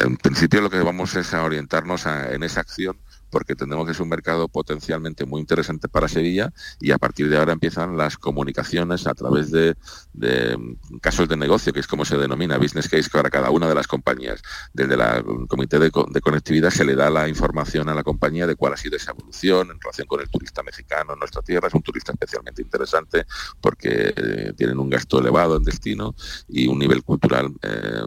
en, 0.01 0.17
principio 0.17 0.61
lo 0.61 0.69
que 0.69 0.81
vamos 0.81 1.15
es 1.15 1.33
a 1.33 1.43
orientarnos 1.43 2.05
en 2.05 2.43
esa 2.43 2.61
acción 2.61 2.97
porque 3.33 3.53
entendemos 3.53 3.87
que 3.87 3.93
es 3.93 3.99
un 3.99 4.09
mercado 4.09 4.47
potencialmente 4.47 5.25
muy 5.25 5.41
interesante 5.41 5.89
para 5.89 6.07
Sevilla 6.07 6.53
y 6.79 6.91
a 6.91 6.99
partir 6.99 7.27
de 7.29 7.37
ahora 7.37 7.51
empiezan 7.51 7.97
las 7.97 8.15
comunicaciones 8.15 9.07
a 9.07 9.15
través 9.15 9.49
de, 9.49 9.75
mm, 10.13 10.97
casos 11.01 11.27
de 11.27 11.35
negocio, 11.35 11.73
que 11.73 11.79
es 11.79 11.87
como 11.87 12.05
se 12.05 12.15
denomina, 12.15 12.59
business 12.59 12.87
case 12.87 13.09
para 13.09 13.31
cada 13.31 13.49
una 13.49 13.67
de 13.67 13.73
las 13.73 13.87
compañías. 13.87 14.43
Desde 14.71 14.93
el 14.93 15.47
comité 15.47 15.79
de, 15.79 15.89
conectividad 15.89 16.69
se 16.69 16.85
le 16.85 16.95
da 16.95 17.09
la 17.09 17.27
información 17.27 17.89
a 17.89 17.95
la 17.95 18.03
compañía 18.03 18.45
de 18.45 18.55
cuál 18.55 18.73
ha 18.73 18.77
sido 18.77 18.97
esa 18.97 19.11
evolución 19.11 19.71
en 19.71 19.81
relación 19.81 20.05
con 20.05 20.21
el 20.21 20.29
turista 20.29 20.61
mexicano 20.61 21.13
en 21.13 21.19
nuestra 21.19 21.41
tierra. 21.41 21.67
Es 21.67 21.73
un 21.73 21.81
turista 21.81 22.11
especialmente 22.11 22.61
interesante 22.61 23.25
porque 23.59 24.13
eh, 24.15 24.53
tienen 24.55 24.77
un 24.77 24.91
gasto 24.91 25.19
elevado 25.19 25.57
en 25.57 25.63
destino 25.63 26.13
y 26.47 26.67
un 26.67 26.77
nivel 26.77 27.03
cultural 27.03 27.51
eh, 27.63 28.03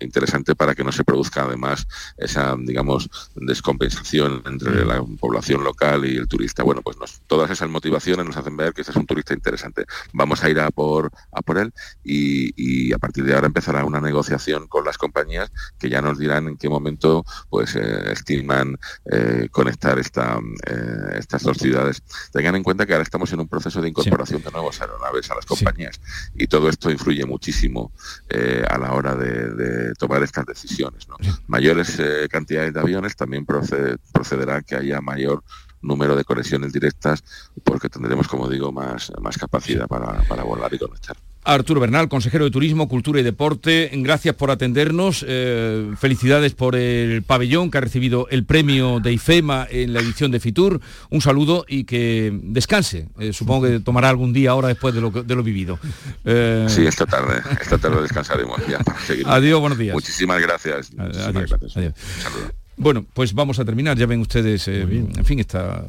interesante 0.00 0.56
para 0.56 0.74
que 0.74 0.82
no 0.82 0.90
se 0.90 1.04
produzca 1.04 1.44
además 1.44 1.86
esa, 2.16 2.56
digamos, 2.58 3.08
descompensación 3.36 4.42
entre 4.44 4.63
entre 4.66 4.84
la 4.84 5.02
población 5.20 5.62
local 5.64 6.04
y 6.04 6.16
el 6.16 6.28
turista. 6.28 6.62
Bueno, 6.62 6.82
pues 6.82 6.96
todas 7.26 7.50
esas 7.50 7.68
motivaciones 7.68 8.24
nos 8.24 8.36
hacen 8.36 8.56
ver 8.56 8.72
que 8.72 8.82
este 8.82 8.92
es 8.92 8.96
un 8.96 9.06
turista 9.06 9.34
interesante. 9.34 9.84
Vamos 10.12 10.42
a 10.42 10.50
ir 10.50 10.60
a 10.60 10.70
por, 10.70 11.10
a 11.32 11.42
por 11.42 11.58
él 11.58 11.72
y, 12.02 12.92
a 12.92 12.98
partir 12.98 13.24
de 13.24 13.34
ahora 13.34 13.46
empezará 13.46 13.84
una 13.84 14.00
negociación 14.00 14.66
con 14.68 14.84
las 14.84 14.98
compañías 14.98 15.50
que 15.78 15.88
ya 15.88 16.00
nos 16.00 16.18
dirán 16.18 16.48
en 16.48 16.56
qué 16.56 16.68
momento 16.68 17.24
pues 17.48 17.74
eh, 17.76 18.12
estiman 18.12 18.78
eh, 19.10 19.48
conectar 19.50 19.98
esta, 19.98 20.38
eh, 20.66 21.18
estas 21.18 21.42
dos 21.42 21.58
ciudades. 21.58 22.02
Tengan 22.32 22.56
en 22.56 22.62
cuenta 22.62 22.86
que 22.86 22.92
ahora 22.92 23.02
estamos 23.02 23.32
en 23.32 23.40
un 23.40 23.48
proceso 23.48 23.80
de 23.80 23.88
incorporación 23.88 24.42
de 24.42 24.50
nuevas 24.50 24.80
aeronaves 24.80 25.30
a 25.30 25.34
las 25.34 25.46
compañías 25.46 26.00
y 26.34 26.46
todo 26.46 26.68
esto 26.68 26.90
influye 26.90 27.24
muchísimo 27.26 27.92
a 28.68 28.78
la 28.78 28.92
hora 28.92 29.14
de, 29.14 29.92
tomar 29.98 30.22
estas 30.22 30.46
decisiones. 30.46 31.06
Mayores 31.46 32.00
cantidades 32.30 32.74
de 32.74 32.80
aviones 32.80 33.16
también 33.16 33.44
que 34.62 34.76
haya 34.76 35.00
mayor 35.00 35.42
número 35.84 36.16
de 36.16 36.24
conexiones 36.24 36.72
directas 36.72 37.22
porque 37.62 37.88
tendremos, 37.88 38.26
como 38.26 38.48
digo, 38.48 38.72
más, 38.72 39.12
más 39.20 39.38
capacidad 39.38 39.86
para, 39.86 40.22
para 40.22 40.42
volar 40.42 40.72
y 40.72 40.78
conectar. 40.78 41.16
Arturo 41.44 41.78
Bernal, 41.78 42.08
consejero 42.08 42.46
de 42.46 42.50
Turismo, 42.50 42.88
Cultura 42.88 43.20
y 43.20 43.22
Deporte, 43.22 43.90
gracias 43.92 44.34
por 44.34 44.50
atendernos, 44.50 45.24
eh, 45.28 45.92
felicidades 45.98 46.54
por 46.54 46.74
el 46.74 47.22
pabellón 47.22 47.70
que 47.70 47.76
ha 47.76 47.80
recibido 47.82 48.26
el 48.30 48.46
premio 48.46 48.98
de 48.98 49.12
IFEMA 49.12 49.66
en 49.70 49.92
la 49.92 50.00
edición 50.00 50.30
de 50.30 50.40
Fitur, 50.40 50.80
un 51.10 51.20
saludo 51.20 51.66
y 51.68 51.84
que 51.84 52.32
descanse, 52.44 53.08
eh, 53.18 53.34
supongo 53.34 53.66
que 53.66 53.80
tomará 53.80 54.08
algún 54.08 54.32
día 54.32 54.52
ahora 54.52 54.68
después 54.68 54.94
de 54.94 55.02
lo, 55.02 55.10
de 55.10 55.34
lo 55.34 55.42
vivido. 55.42 55.78
Eh, 56.24 56.64
sí, 56.70 56.86
esta 56.86 57.04
tarde, 57.04 57.42
esta 57.60 57.76
tarde 57.76 58.00
descansaremos 58.00 58.66
ya 58.66 58.78
para 58.78 58.98
seguir. 59.00 59.26
Adiós, 59.28 59.60
buenos 59.60 59.76
días. 59.76 59.92
Muchísimas 59.92 60.40
gracias. 60.40 60.92
adiós, 60.96 61.54
Bueno, 62.76 63.04
pues 63.14 63.34
vamos 63.34 63.58
a 63.58 63.64
terminar, 63.64 63.96
ya 63.96 64.06
ven 64.06 64.20
ustedes, 64.20 64.66
en 64.68 65.24
fin, 65.24 65.38
está 65.38 65.86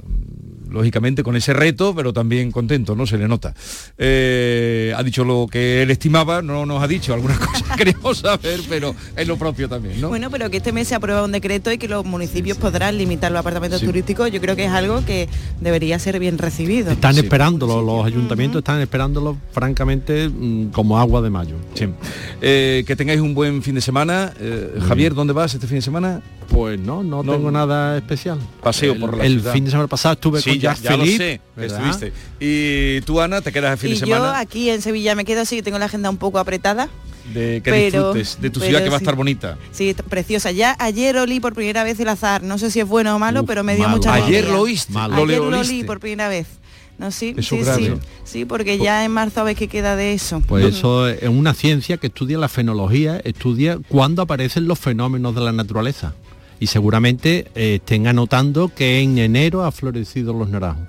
lógicamente 0.70 1.24
con 1.24 1.36
ese 1.36 1.54
reto, 1.54 1.94
pero 1.96 2.14
también 2.14 2.52
contento, 2.52 2.96
¿no? 2.96 3.06
Se 3.06 3.18
le 3.18 3.28
nota. 3.28 3.54
Eh, 3.98 4.94
ha 4.96 5.04
dicho 5.04 5.24
lo 5.24 5.48
que 5.50 5.84
él 5.84 5.92
estimaba, 5.92 6.42
no 6.42 6.66
nos 6.66 6.82
ha 6.82 6.88
dicho 6.88 7.14
algunas 7.14 7.40
cosas 7.46 7.64
que 7.64 7.76
queremos 7.76 8.18
saber, 8.20 8.62
pero 8.70 8.96
es 9.16 9.28
lo 9.28 9.38
propio 9.38 9.70
también, 9.70 10.02
¿no? 10.02 10.10
Bueno, 10.10 10.30
pero 10.30 10.50
que 10.50 10.58
este 10.58 10.72
mes 10.72 10.88
se 10.88 10.96
aprueba 10.96 11.24
un 11.24 11.32
decreto 11.32 11.72
y 11.72 11.78
que 11.78 11.88
los 11.88 12.06
municipios 12.06 12.58
podrán 12.58 12.98
limitar 12.98 13.32
los 13.32 13.40
apartamentos 13.40 13.82
turísticos, 13.82 14.32
yo 14.32 14.42
creo 14.42 14.56
que 14.56 14.66
es 14.66 14.72
algo 14.72 15.04
que 15.06 15.28
debería 15.62 16.00
ser 16.00 16.20
bien 16.20 16.38
recibido. 16.38 16.92
Están 16.92 17.18
esperándolo, 17.18 17.82
los 17.82 18.06
ayuntamientos 18.06 18.60
están 18.60 18.82
esperándolo, 18.82 19.38
francamente, 19.52 20.30
mm, 20.30 20.68
como 20.72 21.00
agua 21.00 21.22
de 21.22 21.30
mayo. 21.30 21.56
Eh, 22.42 22.84
que 22.88 22.96
tengáis 22.96 23.22
un 23.22 23.34
buen 23.34 23.62
fin 23.62 23.76
de 23.76 23.82
semana. 23.82 24.34
Eh, 24.40 24.80
Javier, 24.88 25.14
¿dónde 25.14 25.34
vas 25.34 25.54
este 25.54 25.68
fin 25.68 25.78
de 25.78 25.82
semana? 25.82 26.22
Pues 26.50 26.80
no, 26.80 27.04
no, 27.04 27.24
tengo 27.24 27.52
nada 27.52 27.98
especial. 27.98 28.40
Paseo 28.62 28.98
por 29.00 29.18
la 29.18 29.26
El 29.26 29.42
fin 29.42 29.66
de 29.66 29.72
semana 29.72 29.88
pasado 29.88 30.14
estuve 30.14 30.42
con 30.42 30.60
Jacques 30.66 30.84
ya 30.84 30.92
Philippe, 30.92 31.42
sé 31.58 31.66
estuviste. 31.66 32.14
Y 32.40 33.02
tú, 33.02 33.22
Ana, 33.22 33.42
te 33.42 33.52
quedas 33.52 33.72
el 33.74 33.78
fin 33.78 33.90
de 33.92 33.96
semana. 33.98 34.26
Yo 34.26 34.36
aquí 34.36 34.70
en 34.70 34.82
Sevilla 34.82 35.16
me 35.16 35.26
quedo 35.26 35.42
así, 35.42 35.62
tengo 35.62 35.80
la 35.80 35.86
agenda 35.86 36.10
un 36.10 36.18
poco 36.18 36.40
apretada. 36.40 36.90
De 37.34 37.62
que 37.64 37.72
disfrutes 37.72 38.40
de 38.40 38.50
tu 38.52 38.60
ciudad 38.60 38.84
que 38.84 38.90
va 38.90 38.98
a 38.98 39.00
estar 39.00 39.16
bonita. 39.16 39.58
Sí, 39.72 39.96
preciosa. 40.10 40.52
Ya 40.52 40.76
ayer 40.80 41.18
olí 41.18 41.40
por 41.40 41.56
primera 41.56 41.84
vez 41.84 42.00
el 42.00 42.08
azar. 42.08 42.44
No 42.44 42.60
sé 42.60 42.70
si 42.70 42.80
es 42.80 42.88
bueno 42.88 43.16
o 43.16 43.20
malo, 43.20 43.46
pero 43.46 43.64
me 43.64 43.76
dio 43.76 43.90
mucha 43.90 44.14
Ayer 44.14 44.48
lo 44.48 44.62
oíste. 44.62 44.94
Ayer 44.96 45.40
lo 45.40 45.60
olí 45.60 45.84
por 45.84 46.00
primera 46.00 46.28
vez. 46.30 46.48
No, 46.98 47.12
sí, 47.12 47.36
sí, 47.40 47.60
sí, 47.64 47.94
sí, 48.24 48.46
porque 48.46 48.78
ya 48.78 49.04
en 49.04 49.12
marzo 49.12 49.42
a 49.42 49.44
ver 49.44 49.58
qué 49.58 49.68
queda 49.68 49.98
de 49.98 50.14
eso. 50.14 50.40
Pues 50.40 50.76
eso 50.76 51.10
es 51.10 51.28
una 51.28 51.54
ciencia 51.54 51.98
que 51.98 52.08
estudia 52.08 52.38
la 52.38 52.48
fenología, 52.48 53.20
estudia 53.26 53.80
cuándo 53.90 54.22
aparecen 54.22 54.66
los 54.66 54.80
fenómenos 54.80 55.36
de 55.36 55.42
la 55.42 55.52
naturaleza 55.52 56.14
y 56.66 56.68
seguramente 56.68 57.52
eh, 57.54 57.76
estén 57.76 58.08
anotando 58.08 58.70
que 58.74 59.00
en 59.00 59.20
enero 59.20 59.64
ha 59.64 59.72
florecido 59.72 60.34
los 60.34 60.50
naranjos. 60.50 60.88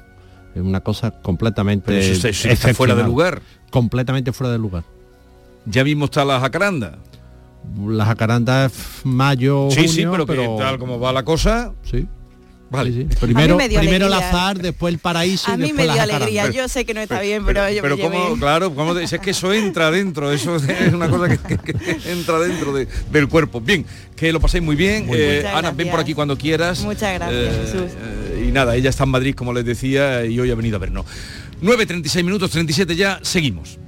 Es 0.54 0.62
una 0.62 0.80
cosa 0.80 1.10
completamente 1.10 2.12
está 2.12 2.72
fuera 2.72 2.94
de 2.94 3.02
lugar. 3.02 3.42
Completamente 3.68 4.32
fuera 4.32 4.50
de 4.50 4.58
lugar. 4.58 4.84
Ya 5.66 5.84
mismo 5.84 6.06
está 6.06 6.24
la 6.24 6.40
jacaranda. 6.40 6.96
La 7.86 8.06
jacaranda 8.06 8.64
es 8.64 8.72
mayo, 9.04 9.68
Sí, 9.70 9.86
sí, 9.86 10.06
pero, 10.10 10.24
pero... 10.24 10.56
tal 10.56 10.78
como 10.78 10.98
va 10.98 11.12
la 11.12 11.26
cosa. 11.26 11.74
Sí. 11.82 12.08
Vale, 12.68 12.92
sí. 12.92 13.06
Primero, 13.20 13.56
primero 13.56 14.06
el 14.06 14.12
azar, 14.12 14.58
después 14.58 14.92
el 14.92 14.98
paraíso. 14.98 15.52
A 15.52 15.56
mí 15.56 15.72
me 15.72 15.84
dio 15.84 16.00
alegría. 16.02 16.50
Yo 16.50 16.68
sé 16.68 16.84
que 16.84 16.94
no 16.94 17.00
está 17.00 17.20
bien, 17.20 17.44
pero, 17.44 17.68
yo 17.70 17.82
pero 17.82 17.98
como, 17.98 18.36
claro, 18.38 18.74
como 18.74 18.96
es 18.98 19.12
que 19.20 19.30
eso 19.30 19.52
entra 19.52 19.90
dentro, 19.90 20.32
eso 20.32 20.56
es 20.68 20.92
una 20.92 21.08
cosa 21.08 21.28
que, 21.28 21.58
entra 22.06 22.40
dentro 22.40 22.72
del 22.74 23.28
cuerpo. 23.28 23.60
Bien, 23.60 23.86
que 24.16 24.32
lo 24.32 24.40
paséis 24.40 24.64
muy 24.64 24.74
bien. 24.74 25.08
Eh, 25.12 25.44
Ana, 25.54 25.70
ven 25.70 25.90
por 25.90 26.00
aquí 26.00 26.14
cuando 26.14 26.36
quieras. 26.36 26.80
Muchas 26.80 27.14
gracias, 27.14 27.54
eh, 27.54 27.60
Jesús. 27.62 27.92
Eh, 27.92 28.46
y 28.48 28.52
nada, 28.52 28.74
ella 28.74 28.90
está 28.90 29.04
en 29.04 29.10
Madrid, 29.10 29.34
como 29.34 29.52
les 29.52 29.64
decía, 29.64 30.24
y 30.24 30.38
hoy 30.40 30.50
ha 30.50 30.54
venido 30.54 30.76
a 30.76 30.80
vernos. 30.80 31.06
9.36 31.62 32.24
minutos, 32.24 32.50
37 32.50 32.96
ya, 32.96 33.20
seguimos. 33.22 33.78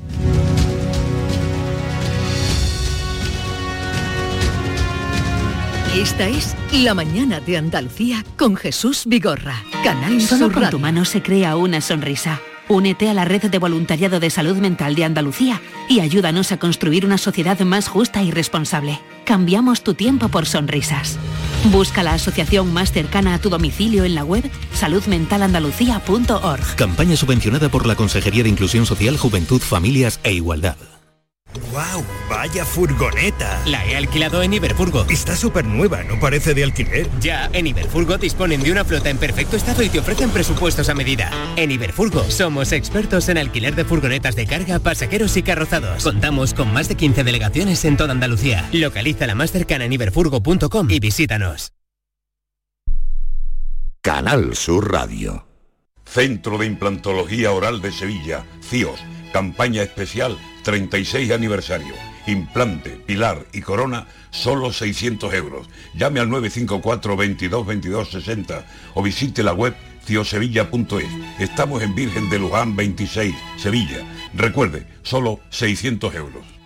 Esta 5.95 6.29
es 6.29 6.55
La 6.71 6.93
Mañana 6.93 7.41
de 7.41 7.57
Andalucía 7.57 8.23
con 8.37 8.57
Jesús 8.57 9.05
Vigorra, 9.07 9.65
Canal 9.83 10.21
Solo 10.21 10.53
con 10.53 10.69
tu 10.69 10.79
mano 10.79 11.07
se 11.07 11.23
crea 11.23 11.57
una 11.57 11.81
sonrisa. 11.81 12.41
Únete 12.69 13.09
a 13.09 13.15
la 13.15 13.25
red 13.25 13.51
de 13.51 13.59
voluntariado 13.59 14.21
de 14.21 14.29
salud 14.29 14.59
mental 14.59 14.95
de 14.95 15.05
Andalucía 15.05 15.63
y 15.89 16.01
ayúdanos 16.01 16.53
a 16.53 16.59
construir 16.59 17.07
una 17.07 17.17
sociedad 17.17 17.59
más 17.61 17.89
justa 17.89 18.23
y 18.23 18.31
responsable. 18.31 19.01
Cambiamos 19.25 19.83
tu 19.83 19.95
tiempo 19.95 20.29
por 20.29 20.45
sonrisas. 20.45 21.19
Busca 21.73 22.03
la 22.03 22.13
asociación 22.13 22.71
más 22.73 22.93
cercana 22.93 23.35
a 23.35 23.39
tu 23.39 23.49
domicilio 23.49 24.05
en 24.05 24.15
la 24.15 24.25
web 24.25 24.49
saludmentalandalucía.org. 24.75 26.77
Campaña 26.77 27.17
subvencionada 27.17 27.71
por 27.71 27.87
la 27.87 27.97
Consejería 27.97 28.43
de 28.43 28.51
Inclusión 28.51 28.85
Social, 28.85 29.17
Juventud, 29.17 29.63
Familias 29.63 30.21
e 30.23 30.35
Igualdad. 30.35 30.77
¡Wow! 31.73 32.05
¡Vaya 32.29 32.65
furgoneta! 32.65 33.63
La 33.67 33.85
he 33.87 33.97
alquilado 33.97 34.43
en 34.43 34.53
Iberfurgo. 34.53 35.05
Está 35.09 35.37
súper 35.37 35.65
nueva, 35.65 36.03
¿no 36.05 36.19
parece 36.19 36.55
de 36.55 36.65
alquiler? 36.65 37.09
Ya, 37.21 37.51
en 37.53 37.67
Iberfurgo 37.67 38.19
disponen 38.19 38.63
de 38.63 38.73
una 38.73 38.85
flota 38.85 39.11
en 39.11 39.19
perfecto 39.19 39.57
estado 39.57 39.83
y 39.83 39.89
te 39.89 39.99
ofrecen 39.99 40.31
presupuestos 40.31 40.89
a 40.89 40.95
medida. 40.95 41.31
En 41.57 41.71
Iberfurgo 41.71 42.25
somos 42.31 42.73
expertos 42.73 43.29
en 43.29 43.39
alquiler 43.39 43.75
de 43.75 43.85
furgonetas 43.85 44.37
de 44.37 44.47
carga, 44.47 44.79
pasajeros 44.79 45.37
y 45.37 45.43
carrozados. 45.43 46.03
Contamos 46.03 46.55
con 46.55 46.73
más 46.73 46.89
de 46.89 46.97
15 46.97 47.25
delegaciones 47.25 47.85
en 47.85 47.97
toda 47.97 48.13
Andalucía. 48.13 48.69
Localiza 48.73 49.27
la 49.27 49.35
más 49.35 49.53
cercana 49.53 49.85
en 49.85 49.93
iberfurgo.com 49.93 50.91
y 50.91 51.01
visítanos. 51.01 51.73
Canal 54.01 54.55
Sur 54.57 54.93
Radio. 54.93 55.47
Centro 56.05 56.57
de 56.57 56.67
Implantología 56.67 57.53
Oral 57.53 57.83
de 57.83 57.93
Sevilla, 57.93 58.45
CIOS. 58.63 59.01
Campaña 59.33 59.83
especial 59.83 60.39
36 60.69 61.33
aniversario. 61.33 61.95
Implante, 62.27 62.91
pilar 62.91 63.47
y 63.55 63.63
corona, 63.63 64.07
solo 64.29 64.71
600 64.71 65.33
euros. 65.33 65.67
Llame 65.95 66.21
al 66.21 66.29
954 66.29 67.17
22 67.17 67.67
22 67.67 68.11
60 68.11 68.67
o 68.93 69.03
visite 69.03 69.43
la 69.43 69.55
web 69.55 69.75
ciosevilla.es. 70.05 71.09
Estamos 71.39 71.83
en 71.83 71.95
Virgen 71.95 72.29
de 72.29 72.39
Luján 72.39 72.77
26, 72.77 73.35
Sevilla. 73.57 74.05
Recuerde, 74.35 74.87
solo 75.03 75.41
600 75.49 76.15
euros. 76.15 76.58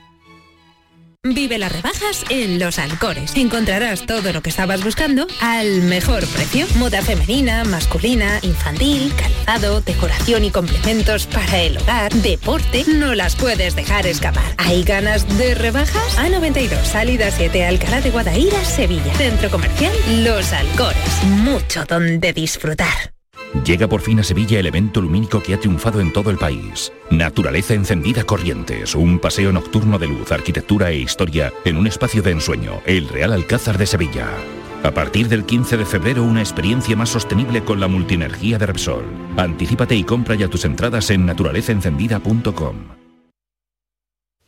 Vive 1.24 1.56
las 1.56 1.70
rebajas 1.70 2.24
en 2.30 2.58
Los 2.58 2.80
Alcores. 2.80 3.36
Encontrarás 3.36 4.06
todo 4.06 4.32
lo 4.32 4.42
que 4.42 4.50
estabas 4.50 4.82
buscando 4.82 5.28
al 5.40 5.82
mejor 5.82 6.26
precio. 6.26 6.66
Moda 6.78 7.00
femenina, 7.00 7.62
masculina, 7.62 8.40
infantil, 8.42 9.12
calzado, 9.14 9.80
decoración 9.82 10.44
y 10.44 10.50
complementos 10.50 11.28
para 11.28 11.60
el 11.60 11.78
hogar, 11.78 12.12
deporte. 12.12 12.84
No 12.88 13.14
las 13.14 13.36
puedes 13.36 13.76
dejar 13.76 14.04
escapar. 14.08 14.42
¿Hay 14.58 14.82
ganas 14.82 15.38
de 15.38 15.54
rebajas? 15.54 16.18
A92, 16.18 16.82
salida 16.82 17.30
7, 17.30 17.66
Alcalá 17.66 18.00
de 18.00 18.10
Guadaira, 18.10 18.64
Sevilla. 18.64 19.14
Centro 19.14 19.48
comercial 19.48 19.94
Los 20.24 20.52
Alcores. 20.52 21.22
Mucho 21.22 21.84
donde 21.84 22.32
disfrutar. 22.32 23.12
Llega 23.64 23.86
por 23.86 24.00
fin 24.00 24.18
a 24.18 24.22
Sevilla 24.22 24.58
el 24.58 24.66
evento 24.66 25.00
lumínico 25.00 25.42
que 25.42 25.54
ha 25.54 25.60
triunfado 25.60 26.00
en 26.00 26.12
todo 26.12 26.30
el 26.30 26.38
país. 26.38 26.92
Naturaleza 27.10 27.74
encendida 27.74 28.24
Corrientes, 28.24 28.94
un 28.94 29.18
paseo 29.18 29.52
nocturno 29.52 29.98
de 29.98 30.08
luz, 30.08 30.32
arquitectura 30.32 30.90
e 30.90 30.98
historia 30.98 31.52
en 31.64 31.76
un 31.76 31.86
espacio 31.86 32.22
de 32.22 32.30
ensueño, 32.30 32.80
el 32.86 33.08
Real 33.08 33.32
Alcázar 33.32 33.76
de 33.76 33.86
Sevilla. 33.86 34.28
A 34.82 34.90
partir 34.90 35.28
del 35.28 35.44
15 35.44 35.76
de 35.76 35.84
febrero, 35.84 36.24
una 36.24 36.40
experiencia 36.40 36.96
más 36.96 37.10
sostenible 37.10 37.62
con 37.62 37.78
la 37.78 37.88
multienergía 37.88 38.58
de 38.58 38.66
Repsol. 38.66 39.04
Anticípate 39.36 39.94
y 39.94 40.02
compra 40.02 40.34
ya 40.34 40.48
tus 40.48 40.64
entradas 40.64 41.10
en 41.10 41.26
naturalezaencendida.com. 41.26 43.01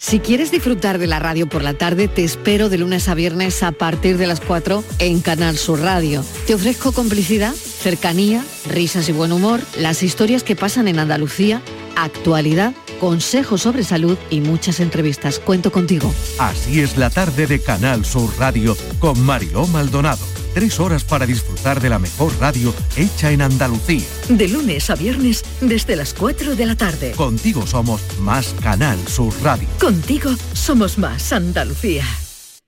Si 0.05 0.20
quieres 0.20 0.50
disfrutar 0.50 0.98
de 0.98 1.07
la 1.07 1.18
radio 1.18 1.48
por 1.48 1.62
la 1.62 1.72
tarde, 1.72 2.09
te 2.09 2.24
espero 2.24 2.68
de 2.68 2.76
lunes 2.76 3.09
a 3.09 3.14
viernes 3.14 3.62
a 3.62 3.72
partir 3.72 4.18
de 4.18 4.26
las 4.26 4.38
4 4.38 4.84
en 4.98 5.20
Canal 5.20 5.57
Sur 5.57 5.80
Radio. 5.80 6.22
Te 6.46 6.55
ofrezco 6.55 6.92
complicidad, 6.92 7.55
cercanía, 7.55 8.44
risas 8.68 9.09
y 9.09 9.12
buen 9.12 9.32
humor, 9.32 9.61
las 9.78 10.02
historias 10.02 10.42
que 10.42 10.57
pasan 10.57 10.88
en 10.88 10.98
Andalucía, 10.98 11.62
actualidad, 11.96 12.74
consejos 13.00 13.62
sobre 13.62 13.82
salud 13.82 14.18
y 14.28 14.42
muchas 14.42 14.78
entrevistas. 14.78 15.38
Cuento 15.38 15.72
contigo. 15.72 16.12
Así 16.38 16.82
es 16.82 16.98
la 16.98 17.09
tarde 17.09 17.46
de 17.46 17.62
Canal 17.62 18.05
Sur 18.05 18.30
Radio 18.38 18.76
con 19.00 19.18
Mario 19.22 19.66
Maldonado 19.68 20.34
Tres 20.55 20.78
horas 20.78 21.02
para 21.02 21.26
disfrutar 21.26 21.80
de 21.80 21.90
la 21.90 21.98
mejor 21.98 22.32
radio 22.38 22.72
hecha 22.96 23.32
en 23.32 23.42
Andalucía. 23.42 24.05
De 24.28 24.46
lunes 24.46 24.88
a 24.88 24.94
viernes 24.94 25.44
desde 25.61 25.96
las 25.96 26.14
4 26.14 26.55
de 26.55 26.64
la 26.64 26.76
tarde. 26.76 27.11
Contigo 27.12 27.66
somos 27.66 28.00
más 28.20 28.55
Canal 28.62 28.96
Sur 29.09 29.34
Radio. 29.42 29.66
Contigo 29.80 30.30
somos 30.52 30.96
más 30.96 31.32
Andalucía. 31.32 32.05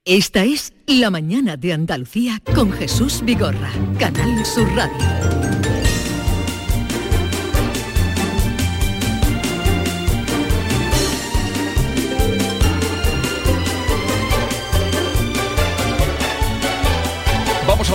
Esta 0.05 0.45
es 0.45 0.73
La 0.87 1.11
Mañana 1.11 1.57
de 1.57 1.73
Andalucía 1.73 2.43
con 2.55 2.73
Jesús 2.73 3.23
Vigorra. 3.25 3.71
Canal 3.99 4.45
Sur 4.45 4.69
Radio. 4.75 6.06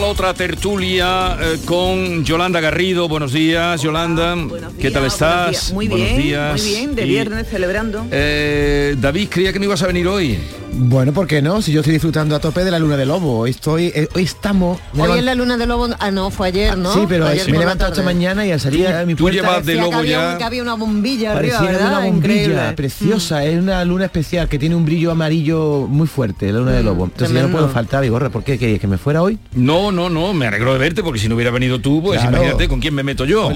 A 0.01 0.05
la 0.05 0.07
otra 0.07 0.33
tertulia 0.33 1.37
eh, 1.39 1.59
con 1.65 2.23
Yolanda 2.23 2.59
Garrido. 2.59 3.07
Buenos 3.07 3.33
días, 3.33 3.81
Yolanda. 3.81 4.35
¿Qué 4.79 4.89
tal 4.89 5.05
estás? 5.05 5.71
Muy 5.73 5.87
bien, 5.87 6.15
muy 6.15 6.61
bien, 6.61 6.95
de 6.95 7.05
viernes 7.05 7.47
celebrando. 7.47 8.07
Eh, 8.09 8.95
David, 8.97 9.27
creía 9.29 9.53
que 9.53 9.59
no 9.59 9.65
ibas 9.65 9.83
a 9.83 9.87
venir 9.87 10.07
hoy. 10.07 10.39
Bueno, 10.73 11.11
¿por 11.11 11.27
qué 11.27 11.41
no? 11.41 11.61
Si 11.61 11.71
yo 11.71 11.81
estoy 11.81 11.93
disfrutando 11.93 12.35
a 12.35 12.39
tope 12.39 12.63
de 12.63 12.71
la 12.71 12.79
luna 12.79 12.95
de 12.95 13.05
lobo. 13.05 13.39
Hoy 13.39 13.51
estoy, 13.51 13.87
eh, 13.87 14.07
hoy 14.15 14.23
estamos. 14.23 14.79
Hoy 14.97 15.19
es 15.19 15.23
la 15.23 15.35
luna 15.35 15.57
de 15.57 15.65
lobo. 15.65 15.89
Ah, 15.99 16.11
no, 16.11 16.31
fue 16.31 16.47
ayer, 16.47 16.77
¿no? 16.77 16.93
Sí, 16.93 17.01
pero 17.07 17.25
me 17.25 17.33
he 17.33 17.59
levantado 17.59 17.91
esta 17.91 18.03
mañana 18.03 18.45
y 18.45 18.51
al 18.51 18.59
salir 18.59 18.87
a 18.87 19.05
mi 19.05 19.15
puerta. 19.15 19.39
Tú 19.39 19.43
llevas 19.43 19.65
de 19.65 19.75
lobo 19.75 20.03
ya. 20.03 20.37
Que 20.37 20.43
había 20.43 20.61
una 20.61 20.75
bombilla 20.75 21.33
arriba, 21.33 21.61
¿verdad? 21.61 21.89
una 21.89 21.99
bombilla 21.99 22.75
preciosa. 22.75 23.39
Mm. 23.39 23.43
Es 23.43 23.59
una 23.59 23.85
luna 23.85 24.05
especial 24.05 24.47
que 24.47 24.57
tiene 24.57 24.75
un 24.75 24.85
brillo 24.85 25.11
amarillo 25.11 25.87
muy 25.87 26.07
fuerte, 26.07 26.51
la 26.51 26.59
luna 26.59 26.71
de 26.71 26.83
mm, 26.83 26.85
lobo. 26.85 27.05
Entonces 27.05 27.35
ya 27.35 27.43
no 27.43 27.49
puedo 27.49 27.69
faltar, 27.69 28.01
Vigorra. 28.01 28.29
¿Por 28.29 28.43
qué? 28.43 28.57
¿Que, 28.57 28.87
me 28.87 28.97
fuera 28.97 29.21
hoy? 29.21 29.37
No, 29.53 29.91
no, 29.91 30.09
no. 30.09 30.33
Me 30.33 30.47
alegro 30.47 30.73
de 30.73 30.79
verte 30.79 31.03
porque 31.03 31.19
si 31.19 31.27
no 31.27 31.35
hubiera 31.35 31.51
venido 31.51 31.79
tú, 31.79 32.01
pues 32.01 32.23
imagínate 32.23 32.67
con 32.67 32.79
quién 32.79 32.93
me 32.93 33.03
meto 33.03 33.25
yo. 33.25 33.49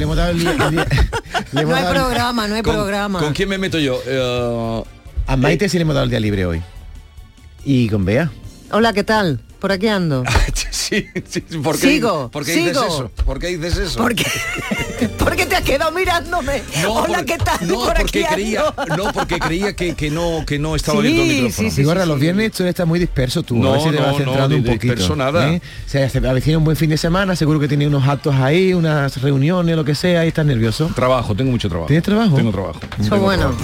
Pues 1.51 1.65
no 1.65 1.75
hay 1.75 1.85
programa, 1.85 2.47
no 2.47 2.55
hay 2.55 2.61
programa. 2.61 3.19
¿Con 3.19 3.33
quién 3.33 3.49
me 3.49 3.57
meto 3.57 3.79
yo? 3.79 3.99
Eh, 4.05 4.83
a 5.27 5.37
Maite 5.37 5.69
sí 5.69 5.77
le 5.77 5.83
hemos 5.83 5.95
dado 5.95 6.03
el 6.03 6.09
día 6.09 6.19
libre 6.19 6.45
hoy. 6.45 6.61
Y 7.65 7.89
con 7.89 8.05
Bea. 8.05 8.31
Hola, 8.71 8.93
¿qué 8.93 9.03
tal? 9.03 9.39
Por 9.59 9.71
aquí 9.71 9.87
ando. 9.87 10.23
sí, 10.69 11.07
sí, 11.27 11.41
¿por 11.41 11.79
qué, 11.79 11.87
sigo, 11.87 12.29
¿por 12.29 12.45
qué 12.45 12.53
sigo. 12.53 12.67
dices 12.67 12.83
eso? 12.85 13.11
¿Por 13.25 13.39
qué 13.39 13.47
dices 13.47 13.77
eso? 13.77 13.97
Porque, 13.99 14.25
porque 15.17 15.47
te 15.47 15.55
has 15.55 15.63
quedado 15.63 15.91
mirándome. 15.91 16.61
No, 16.83 16.93
Hola, 16.93 17.25
¿qué 17.25 17.39
tal? 17.39 17.67
No, 17.67 17.79
por 17.79 17.95
porque 17.95 18.23
creía, 18.31 18.65
no, 18.95 19.11
porque 19.11 19.39
creía 19.39 19.75
que, 19.75 19.95
que 19.95 20.11
no, 20.11 20.43
que 20.45 20.59
no 20.59 20.75
estaba 20.75 21.01
sí, 21.01 21.07
abierto 21.07 21.21
el 21.23 21.27
micrófono. 21.27 21.69
Sí, 21.69 21.75
sí, 21.75 21.83
sí, 21.83 22.05
los 22.05 22.19
viernes 22.19 22.51
tú 22.51 22.63
estás 22.65 22.85
muy 22.85 22.99
disperso 22.99 23.41
tú. 23.41 23.55
No, 23.55 23.69
a 23.69 23.71
ver 23.73 23.81
si 23.81 23.89
te 23.89 23.97
vas 23.97 24.17
centrando 24.17 24.49
no, 24.49 24.55
un 24.57 24.63
poquito. 24.63 24.93
Disperso 24.93 25.15
nada. 25.15 25.51
¿eh? 25.51 25.61
Se 25.87 26.03
avecina 26.03 26.59
un 26.59 26.65
buen 26.65 26.77
fin 26.77 26.91
de 26.91 26.97
semana, 26.97 27.35
seguro 27.35 27.59
que 27.59 27.67
tiene 27.67 27.87
unos 27.87 28.07
actos 28.07 28.35
ahí, 28.35 28.75
unas 28.75 29.19
reuniones, 29.19 29.75
lo 29.75 29.83
que 29.83 29.95
sea, 29.95 30.23
y 30.25 30.27
estás 30.27 30.45
nervioso. 30.45 30.91
Trabajo, 30.93 31.33
tengo 31.33 31.49
mucho 31.49 31.69
trabajo. 31.69 31.87
¿Tienes 31.87 32.03
trabajo? 32.03 32.35
Tengo 32.35 32.51
trabajo. 32.51 32.79
Eso 32.99 33.17
bueno. 33.17 33.55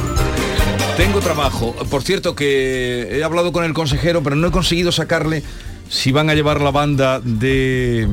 Tengo 0.97 1.19
trabajo. 1.19 1.73
Por 1.89 2.03
cierto 2.03 2.35
que 2.35 3.17
he 3.17 3.23
hablado 3.23 3.51
con 3.51 3.63
el 3.63 3.73
consejero, 3.73 4.21
pero 4.23 4.35
no 4.35 4.47
he 4.47 4.51
conseguido 4.51 4.91
sacarle 4.91 5.43
si 5.89 6.11
van 6.11 6.29
a 6.29 6.35
llevar 6.35 6.61
la 6.61 6.71
banda 6.71 7.19
de... 7.19 8.07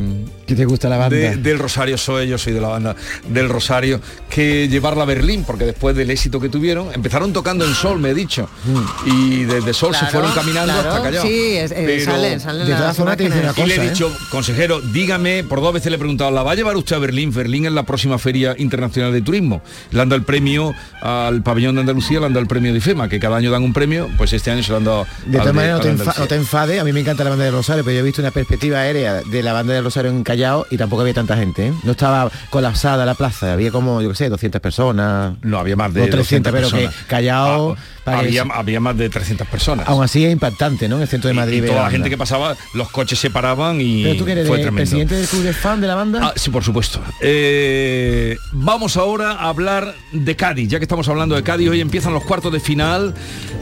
¿Qué 0.49 0.55
te 0.55 0.65
gusta 0.65 0.89
la 0.89 0.97
banda? 0.97 1.15
del 1.15 1.59
Rosario, 1.59 1.99
soy 1.99 2.27
yo, 2.27 2.39
soy 2.39 2.55
de 2.55 2.61
la 2.63 2.69
banda 2.69 2.97
del 3.29 3.51
Rosario, 3.51 4.01
que 4.31 4.67
llevarla 4.67 5.03
a 5.03 5.07
Berlín, 5.07 5.45
porque 5.47 5.67
después 5.67 5.95
del 5.95 6.11
éxito 6.11 6.41
que 6.41 6.49
tuvieron, 6.49 6.89
empezaron 6.95 7.35
tocando 7.35 7.67
en 7.67 7.75
Sol, 7.75 7.99
me 7.99 8.11
he 8.11 8.15
dicho, 8.15 8.49
mm. 8.65 9.09
y 9.11 9.45
desde 9.45 9.75
Sol 9.75 9.95
se 9.95 10.07
fueron 10.07 10.33
caminando 10.33 10.73
hasta 10.73 11.03
Callao. 11.03 11.23
Sí, 11.23 11.53
eh, 11.55 12.03
salen, 12.03 12.41
salen 12.41 12.67
de 12.67 12.75
todas 12.75 12.97
formas 12.97 13.19
te 13.19 13.29
cosa, 13.29 13.63
Y 13.63 13.67
le 13.67 13.75
he 13.75 13.77
¿eh? 13.77 13.91
dicho, 13.91 14.11
consejero, 14.31 14.81
dígame, 14.81 15.45
por 15.45 15.61
dos 15.61 15.75
veces 15.75 15.91
le 15.91 15.97
he 15.97 15.99
preguntado, 15.99 16.31
¿la 16.31 16.43
va 16.43 16.53
a 16.53 16.55
llevar 16.55 16.79
usted 16.79 16.97
a 16.97 16.99
Berlín? 16.99 17.31
Berlín 17.31 17.67
es 17.67 17.73
la 17.73 17.83
próxima 17.83 18.19
Feria 18.19 18.55
Internacional 18.57 19.13
de 19.13 19.21
Turismo. 19.21 19.61
Le 19.91 20.01
han 20.01 20.09
dado 20.09 20.19
el 20.19 20.25
premio 20.25 20.73
al 21.03 21.43
pabellón 21.43 21.75
de 21.75 21.83
Andalucía, 21.83 22.21
le 22.21 22.27
han 22.27 22.33
dado 22.33 22.41
el 22.41 22.49
premio 22.49 22.73
de 22.73 22.79
IFEMA, 22.79 23.11
que 23.11 23.21
cada 23.21 23.37
año 23.37 23.51
dan 23.51 23.63
un 23.63 23.75
premio, 23.75 24.09
pues 24.17 24.33
este 24.33 24.51
año 24.51 24.63
se 24.63 24.71
lo 24.71 24.79
han 24.79 24.85
dado. 24.85 25.07
De 25.27 25.37
todas 25.37 25.55
maneras, 25.55 25.85
no, 25.85 26.27
te 26.27 26.37
enfades, 26.37 26.81
a 26.81 26.85
mí 26.85 26.93
me 26.95 27.01
encanta 27.01 27.23
la 27.23 27.31
banda 27.31 27.45
de 27.45 27.51
Rosario, 27.51 27.85
pero 27.85 27.97
yo 27.97 28.01
he 28.01 28.05
visto 28.05 28.23
una 28.23 28.31
perspectiva 28.31 28.79
aérea 28.79 29.21
de 29.21 29.43
la 29.43 29.53
banda 29.53 29.75
de 29.75 29.83
Rosario 29.83 30.11
en 30.11 30.25
Callao 30.25 30.38
y 30.71 30.77
tampoco 30.77 31.03
había 31.03 31.15
tanta 31.15 31.37
gente. 31.37 31.69
¿eh? 31.69 31.73
No 31.83 31.93
estaba 31.93 32.31
colapsada 32.51 33.05
la 33.05 33.15
plaza, 33.15 33.53
había 33.53 33.71
como, 33.71 34.01
yo 34.03 34.11
qué 34.11 34.15
sé, 34.15 34.29
200 34.29 34.61
personas. 34.61 35.35
No, 35.43 35.59
había 35.59 35.77
más 35.77 35.93
de 35.93 36.07
300, 36.07 36.53
pero 36.53 36.71
que 36.71 36.89
Callao... 37.07 37.77
Ah, 38.11 38.23
había, 38.55 38.81
más 38.81 38.97
de 38.97 39.09
300 39.09 39.47
personas. 39.49 39.89
Aún 39.89 40.03
así 40.03 40.25
es 40.25 40.33
impactante, 40.33 40.89
¿no? 40.89 40.97
En 40.97 41.03
el 41.03 41.09
centro 41.09 41.29
de 41.29 41.35
Madrid. 41.35 41.63
Y, 41.63 41.67
toda 41.67 41.83
la 41.83 41.91
gente 41.91 42.09
que 42.09 42.17
pasaba, 42.17 42.57
los 42.75 42.89
coches 42.91 43.19
se 43.19 43.31
paraban 43.31 43.81
y 43.81 44.05
¿Pero 44.05 44.17
tú 44.17 44.25
que 44.25 44.33
eres 44.33 44.49
fue 44.49 44.59
tremendo. 44.59 44.77
presidente 44.77 45.15
del 45.15 45.27
club 45.27 45.43
de 45.43 45.53
fan 45.53 45.81
de 45.81 45.87
la 45.87 45.95
banda? 45.95 46.21
Ah, 46.23 46.33
sí, 46.37 46.51
por 46.51 46.65
supuesto. 46.65 47.01
Eh, 47.21 48.37
vamos 48.53 48.97
ahora 48.97 49.33
a 49.33 49.49
hablar 49.49 49.95
de 50.13 50.37
Cádiz. 50.37 50.69
Ya 50.69 50.79
que 50.79 50.85
estamos 50.85 51.09
hablando 51.09 51.35
de 51.35 51.43
Cádiz, 51.43 51.69
hoy 51.69 51.81
empiezan 51.81 52.15
los 52.15 52.25
cuartos 52.25 52.53
de 52.53 52.61
final 52.61 53.15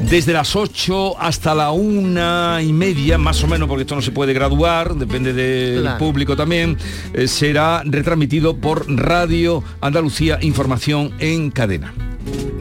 desde 0.09 0.33
las 0.33 0.55
8 0.55 1.21
hasta 1.21 1.55
la 1.55 1.71
una 1.71 2.61
y 2.63 2.73
media, 2.73 3.19
más 3.19 3.43
o 3.43 3.47
menos, 3.47 3.69
porque 3.69 3.83
esto 3.83 3.95
no 3.95 4.03
se 4.03 4.13
puede 4.13 4.33
graduar, 4.33 4.95
depende 4.95 5.33
del 5.33 5.89
público 5.99 6.37
también. 6.37 6.66
Eh, 7.15 7.29
será 7.29 7.83
retransmitido 7.85 8.57
por 8.57 8.91
Radio 8.91 9.63
Andalucía 9.81 10.39
Información 10.43 11.13
en 11.19 11.51
cadena. 11.51 11.93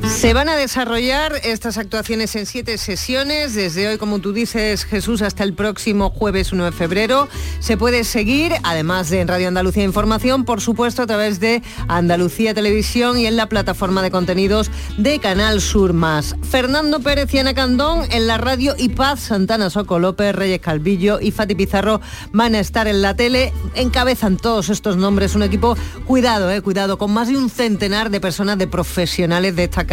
Se 0.08 0.34
van 0.34 0.50
a 0.50 0.56
desarrollar 0.56 1.34
estas 1.44 1.78
actuaciones 1.78 2.36
en 2.36 2.46
siete 2.46 2.78
sesiones, 2.78 3.56
desde 3.56 3.88
hoy, 3.88 3.98
como 3.98 4.20
tú 4.20 4.34
dices, 4.34 4.86
Jesús, 4.86 5.22
hasta 5.22 5.44
el 5.44 5.54
próximo 5.54 6.10
jueves 6.10 6.52
1 6.52 6.66
de 6.66 6.72
febrero. 6.72 7.28
Se 7.60 7.76
puede 7.76 8.04
seguir, 8.04 8.54
además 8.64 9.10
de 9.10 9.22
en 9.22 9.28
Radio 9.28 9.48
Andalucía 9.48 9.84
Información, 9.84 10.46
por 10.46 10.62
supuesto, 10.62 11.02
a 11.02 11.08
través 11.08 11.40
de 11.40 11.64
Andalucía 11.88 12.54
Televisión 12.54 13.18
y 13.18 13.26
en 13.26 13.36
la 13.36 13.50
plataforma 13.50 14.02
de 14.02 14.12
contenidos 14.12 14.72
de 14.98 15.20
Canal 15.20 15.60
Sur 15.60 15.94
Más. 15.94 16.36
Fernando 16.50 17.00
Pérez 17.00 17.34
y 17.34 17.54
Candón 17.54 18.08
en 18.12 18.28
la 18.28 18.38
radio 18.38 18.76
y 18.78 18.90
Paz, 18.90 19.20
Santana 19.22 19.70
Soco 19.70 20.00
López, 20.00 20.34
Reyes 20.36 20.60
Calvillo 20.60 21.20
y 21.20 21.32
Fati 21.32 21.56
Pizarro 21.56 22.00
van 22.32 22.56
a 22.56 22.60
estar 22.60 22.88
en 22.88 23.02
la 23.02 23.16
tele. 23.16 23.54
Encabezan 23.76 24.38
todos 24.38 24.70
estos 24.70 24.98
nombres 24.98 25.36
un 25.36 25.44
equipo, 25.44 25.76
cuidado, 26.06 26.52
eh, 26.52 26.62
cuidado, 26.62 26.98
con 26.98 27.12
más 27.12 27.28
de 27.28 27.38
un 27.38 27.50
centenar 27.50 28.10
de 28.10 28.22
personas, 28.22 28.58
de 28.58 28.68
profesionales 28.68 29.56
de 29.56 29.66
esta 29.66 29.86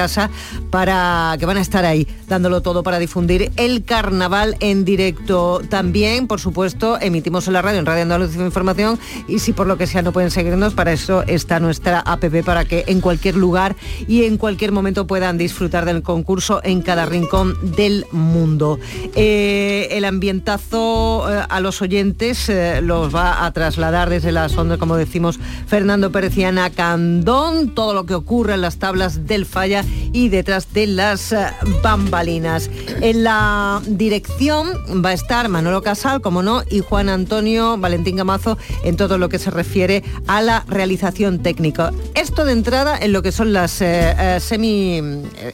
para 0.70 1.36
que 1.38 1.46
van 1.46 1.56
a 1.56 1.60
estar 1.60 1.84
ahí 1.84 2.06
dándolo 2.28 2.62
todo 2.62 2.82
para 2.82 2.98
difundir 2.98 3.52
el 3.56 3.84
carnaval 3.84 4.56
en 4.60 4.84
directo. 4.84 5.60
También, 5.68 6.26
por 6.26 6.40
supuesto, 6.40 6.98
emitimos 7.00 7.46
en 7.46 7.52
la 7.52 7.62
radio, 7.62 7.78
en 7.78 7.86
Radio 7.86 8.02
Andalucía 8.02 8.44
Información 8.44 8.98
y 9.28 9.38
si 9.38 9.52
por 9.52 9.66
lo 9.66 9.76
que 9.76 9.86
sea 9.86 10.02
no 10.02 10.12
pueden 10.12 10.30
seguirnos, 10.30 10.74
para 10.74 10.92
eso 10.92 11.22
está 11.26 11.60
nuestra 11.60 12.00
APP 12.00 12.44
para 12.44 12.64
que 12.64 12.84
en 12.86 13.00
cualquier 13.00 13.36
lugar 13.36 13.76
y 14.08 14.24
en 14.24 14.38
cualquier 14.38 14.72
momento 14.72 15.06
puedan 15.06 15.38
disfrutar 15.38 15.84
del 15.84 16.02
concurso 16.02 16.60
en 16.64 16.82
cada 16.82 17.06
rincón 17.06 17.56
del 17.76 18.06
mundo. 18.12 18.78
Eh, 19.14 19.88
el 19.90 20.04
ambientazo 20.04 21.30
eh, 21.30 21.44
a 21.48 21.60
los 21.60 21.82
oyentes 21.82 22.48
eh, 22.48 22.80
los 22.82 23.14
va 23.14 23.44
a 23.44 23.52
trasladar 23.52 24.10
desde 24.10 24.32
las 24.32 24.56
ondas, 24.56 24.78
como 24.78 24.96
decimos, 24.96 25.38
Fernando 25.66 26.10
Pereciana 26.10 26.70
Candón, 26.70 27.74
todo 27.74 27.94
lo 27.94 28.06
que 28.06 28.14
ocurre 28.14 28.54
en 28.54 28.60
las 28.60 28.78
tablas 28.78 29.26
del 29.26 29.46
falla 29.46 29.84
y 30.12 30.28
detrás 30.28 30.72
de 30.72 30.86
las 30.86 31.32
eh, 31.32 31.46
bambalinas. 31.82 32.70
En 33.00 33.24
la 33.24 33.80
dirección 33.86 34.68
va 35.04 35.10
a 35.10 35.12
estar 35.12 35.48
Manolo 35.48 35.82
Casal, 35.82 36.20
como 36.20 36.42
no, 36.42 36.62
y 36.70 36.80
Juan 36.80 37.08
Antonio 37.08 37.76
Valentín 37.78 38.16
Gamazo 38.16 38.58
en 38.84 38.96
todo 38.96 39.18
lo 39.18 39.28
que 39.28 39.38
se 39.38 39.50
refiere 39.50 40.02
a 40.26 40.42
la 40.42 40.64
realización 40.68 41.42
técnica. 41.42 41.92
Esto 42.14 42.44
de 42.44 42.52
entrada 42.52 42.98
en 42.98 43.12
lo 43.12 43.22
que 43.22 43.32
son 43.32 43.52
las 43.52 43.80
eh, 43.80 44.14
eh, 44.18 44.38
semi, 44.40 45.00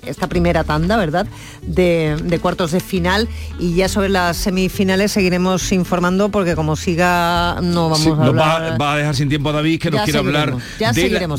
esta 0.04 0.26
primera 0.26 0.64
tanda, 0.64 0.96
¿verdad? 0.96 1.26
De, 1.62 2.38
cuartos 2.42 2.70
de 2.70 2.78
final 2.78 3.28
y 3.58 3.74
ya 3.74 3.88
sobre 3.88 4.08
las 4.08 4.36
semifinales 4.36 5.10
seguiremos 5.10 5.72
informando 5.72 6.28
porque 6.28 6.54
como 6.54 6.76
siga 6.76 7.58
no 7.60 7.88
vamos 7.88 8.06
a 8.06 8.26
hablar. 8.26 8.80
Va, 8.80 8.92
a 8.92 8.96
dejar 8.96 9.16
sin 9.16 9.28
tiempo 9.28 9.48
a 9.48 9.52
David 9.52 9.80
que 9.80 9.90
nos 9.90 10.02
quiere 10.02 10.20
hablar, 10.20 10.54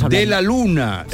de, 0.10 0.26
la, 0.26 0.42
luna. 0.42 1.06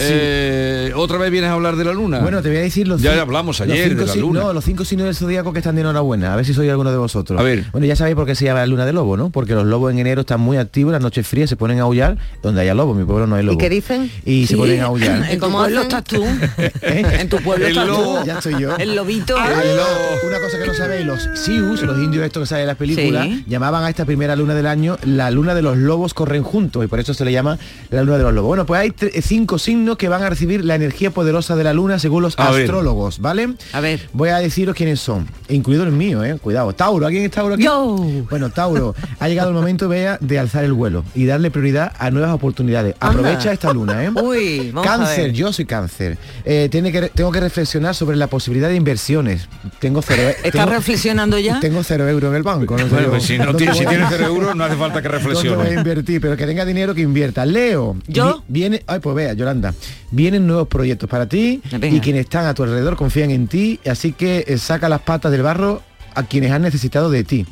Otra 0.96 1.20
vez 1.20 1.30
vienes 1.30 1.52
a 1.52 1.54
hablar 1.54 1.75
de 1.76 1.86
la 1.86 1.94
luna. 1.94 2.20
Bueno, 2.20 2.42
te 2.42 2.50
voy 2.50 2.58
a 2.58 2.62
decir 2.62 2.88
los 2.88 3.02
Ya 3.02 3.20
hablamos 3.20 3.62
ayer 3.62 3.96
de 3.96 4.06
la 4.06 4.16
luna. 4.16 4.42
No, 4.42 4.54
los 4.54 4.64
cinco 4.64 4.86
signos 4.86 5.06
del 5.06 5.16
zodíaco 5.16 5.54
que 5.54 5.60
están 5.60 5.76
de 5.76 5.82
enhorabuena. 5.82 6.34
A 6.34 6.36
ver 6.36 6.46
si 6.46 6.54
soy 6.54 6.70
alguno 6.70 6.92
de 6.92 6.98
vosotros. 6.98 7.40
A 7.40 7.44
ver. 7.44 7.66
Bueno, 7.72 7.88
ya 7.88 7.96
sabéis 7.96 8.16
por 8.16 8.26
qué 8.26 8.36
se 8.36 8.46
llama 8.46 8.62
la 8.62 8.68
luna 8.68 8.86
de 8.86 8.94
lobo, 8.94 9.18
¿no? 9.18 9.30
Porque 9.30 9.54
los 9.54 9.66
lobos 9.66 9.92
en 9.92 10.00
enero 10.00 10.22
están 10.22 10.40
muy 10.40 10.58
activos, 10.58 10.92
las 10.92 11.02
noches 11.02 11.28
frías 11.28 11.50
se 11.50 11.56
ponen 11.56 11.80
a 11.80 11.84
aullar, 11.84 12.18
donde 12.42 12.62
haya 12.62 12.74
lobo, 12.74 12.94
mi 12.94 13.06
pueblo 13.06 13.28
no 13.28 13.36
hay 13.36 13.44
lobo. 13.44 13.56
¿Y 13.56 13.58
qué 13.58 13.70
dicen? 13.70 14.12
Y 14.26 14.48
se 14.48 14.58
ponen 14.58 14.82
a 14.82 14.86
aullar. 14.86 15.26
¿En 15.30 15.40
tu 15.40 15.52
pueblo 15.52 15.82
estás 15.82 16.04
tú? 16.04 16.24
¿Eh? 16.82 17.18
En 17.20 17.30
tu 17.30 17.38
pueblo 17.38 17.68
estás 17.68 17.88
tú. 17.88 18.18
Ya 18.26 18.38
estoy 18.38 18.62
yo. 18.62 18.76
El 18.78 18.96
lobito. 18.96 19.36
Una 19.36 20.40
cosa 20.40 20.60
que 20.60 20.68
no 20.68 20.74
sabéis, 20.74 21.06
los 21.06 21.30
Sius, 21.36 21.82
los 21.82 21.98
indios 22.00 22.26
estos 22.26 22.44
que 22.44 22.48
salen 22.48 22.64
en 22.64 22.68
las 22.68 22.78
películas, 22.78 23.28
llamaban 23.48 23.84
a 23.84 23.90
esta 23.90 24.06
primera 24.06 24.36
luna 24.36 24.54
del 24.54 24.68
año 24.68 24.98
la 25.04 25.32
luna 25.32 25.56
de 25.56 25.62
los 25.62 25.78
lobos 25.78 26.14
corren 26.14 26.44
juntos 26.44 26.84
y 26.84 26.88
por 26.88 27.00
eso 27.00 27.14
se 27.14 27.26
le 27.26 27.32
llama 27.32 27.58
la 27.90 28.04
luna 28.04 28.18
de 28.18 28.24
los 28.24 28.34
lobos. 28.34 28.50
Bueno, 28.50 28.66
pues 28.66 28.82
hay 28.82 28.94
cinco 29.22 29.58
signos 29.60 29.98
que 29.98 30.10
van 30.10 30.24
a 30.24 30.30
recibir 30.30 30.64
la 30.66 30.76
energía 30.76 31.12
poderosa 31.12 31.56
de 31.56 31.64
la 31.66 31.74
luna 31.74 32.00
según 32.00 32.22
los 32.24 32.40
astrólogos, 32.40 33.20
¿vale? 33.20 33.54
A 33.74 33.82
ver. 33.82 34.08
Voy 34.14 34.30
a 34.30 34.38
deciros 34.38 34.76
quiénes 34.76 35.00
son, 35.00 35.28
incluido 35.50 35.84
el 35.84 35.92
mío, 35.92 36.24
¿eh? 36.24 36.38
Cuidado. 36.42 36.74
Tauro, 36.74 37.06
¿alguien 37.06 37.24
es 37.26 37.32
Tauro 37.32 37.56
aquí? 37.56 37.64
Yo. 37.64 37.98
Bueno, 38.30 38.50
Tauro, 38.50 38.96
ha 39.20 39.28
llegado 39.28 39.50
el 39.50 39.56
momento, 39.56 39.90
vea, 39.90 40.18
de 40.22 40.40
alzar 40.40 40.64
el 40.64 40.74
vuelo 40.74 41.04
y 41.14 41.26
darle 41.26 41.52
prioridad 41.52 41.92
a 42.00 42.12
nuevas 42.12 42.32
oportunidades. 42.32 42.96
Aprovecha 43.00 43.52
esta 43.52 43.74
luna, 43.74 44.04
¿eh? 44.04 44.10
Uy, 44.24 44.74
cáncer, 44.84 45.34
yo 45.34 45.52
soy 45.52 45.66
cáncer. 45.66 46.18
Eh, 46.46 46.70
tiene 46.72 46.92
que, 46.92 47.10
tengo 47.10 47.32
que 47.32 47.40
reflexionar 47.40 47.96
sobre 47.96 48.16
la 48.16 48.28
posibilidad 48.28 48.70
de 48.70 48.76
inversiones. 48.76 49.48
Tengo 49.80 50.02
cero. 50.02 50.24
E- 50.24 50.48
¿Estás 50.48 50.70
reflexionando 50.70 51.38
ya? 51.40 51.60
Tengo 51.60 51.84
cero 51.84 52.08
euros 52.08 52.30
en 52.30 52.38
el 52.38 52.44
banco. 52.44 52.78
No 52.78 52.86
bueno, 52.88 53.10
pues 53.10 53.24
si, 53.24 53.38
no 53.38 53.54
tiene, 53.56 53.74
si 53.74 53.86
tienes 53.86 54.08
cero 54.10 54.28
euros, 54.28 54.56
no 54.56 54.64
hace 54.64 54.76
falta 54.76 55.02
que 55.02 55.08
reflexione. 55.08 55.58
voy 55.58 55.68
a 55.68 55.74
invertir, 55.74 56.22
pero 56.22 56.38
que 56.38 56.46
tenga 56.46 56.64
dinero 56.64 56.94
que 56.94 57.02
invierta. 57.02 57.46
Leo. 57.46 57.98
¿Yo? 58.08 58.44
Viene, 58.48 58.84
ay, 58.88 59.00
pues 59.00 59.16
vea, 59.16 59.34
Yolanda. 59.34 59.74
Vienen 60.12 60.48
nuevos 60.48 60.68
proyectos 60.68 61.10
para 61.10 61.28
ti 61.28 61.55
y 61.64 62.00
quienes 62.00 62.22
están 62.22 62.46
a 62.46 62.54
tu 62.54 62.64
alrededor 62.64 62.96
confían 62.96 63.32
en 63.32 63.48
ti, 63.48 63.80
así 63.86 64.12
que 64.12 64.46
eh, 64.48 64.58
saca 64.58 64.90
las 64.90 65.02
patas 65.02 65.32
del 65.32 65.42
barro 65.42 65.82
a 66.14 66.24
quienes 66.24 66.52
han 66.52 66.62
necesitado 66.62 67.10
de 67.10 67.24
ti. 67.24 67.46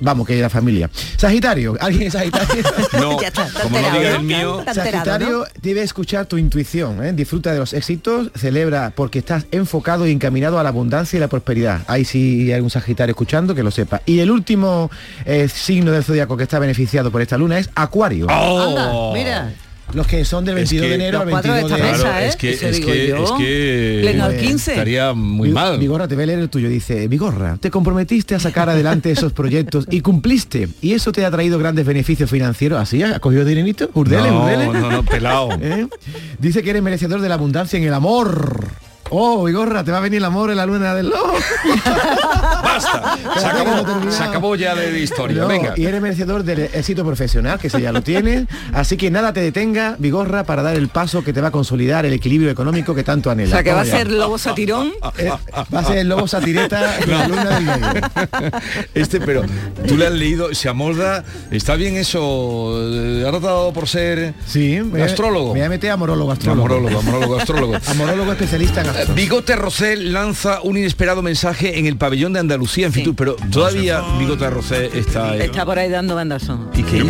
Vamos, 0.00 0.26
que 0.26 0.34
hay 0.34 0.40
la 0.40 0.50
familia. 0.50 0.88
Sagitario, 1.16 1.76
¿alguien 1.80 2.06
es 2.06 2.12
Sagitario? 2.12 2.62
no, 3.00 3.16
como 3.62 3.80
no 3.80 3.90
diga 3.90 4.16
el 4.16 4.22
mío. 4.22 4.64
Sagitario 4.72 5.44
debe 5.60 5.82
escuchar 5.82 6.26
tu 6.26 6.38
intuición, 6.38 7.04
¿eh? 7.04 7.12
disfruta 7.12 7.52
de 7.52 7.58
los 7.58 7.72
éxitos, 7.72 8.30
celebra 8.36 8.92
porque 8.94 9.18
estás 9.18 9.46
enfocado 9.50 10.06
y 10.06 10.12
encaminado 10.12 10.58
a 10.58 10.62
la 10.62 10.68
abundancia 10.68 11.16
y 11.16 11.20
la 11.20 11.28
prosperidad. 11.28 11.82
Ahí 11.88 12.04
sí 12.04 12.46
hay 12.46 12.52
algún 12.52 12.70
Sagitario 12.70 13.12
escuchando, 13.12 13.54
que 13.54 13.62
lo 13.62 13.70
sepa. 13.70 14.02
Y 14.06 14.20
el 14.20 14.30
último 14.30 14.90
eh, 15.24 15.48
signo 15.48 15.90
del 15.90 16.04
zodiaco 16.04 16.36
que 16.36 16.44
está 16.44 16.58
beneficiado 16.58 17.10
por 17.10 17.20
esta 17.20 17.36
luna 17.36 17.58
es 17.58 17.70
Acuario. 17.74 18.26
Oh. 18.30 19.12
mira. 19.12 19.52
Los 19.94 20.06
que 20.06 20.24
son 20.24 20.44
del 20.44 20.54
22 20.56 20.88
de 20.88 20.94
enero 20.94 21.20
al 21.20 21.26
22 21.26 21.70
de 21.70 21.78
enero. 21.78 22.18
Es 22.18 22.36
que, 22.36 22.50
es 22.50 22.60
que, 22.60 22.68
es 22.70 22.80
que 22.80 24.38
15. 24.40 24.70
estaría 24.72 25.14
muy 25.14 25.50
mal. 25.50 25.78
Vigorra, 25.78 26.06
te 26.06 26.14
voy 26.14 26.24
a 26.24 26.26
leer 26.26 26.38
el 26.40 26.50
tuyo. 26.50 26.68
Dice, 26.68 27.08
Vigorra, 27.08 27.56
te 27.56 27.70
comprometiste 27.70 28.34
a 28.34 28.40
sacar 28.40 28.68
adelante 28.68 29.10
esos 29.10 29.32
proyectos 29.32 29.86
y 29.90 30.00
cumpliste. 30.00 30.68
Y 30.82 30.92
eso 30.92 31.12
te 31.12 31.24
ha 31.24 31.30
traído 31.30 31.58
grandes 31.58 31.86
beneficios 31.86 32.30
financieros. 32.30 32.80
¿Así? 32.80 33.02
¿Ha 33.02 33.18
cogido 33.18 33.44
dinerito? 33.44 33.90
¿Urdele, 33.94 34.30
no, 34.30 34.72
No, 34.72 34.90
no, 34.90 35.02
pelado. 35.04 35.50
¿Eh? 35.60 35.88
Dice 36.38 36.62
que 36.62 36.70
eres 36.70 36.82
merecedor 36.82 37.20
de 37.20 37.28
la 37.28 37.34
abundancia 37.34 37.78
en 37.78 37.84
el 37.84 37.94
amor. 37.94 38.68
Oh, 39.10 39.44
Vigorra, 39.44 39.84
te 39.84 39.90
va 39.90 39.98
a 39.98 40.00
venir 40.00 40.18
el 40.18 40.24
amor 40.24 40.50
en 40.50 40.56
la 40.56 40.66
luna 40.66 40.94
del 40.94 41.08
lobo. 41.08 41.34
Basta. 42.62 43.18
Se 44.10 44.22
acabó, 44.22 44.54
ya 44.54 44.74
de 44.74 44.98
historia. 44.98 45.44
Venga. 45.46 45.74
Y 45.76 45.86
eres 45.86 46.00
merecedor 46.00 46.44
del 46.44 46.60
éxito 46.60 47.04
profesional, 47.04 47.58
que 47.58 47.70
se 47.70 47.80
ya 47.80 47.92
lo 47.92 48.02
tienes. 48.02 48.46
Así 48.72 48.96
que 48.96 49.10
nada 49.10 49.32
te 49.32 49.40
detenga, 49.40 49.96
Vigorra, 49.98 50.44
para 50.44 50.62
dar 50.62 50.76
el 50.76 50.88
paso 50.88 51.22
que 51.22 51.32
te 51.32 51.40
va 51.40 51.48
a 51.48 51.50
consolidar 51.50 52.06
el 52.06 52.12
equilibrio 52.12 52.50
económico 52.50 52.94
que 52.94 53.04
tanto 53.04 53.30
anhelas. 53.30 53.52
O 53.52 53.56
sea, 53.56 53.62
que 53.62 53.72
va 53.72 53.80
a 53.82 53.84
ser 53.84 54.10
lobo 54.10 54.38
satirón. 54.38 54.92
Eh, 55.18 55.32
va 55.74 55.80
a 55.80 55.84
ser 55.84 55.98
el 55.98 56.08
lobo 56.08 56.28
satireta 56.28 56.98
en 56.98 57.10
la 57.10 57.26
luna 57.26 57.44
del 57.44 57.64
medio. 57.64 58.60
Este, 58.94 59.20
pero 59.20 59.42
tú 59.86 59.96
le 59.96 60.06
has 60.06 60.12
leído, 60.12 60.54
se 60.54 60.68
amolda, 60.68 61.24
está 61.50 61.74
bien 61.74 61.96
eso, 61.96 62.76
ha 63.26 63.30
tratado 63.30 63.72
por 63.72 63.88
ser 63.88 64.34
sí, 64.46 64.80
astrólogo. 65.02 65.54
Me 65.54 65.60
voy 65.60 65.66
a 65.66 65.68
meter 65.70 65.90
a 65.90 65.96
morólogo 65.96 66.32
astrólogo. 66.32 66.66
Amorólogo, 66.66 66.98
amorólogo 67.00 67.36
astrólogo. 67.38 67.74
amorólogo 67.86 68.32
especialista 68.32 68.82
en 68.82 68.88
Bigote 69.14 69.56
Rosé 69.56 69.96
lanza 69.96 70.60
un 70.62 70.76
inesperado 70.76 71.22
mensaje 71.22 71.78
en 71.78 71.86
el 71.86 71.96
pabellón 71.96 72.32
de 72.32 72.40
Andalucía 72.40 72.86
en 72.86 72.92
Fitur, 72.92 73.14
pero 73.14 73.36
todavía 73.50 74.02
Bigote 74.18 74.50
Rosé 74.50 74.90
está... 74.98 75.36
Está 75.36 75.64
por 75.64 75.78
ahí 75.78 75.88
dando 75.88 76.14
bandazo. 76.14 76.70
¿Y 76.74 76.82
qué 76.82 77.04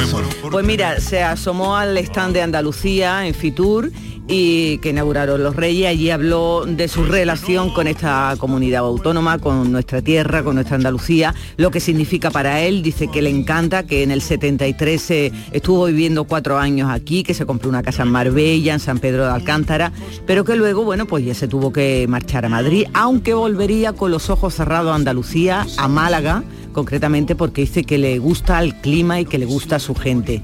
Pues 0.51 0.65
mira, 0.65 1.01
se 1.01 1.23
asomó 1.23 1.77
al 1.77 1.97
stand 1.99 2.35
de 2.35 2.43
Andalucía 2.43 3.27
en 3.27 3.35
Fitur 3.35 3.91
y 4.29 4.79
que 4.79 4.91
inauguraron 4.91 5.43
los 5.43 5.57
Reyes. 5.57 5.89
Allí 5.89 6.11
habló 6.11 6.65
de 6.67 6.87
su 6.87 7.05
relación 7.05 7.73
con 7.73 7.87
esta 7.87 8.35
comunidad 8.39 8.81
autónoma, 8.81 9.39
con 9.39 9.73
nuestra 9.73 10.03
tierra, 10.03 10.43
con 10.45 10.55
nuestra 10.55 10.77
Andalucía, 10.77 11.35
lo 11.57 11.71
que 11.71 11.81
significa 11.81 12.31
para 12.31 12.61
él. 12.61 12.83
Dice 12.83 13.09
que 13.09 13.23
le 13.23 13.31
encanta, 13.31 13.85
que 13.85 14.03
en 14.03 14.11
el 14.11 14.21
73 14.21 15.33
estuvo 15.53 15.87
viviendo 15.87 16.25
cuatro 16.25 16.59
años 16.59 16.91
aquí, 16.91 17.23
que 17.23 17.35
se 17.35 17.47
compró 17.47 17.71
una 17.71 17.83
casa 17.83 18.03
en 18.03 18.11
Marbella, 18.11 18.75
en 18.75 18.81
San 18.81 18.99
Pedro 18.99 19.25
de 19.25 19.33
Alcántara, 19.33 19.93
pero 20.27 20.45
que 20.45 20.57
luego, 20.57 20.85
bueno, 20.85 21.07
pues 21.07 21.25
ya 21.25 21.35
se 21.35 21.49
tuvo 21.49 21.73
que 21.73 22.07
marchar 22.09 22.45
a 22.45 22.49
Madrid, 22.49 22.87
aunque 22.93 23.33
volvería 23.35 23.95
con 23.95 24.11
los 24.11 24.29
ojos 24.31 24.55
cerrados 24.55 24.93
a 24.93 24.95
Andalucía, 24.95 25.67
a 25.79 25.89
Málaga, 25.89 26.45
concretamente 26.79 27.35
porque 27.35 27.63
dice 27.63 27.83
que 27.83 27.99
le 27.99 28.21
gusta 28.21 28.63
el 28.63 28.73
clima 28.77 29.19
y 29.19 29.25
que 29.25 29.37
le 29.37 29.47
gusta 29.47 29.77
a 29.77 29.79
su 29.81 29.97
gente. 29.97 30.43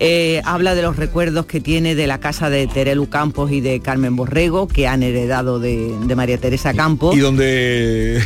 Eh, 0.00 0.42
habla 0.44 0.74
de 0.74 0.82
los 0.82 0.96
recuerdos 0.96 1.46
que 1.46 1.60
tiene 1.60 1.94
de 1.94 2.08
la 2.08 2.18
casa 2.18 2.50
de 2.50 2.66
Terelu 2.66 3.08
Campos 3.08 3.52
y 3.52 3.60
de 3.60 3.78
Carmen 3.78 4.16
Borrego, 4.16 4.66
que 4.66 4.88
han 4.88 5.04
heredado 5.04 5.60
de, 5.60 5.94
de 6.04 6.16
María 6.16 6.38
Teresa 6.38 6.74
Campos. 6.74 7.14
Y 7.14 7.20
donde 7.20 8.20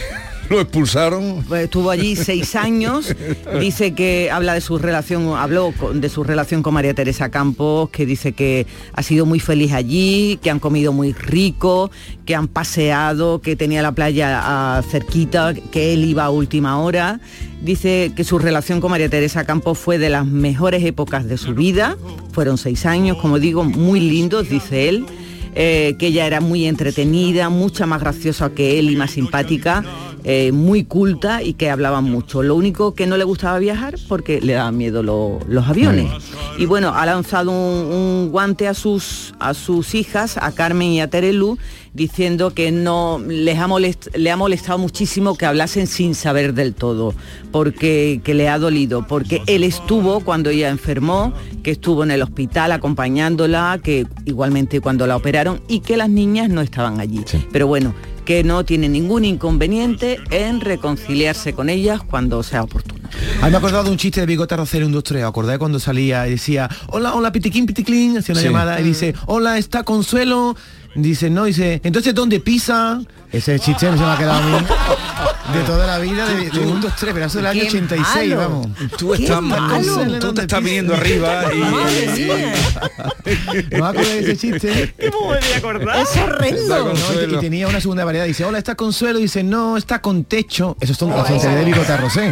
lo 0.51 0.61
expulsaron. 0.61 1.45
Pues 1.47 1.65
estuvo 1.65 1.91
allí 1.91 2.17
seis 2.17 2.57
años. 2.57 3.15
Dice 3.61 3.95
que 3.95 4.31
habla 4.31 4.55
de 4.55 4.61
su 4.61 4.79
relación, 4.79 5.37
habló 5.37 5.73
de 5.95 6.09
su 6.09 6.25
relación 6.25 6.63
con 6.63 6.75
María 6.75 6.93
Teresa 6.93 7.31
Campos, 7.31 7.89
que 7.91 8.05
dice 8.05 8.33
que 8.33 8.67
ha 8.93 9.03
sido 9.03 9.27
muy 9.27 9.39
feliz 9.39 9.73
allí, 9.73 10.39
que 10.43 10.51
han 10.51 10.59
comido 10.59 10.93
muy 10.93 11.13
rico, 11.13 11.93
que 12.27 12.35
han 12.35 12.49
paseado, 12.49 13.41
que 13.41 13.55
tenía 13.55 13.81
la 13.81 13.93
playa 13.93 14.41
ah, 14.43 14.83
cerquita, 14.91 15.55
que 15.55 15.93
él 15.93 16.05
iba 16.05 16.25
a 16.25 16.31
última 16.31 16.81
hora. 16.81 17.21
Dice 17.63 18.13
que 18.17 18.25
su 18.25 18.39
relación 18.39 18.81
con 18.81 18.91
María 18.91 19.09
Teresa 19.09 19.45
Campos 19.45 19.79
fue 19.79 19.99
de 19.99 20.11
las 20.11 20.27
mejores 20.27 20.85
épocas 20.85 21.27
de 21.27 21.39
su 21.39 21.55
vida. 21.55 21.97
Fueron 22.33 22.59
seis 22.59 22.87
años, 22.87 23.19
como 23.19 23.39
digo, 23.39 23.63
muy 23.63 24.01
lindos, 24.01 24.49
dice 24.49 24.89
él. 24.89 25.07
Eh, 25.57 25.97
que 25.99 26.07
ella 26.07 26.29
era 26.29 26.41
muy 26.41 26.67
entretenida, 26.67 27.49
mucha 27.49 27.85
más 27.85 28.01
graciosa 28.01 28.51
que 28.51 28.79
él 28.79 28.89
y 28.89 28.95
más 28.95 29.11
simpática 29.11 29.85
eh, 30.25 30.53
muy 30.53 30.85
culta 30.85 31.43
y 31.43 31.55
que 31.55 31.71
hablaba 31.71 32.01
mucho. 32.01 32.43
Lo 32.43 32.55
único 32.55 32.95
que 32.95 33.07
no 33.07 33.17
le 33.17 33.25
gustaba 33.25 33.59
viajar 33.59 33.97
porque 34.09 34.41
le 34.41 34.53
daban 34.55 34.77
miedo 34.77 35.03
los 35.03 35.69
aviones. 35.69 36.11
Y 36.59 36.67
bueno, 36.67 36.93
ha 36.95 37.07
lanzado 37.07 37.51
un, 37.51 38.29
guante 38.31 38.69
a 38.69 38.75
sus, 38.75 39.35
a 39.39 39.55
sus 39.55 39.95
hijas, 39.95 40.37
a 40.37 40.53
Carmen 40.53 40.89
y 40.89 41.01
a 41.01 41.09
Terelu, 41.09 41.59
diciendo 41.95 42.53
que 42.55 42.71
no 42.71 43.21
les 43.27 43.59
ha 43.59 43.69
le 44.15 44.31
ha 44.31 44.37
molestado 44.37 44.79
muchísimo 44.79 45.37
que 45.37 45.47
hablasen 45.47 45.87
sin 45.87 46.15
saber 46.15 46.55
del 46.55 46.75
todo, 46.75 47.15
porque 47.51 48.21
que 48.23 48.35
le 48.35 48.49
ha 48.49 48.59
dolido, 48.59 49.07
porque 49.07 49.43
él 49.47 49.65
estuvo 49.65 50.21
cuando 50.21 50.51
ella 50.51 50.69
enfermó, 50.69 51.33
que 51.63 51.73
estuvo 51.73 52.05
en 52.05 52.11
el 52.11 52.23
hospital 52.23 52.73
acompañándola, 52.73 53.81
que 53.83 54.07
igualmente 54.25 54.81
cuando 54.81 55.07
la 55.07 55.17
operaron 55.17 55.61
y 55.69 55.81
que 55.81 55.97
las 55.97 56.11
niñas 56.11 56.49
no 56.51 56.61
estaban 56.61 57.01
allí. 57.01 57.25
Pero 57.53 57.67
bueno, 57.67 57.95
que 58.31 58.45
no 58.45 58.65
tiene 58.65 58.89
ningún 58.89 59.25
inconveniente 59.25 60.21
en 60.31 60.61
reconciliarse 60.61 61.53
con 61.53 61.69
ellas 61.69 62.01
cuando 62.01 62.45
sea 62.45 62.63
oportuno. 62.63 63.09
A 63.43 63.47
mí 63.47 63.51
me 63.51 63.55
he 63.55 63.57
acordado 63.57 63.83
de 63.83 63.91
un 63.91 63.97
chiste 63.97 64.21
de 64.21 64.27
Bigote 64.27 64.55
Rocero 64.55 64.87
Industrial, 64.87 65.27
¿acordáis 65.27 65.59
cuando 65.59 65.81
salía 65.81 66.29
y 66.29 66.31
decía, 66.31 66.71
hola, 66.91 67.15
hola, 67.15 67.33
pitiquín, 67.33 67.67
piticlín, 67.67 68.17
hacía 68.19 68.35
una 68.35 68.43
llamada 68.43 68.81
y 68.81 68.85
dice, 68.85 69.17
hola, 69.27 69.59
está 69.59 69.83
Consuelo, 69.83 70.55
dice, 70.95 71.29
no, 71.29 71.47
dice, 71.47 71.81
entonces 71.83 72.15
¿dónde 72.15 72.39
pisa? 72.39 73.03
Ese 73.33 73.59
chiste 73.59 73.91
no 73.91 73.97
se 73.97 74.05
me 74.05 74.11
ha 74.11 74.17
quedado 74.17 74.39
a 74.39 74.61
mí. 74.61 74.67
de 75.53 75.61
toda 75.65 75.87
la 75.87 75.99
vida 75.99 76.29
de, 76.29 76.51
de 76.51 76.61
1, 76.61 76.81
2, 76.81 76.93
3, 76.99 77.15
pero 77.15 77.27
eso 77.27 77.39
del 77.39 77.47
año 77.47 77.63
86, 77.63 78.37
vamos. 78.37 78.69
Tú 78.97 79.15
estás, 79.15 79.41
tú 80.21 80.35
te 80.35 80.43
estás 80.43 80.63
viniendo 80.63 80.95
arriba 80.95 81.53
y... 81.55 81.61
¿No 83.77 83.87
acuerdas 83.87 84.15
de 84.15 84.21
ese 84.21 84.37
chiste? 84.37 84.95
¿Cómo 85.13 85.31
me 85.31 85.41
voy 85.41 85.53
a 85.53 85.57
acordar? 85.57 86.03
Es 86.03 86.17
horrendo. 86.17 86.95
No, 86.95 87.37
y, 87.37 87.41
tenía 87.41 87.69
una 87.69 87.81
segunda 87.81 88.05
variedad. 88.05 88.27
Dice, 88.27 88.45
hola, 88.45 88.59
¿está 88.59 88.75
Consuelo? 88.75 89.19
Dice, 89.19 89.43
no, 89.43 89.77
está 89.77 90.01
con 90.01 90.25
techo. 90.25 90.77
Eso 90.81 90.93
es 90.93 91.03
un 91.03 91.13
oh, 91.13 91.25
de 91.25 91.65
Bigota 91.65 91.97
Rosé. 91.97 92.31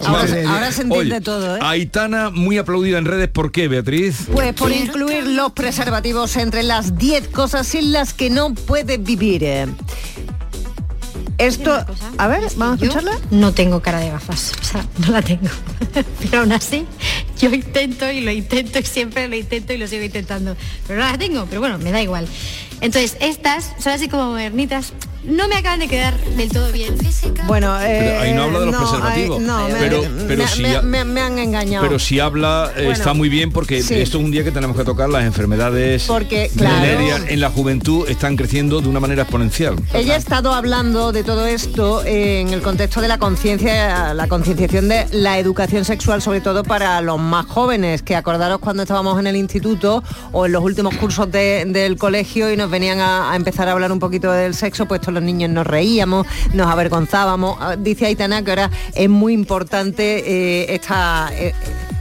ahora, 0.00 0.72
se 0.72 0.82
entiende 0.82 1.20
todo, 1.20 1.56
¿eh? 1.56 1.60
Aitana, 1.62 2.30
muy 2.30 2.58
aplaudida 2.58 2.98
en 2.98 3.04
redes. 3.04 3.28
¿Por 3.28 3.52
qué, 3.52 3.68
Beatriz? 3.68 4.26
Pues 4.32 4.52
por 4.54 4.72
incluir 4.72 5.26
los 5.26 5.52
preservativos 5.52 6.36
entre 6.36 6.62
las 6.62 6.98
10 6.98 7.28
cosas 7.28 7.66
sin 7.66 7.92
las 7.92 8.12
que 8.12 8.30
no 8.30 8.54
puedes 8.54 9.02
vivir. 9.02 9.44
Esto, 11.38 11.84
a 12.18 12.28
ver, 12.28 12.42
vamos 12.56 12.80
a 12.80 12.84
escucharla. 12.84 13.18
No 13.30 13.52
tengo 13.52 13.80
cara 13.80 13.98
de 13.98 14.10
gafas, 14.10 14.52
o 14.60 14.64
sea, 14.64 14.86
no 14.98 15.12
la 15.12 15.22
tengo. 15.22 15.48
Pero 16.20 16.40
aún 16.40 16.52
así, 16.52 16.86
yo 17.38 17.50
intento 17.50 18.10
y 18.10 18.20
lo 18.20 18.30
intento 18.30 18.78
y 18.78 18.84
siempre 18.84 19.28
lo 19.28 19.36
intento 19.36 19.72
y 19.72 19.78
lo 19.78 19.88
sigo 19.88 20.04
intentando. 20.04 20.56
Pero 20.86 21.00
no 21.00 21.06
la 21.06 21.18
tengo, 21.18 21.46
pero 21.46 21.60
bueno, 21.60 21.78
me 21.78 21.90
da 21.90 22.00
igual. 22.02 22.28
Entonces, 22.80 23.16
estas 23.20 23.72
son 23.78 23.92
así 23.92 24.08
como 24.08 24.30
modernitas, 24.30 24.92
no 25.24 25.48
me 25.48 25.56
acaban 25.56 25.80
de 25.80 25.88
quedar 25.88 26.18
del 26.36 26.50
todo 26.50 26.70
bien. 26.70 26.94
Bueno, 27.46 27.80
eh, 27.80 28.18
ahí 28.18 28.34
no 28.34 28.42
habla 28.44 28.60
de 28.60 28.66
los 28.66 28.76
preservativos. 28.76 29.40
no, 29.40 29.66
pero, 29.78 30.02
pero 30.28 30.46
si 30.46 30.62
me, 30.62 30.98
han 30.98 31.38
engañado. 31.38 31.84
Pero 31.84 31.98
si 31.98 32.20
habla 32.20 32.72
eh, 32.76 32.90
está 32.90 33.14
muy 33.14 33.28
bien 33.28 33.50
porque 33.50 33.78
esto 33.78 33.94
es 33.94 34.14
un 34.14 34.30
día 34.30 34.44
que 34.44 34.50
tenemos 34.50 34.76
que 34.76 34.84
tocar 34.84 35.08
las 35.08 35.24
enfermedades 35.24 36.04
porque, 36.06 36.50
en 36.54 37.40
la 37.40 37.50
juventud 37.50 38.08
están 38.08 38.36
creciendo 38.36 38.80
de 38.80 38.88
una 38.88 39.00
manera 39.00 39.22
exponencial. 39.22 39.76
Ella 39.92 40.14
ha 40.14 40.18
estado 40.18 40.52
hablando 40.52 41.12
de 41.12 41.24
todo 41.24 41.46
esto 41.46 42.04
en 42.04 42.52
el 42.52 42.62
contexto 42.62 43.00
de 43.00 43.08
la 43.08 43.18
conciencia, 43.18 44.14
la 44.14 44.28
concienciación 44.28 44.88
de 44.88 45.06
la 45.12 45.38
educación 45.38 45.84
sexual, 45.84 46.22
sobre 46.22 46.40
todo 46.40 46.64
para 46.64 47.00
los 47.00 47.18
más 47.18 47.46
jóvenes, 47.46 48.02
que 48.02 48.16
acordaros 48.16 48.58
cuando 48.58 48.82
estábamos 48.82 49.18
en 49.18 49.26
el 49.26 49.36
instituto 49.36 50.02
o 50.32 50.46
en 50.46 50.52
los 50.52 50.62
últimos 50.62 50.94
cursos 50.96 51.30
del 51.30 51.96
colegio 51.96 52.50
y 52.50 52.56
nos 52.64 52.70
venían 52.70 52.98
a, 52.98 53.36
empezar 53.36 53.68
a 53.68 53.72
hablar 53.72 53.92
un 53.92 53.98
poquito 53.98 54.32
del 54.32 54.54
sexo, 54.54 54.86
pues 54.86 55.06
los 55.06 55.22
niños 55.22 55.50
nos 55.50 55.66
reíamos, 55.66 56.26
nos 56.54 56.66
avergonzábamos. 56.66 57.58
Ah, 57.60 57.76
dice 57.76 58.06
Aitana 58.06 58.42
que 58.42 58.52
ahora 58.52 58.70
es 58.94 59.10
muy 59.10 59.34
importante 59.34 60.24
eh, 60.26 60.74
esta... 60.74 61.28
Eh, 61.34 61.52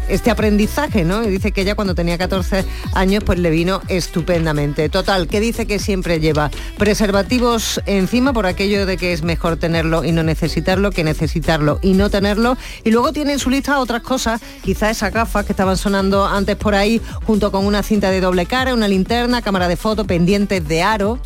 este 0.10 0.32
aprendizaje, 0.32 1.04
¿no? 1.04 1.24
Y 1.24 1.28
dice 1.28 1.52
que 1.52 1.62
ella 1.62 1.76
cuando 1.76 1.96
tenía 1.96 2.18
14 2.18 2.66
años 2.94 3.24
pues 3.24 3.40
le 3.40 3.50
vino 3.50 3.82
estupendamente. 3.88 4.90
Total, 4.90 5.28
que 5.28 5.40
dice 5.40 5.66
que 5.66 5.80
siempre 5.80 6.20
lleva 6.20 6.52
preservativos 6.78 7.82
encima 7.86 8.34
por 8.34 8.46
aquello 8.46 8.86
de 8.86 8.98
que 8.98 9.14
es 9.14 9.24
mejor 9.24 9.58
tenerlo 9.58 10.04
y 10.04 10.12
no 10.12 10.24
necesitarlo 10.24 10.92
que 10.92 11.04
necesitarlo 11.04 11.80
y 11.82 11.94
no 11.94 12.10
tenerlo. 12.10 12.58
Y 12.84 12.92
luego 12.92 13.14
tiene 13.14 13.34
en 13.34 13.40
su 13.40 13.50
lista 13.50 13.80
otras 13.80 14.02
cosas, 14.02 14.42
quizá 14.64 14.90
esas 14.90 15.14
gafas 15.14 15.46
que 15.46 15.54
estaban 15.54 15.78
sonando 15.78 16.26
antes 16.26 16.56
por 16.56 16.76
ahí, 16.76 17.02
junto 17.26 17.52
con 17.52 17.66
una 17.66 17.84
cinta 17.84 18.10
de 18.10 18.22
doble 18.22 18.46
cara, 18.46 18.74
una 18.74 18.88
linterna, 18.88 19.42
cámara 19.42 19.68
de 19.68 19.78
foto, 19.78 20.06
pendientes 20.06 20.68
de 20.68 20.84
aro, 20.84 21.20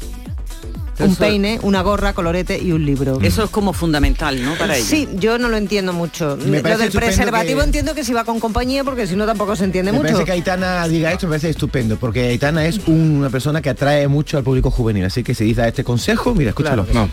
un 1.00 1.16
peine, 1.16 1.60
una 1.62 1.82
gorra, 1.82 2.14
colorete 2.14 2.60
y 2.62 2.72
un 2.72 2.86
libro. 2.86 3.20
Eso 3.22 3.44
es 3.44 3.50
como 3.50 3.74
fundamental, 3.74 4.44
¿no? 4.44 4.56
Para 4.56 4.76
ella. 4.78 4.86
Sí, 4.86 5.08
yo 5.16 5.38
no 5.38 5.50
lo 5.50 5.58
entiendo 5.58 5.94
mucho. 5.94 6.38
lo 6.38 6.78
del 6.78 6.92
preservativo 6.92 7.62
entiendo 7.62 7.94
que 7.94 8.04
si 8.04 8.14
va 8.14 8.24
con 8.24 8.40
compañía, 8.40 8.84
porque 8.84 9.08
si 9.08 9.16
no 9.16 9.26
tampoco 9.26 9.56
se 9.56 9.64
entiende 9.64 9.92
me 9.92 10.00
mucho. 10.00 10.14
Parece 10.14 10.26
que 10.26 10.32
Aitana 10.32 10.88
diga 10.88 11.12
esto 11.12 11.28
me 11.28 11.32
parece 11.32 11.50
estupendo, 11.50 11.98
porque 11.98 12.28
Aitana 12.28 12.66
es 12.66 12.80
una 12.88 13.30
persona 13.30 13.62
que 13.62 13.70
atrae 13.70 14.08
mucho 14.08 14.38
al 14.38 14.44
público 14.44 14.72
juvenil. 14.72 15.06
Así 15.06 15.24
que 15.24 15.34
si 15.36 15.46
dice 15.46 15.68
este 15.68 15.84
consejo, 15.84 16.34
mira, 16.34 16.50
escúchalo. 16.50 16.86
No 16.94 17.10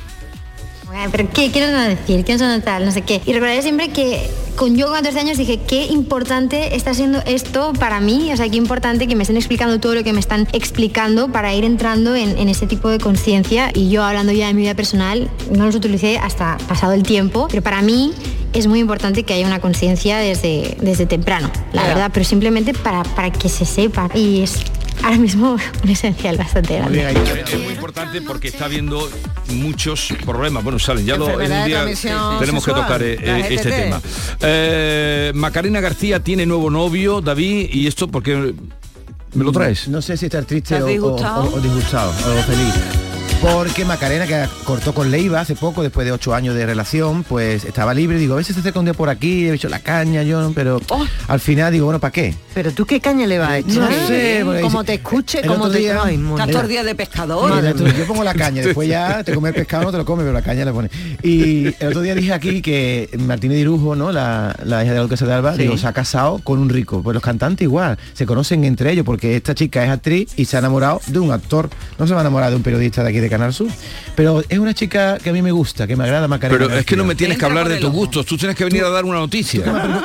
pero 1.10 1.28
¿qué, 1.30 1.50
quiero 1.50 1.70
decir? 1.72 2.24
¿Qué 2.24 2.38
son 2.38 2.60
tal? 2.62 2.84
No 2.84 2.92
sé 2.92 3.02
qué. 3.02 3.20
Y 3.24 3.32
recordaré 3.32 3.62
siempre 3.62 3.88
que 3.88 4.30
con 4.56 4.76
yo 4.76 4.86
con 4.86 4.96
14 4.96 5.18
años 5.18 5.36
dije, 5.36 5.58
qué 5.66 5.86
importante 5.86 6.76
está 6.76 6.94
siendo 6.94 7.20
esto 7.26 7.72
para 7.72 8.00
mí, 8.00 8.30
o 8.32 8.36
sea, 8.36 8.48
qué 8.48 8.56
importante 8.56 9.08
que 9.08 9.16
me 9.16 9.22
estén 9.22 9.36
explicando 9.36 9.80
todo 9.80 9.94
lo 9.94 10.04
que 10.04 10.12
me 10.12 10.20
están 10.20 10.46
explicando 10.52 11.28
para 11.28 11.52
ir 11.54 11.64
entrando 11.64 12.14
en, 12.14 12.38
en 12.38 12.48
ese 12.48 12.66
tipo 12.66 12.88
de 12.88 12.98
conciencia. 12.98 13.70
Y 13.74 13.90
yo 13.90 14.04
hablando 14.04 14.32
ya 14.32 14.46
de 14.46 14.54
mi 14.54 14.62
vida 14.62 14.74
personal, 14.74 15.30
no 15.50 15.66
los 15.66 15.74
utilicé 15.74 16.18
hasta 16.18 16.58
pasado 16.68 16.92
el 16.92 17.02
tiempo, 17.02 17.48
pero 17.50 17.62
para 17.62 17.82
mí 17.82 18.12
es 18.52 18.68
muy 18.68 18.78
importante 18.78 19.24
que 19.24 19.34
haya 19.34 19.46
una 19.46 19.60
conciencia 19.60 20.16
desde, 20.18 20.76
desde 20.80 21.06
temprano, 21.06 21.50
la 21.72 21.82
verdad, 21.86 22.10
pero 22.14 22.24
simplemente 22.24 22.72
para, 22.72 23.02
para 23.02 23.30
que 23.30 23.48
se 23.48 23.64
sepa. 23.64 24.08
Y 24.14 24.42
es 24.42 24.60
ahora 25.02 25.18
mismo 25.18 25.56
un 25.82 25.90
esencial 25.90 26.36
bastante 26.36 26.76
grande. 26.76 27.10
Es 27.46 27.58
muy 27.58 27.72
importante 27.72 28.22
porque 28.22 28.48
está 28.48 28.66
habiendo 28.66 29.08
muchos 29.48 30.12
problemas. 30.24 30.62
Bueno, 30.62 30.78
salen, 30.84 31.06
ya 31.06 31.16
lo, 31.16 31.40
en 31.40 31.52
un 31.52 31.64
día 31.64 31.86
tenemos 32.38 32.64
que 32.64 32.72
tocar 32.72 33.02
eh, 33.02 33.18
este 33.50 33.70
tema. 33.70 34.00
Eh, 34.40 35.32
Macarena 35.34 35.80
García 35.80 36.20
tiene 36.20 36.46
nuevo 36.46 36.70
novio, 36.70 37.20
David, 37.20 37.70
y 37.72 37.86
esto 37.86 38.08
porque 38.08 38.54
me 39.34 39.44
lo 39.44 39.52
traes. 39.52 39.88
No 39.88 40.02
sé 40.02 40.16
si 40.16 40.26
estar 40.26 40.44
triste 40.44 40.80
o, 40.80 40.86
o, 40.86 41.60
disgustado 41.60 42.10
o 42.10 42.42
feliz 42.42 43.03
porque 43.44 43.84
Macarena, 43.84 44.26
que 44.26 44.48
cortó 44.64 44.94
con 44.94 45.10
Leiva 45.10 45.40
hace 45.40 45.54
poco, 45.54 45.82
después 45.82 46.06
de 46.06 46.12
ocho 46.12 46.34
años 46.34 46.54
de 46.54 46.64
relación, 46.64 47.24
pues 47.24 47.64
estaba 47.64 47.92
libre. 47.92 48.16
Digo, 48.16 48.32
a 48.32 48.36
veces 48.38 48.54
se 48.54 48.60
acerca 48.60 48.78
un 48.78 48.86
día 48.86 48.94
por 48.94 49.10
aquí, 49.10 49.46
he 49.46 49.52
hecho 49.52 49.68
la 49.68 49.80
caña, 49.80 50.22
yo, 50.22 50.50
pero 50.54 50.80
oh. 50.88 51.04
al 51.28 51.40
final 51.40 51.70
digo, 51.70 51.84
bueno, 51.84 52.00
¿para 52.00 52.10
qué? 52.10 52.34
Pero 52.54 52.72
tú 52.72 52.86
qué 52.86 53.00
caña 53.00 53.26
le 53.26 53.38
vas 53.38 53.50
a 53.50 53.58
echar? 53.58 53.90
No 53.90 54.06
sé. 54.06 54.44
Como 54.62 54.82
te 54.82 54.94
escuche, 54.94 55.42
como 55.46 55.68
te... 55.68 55.78
Día, 55.78 56.00
Ay, 56.02 56.18
día 56.68 56.84
de 56.84 56.94
pescador. 56.94 57.62
yo 57.76 58.06
pongo 58.06 58.24
la 58.24 58.32
caña, 58.34 58.62
después 58.62 58.88
ya 58.88 59.22
te 59.22 59.34
comes 59.34 59.52
pescado, 59.52 59.84
no 59.84 59.92
te 59.92 59.98
lo 59.98 60.06
comes, 60.06 60.22
pero 60.22 60.32
la 60.32 60.42
caña 60.42 60.64
le 60.64 60.72
pone. 60.72 60.88
Y 61.22 61.66
el 61.66 61.88
otro 61.88 62.00
día 62.00 62.14
dije 62.14 62.32
aquí 62.32 62.62
que 62.62 63.10
Martínez 63.18 63.58
Dirujo, 63.58 63.94
¿no? 63.94 64.10
La, 64.10 64.56
hija 64.64 64.78
de 64.78 64.94
la 64.94 65.00
duquesa 65.00 65.26
de 65.26 65.34
Alba, 65.34 65.54
digo, 65.54 65.76
se 65.76 65.86
ha 65.86 65.92
casado 65.92 66.38
con 66.38 66.58
un 66.58 66.70
rico. 66.70 67.02
Pues 67.02 67.12
los 67.12 67.22
cantantes 67.22 67.64
igual, 67.64 67.98
se 68.14 68.24
conocen 68.24 68.64
entre 68.64 68.90
ellos, 68.92 69.04
porque 69.04 69.36
esta 69.36 69.54
chica 69.54 69.84
es 69.84 69.90
actriz 69.90 70.32
y 70.36 70.46
se 70.46 70.56
ha 70.56 70.60
enamorado 70.60 71.02
de 71.08 71.18
un 71.18 71.30
actor. 71.30 71.68
No 71.98 72.06
se 72.06 72.14
va 72.14 72.20
a 72.20 72.22
enamorar 72.22 72.48
de 72.48 72.56
un 72.56 72.62
periodista 72.62 73.02
de 73.02 73.10
aquí 73.10 73.20
de 73.20 73.33
Canal 73.34 73.52
Sur. 73.52 73.68
Pero 74.14 74.42
es 74.48 74.58
una 74.58 74.74
chica 74.74 75.18
que 75.18 75.30
a 75.30 75.32
mí 75.32 75.42
me 75.42 75.52
gusta, 75.52 75.86
que 75.86 75.96
me 75.96 76.04
agrada 76.04 76.28
Macarena. 76.28 76.66
Pero 76.66 76.78
es 76.78 76.86
que 76.86 76.96
no 76.96 77.04
me 77.04 77.14
tienes 77.14 77.38
que 77.38 77.44
hablar 77.44 77.68
de 77.68 77.78
tus 77.78 77.90
gustos, 77.90 78.26
tú 78.26 78.36
tienes 78.36 78.56
que 78.56 78.64
venir 78.64 78.84
a 78.84 78.90
dar 78.90 79.04
una 79.04 79.18
noticia. 79.18 79.64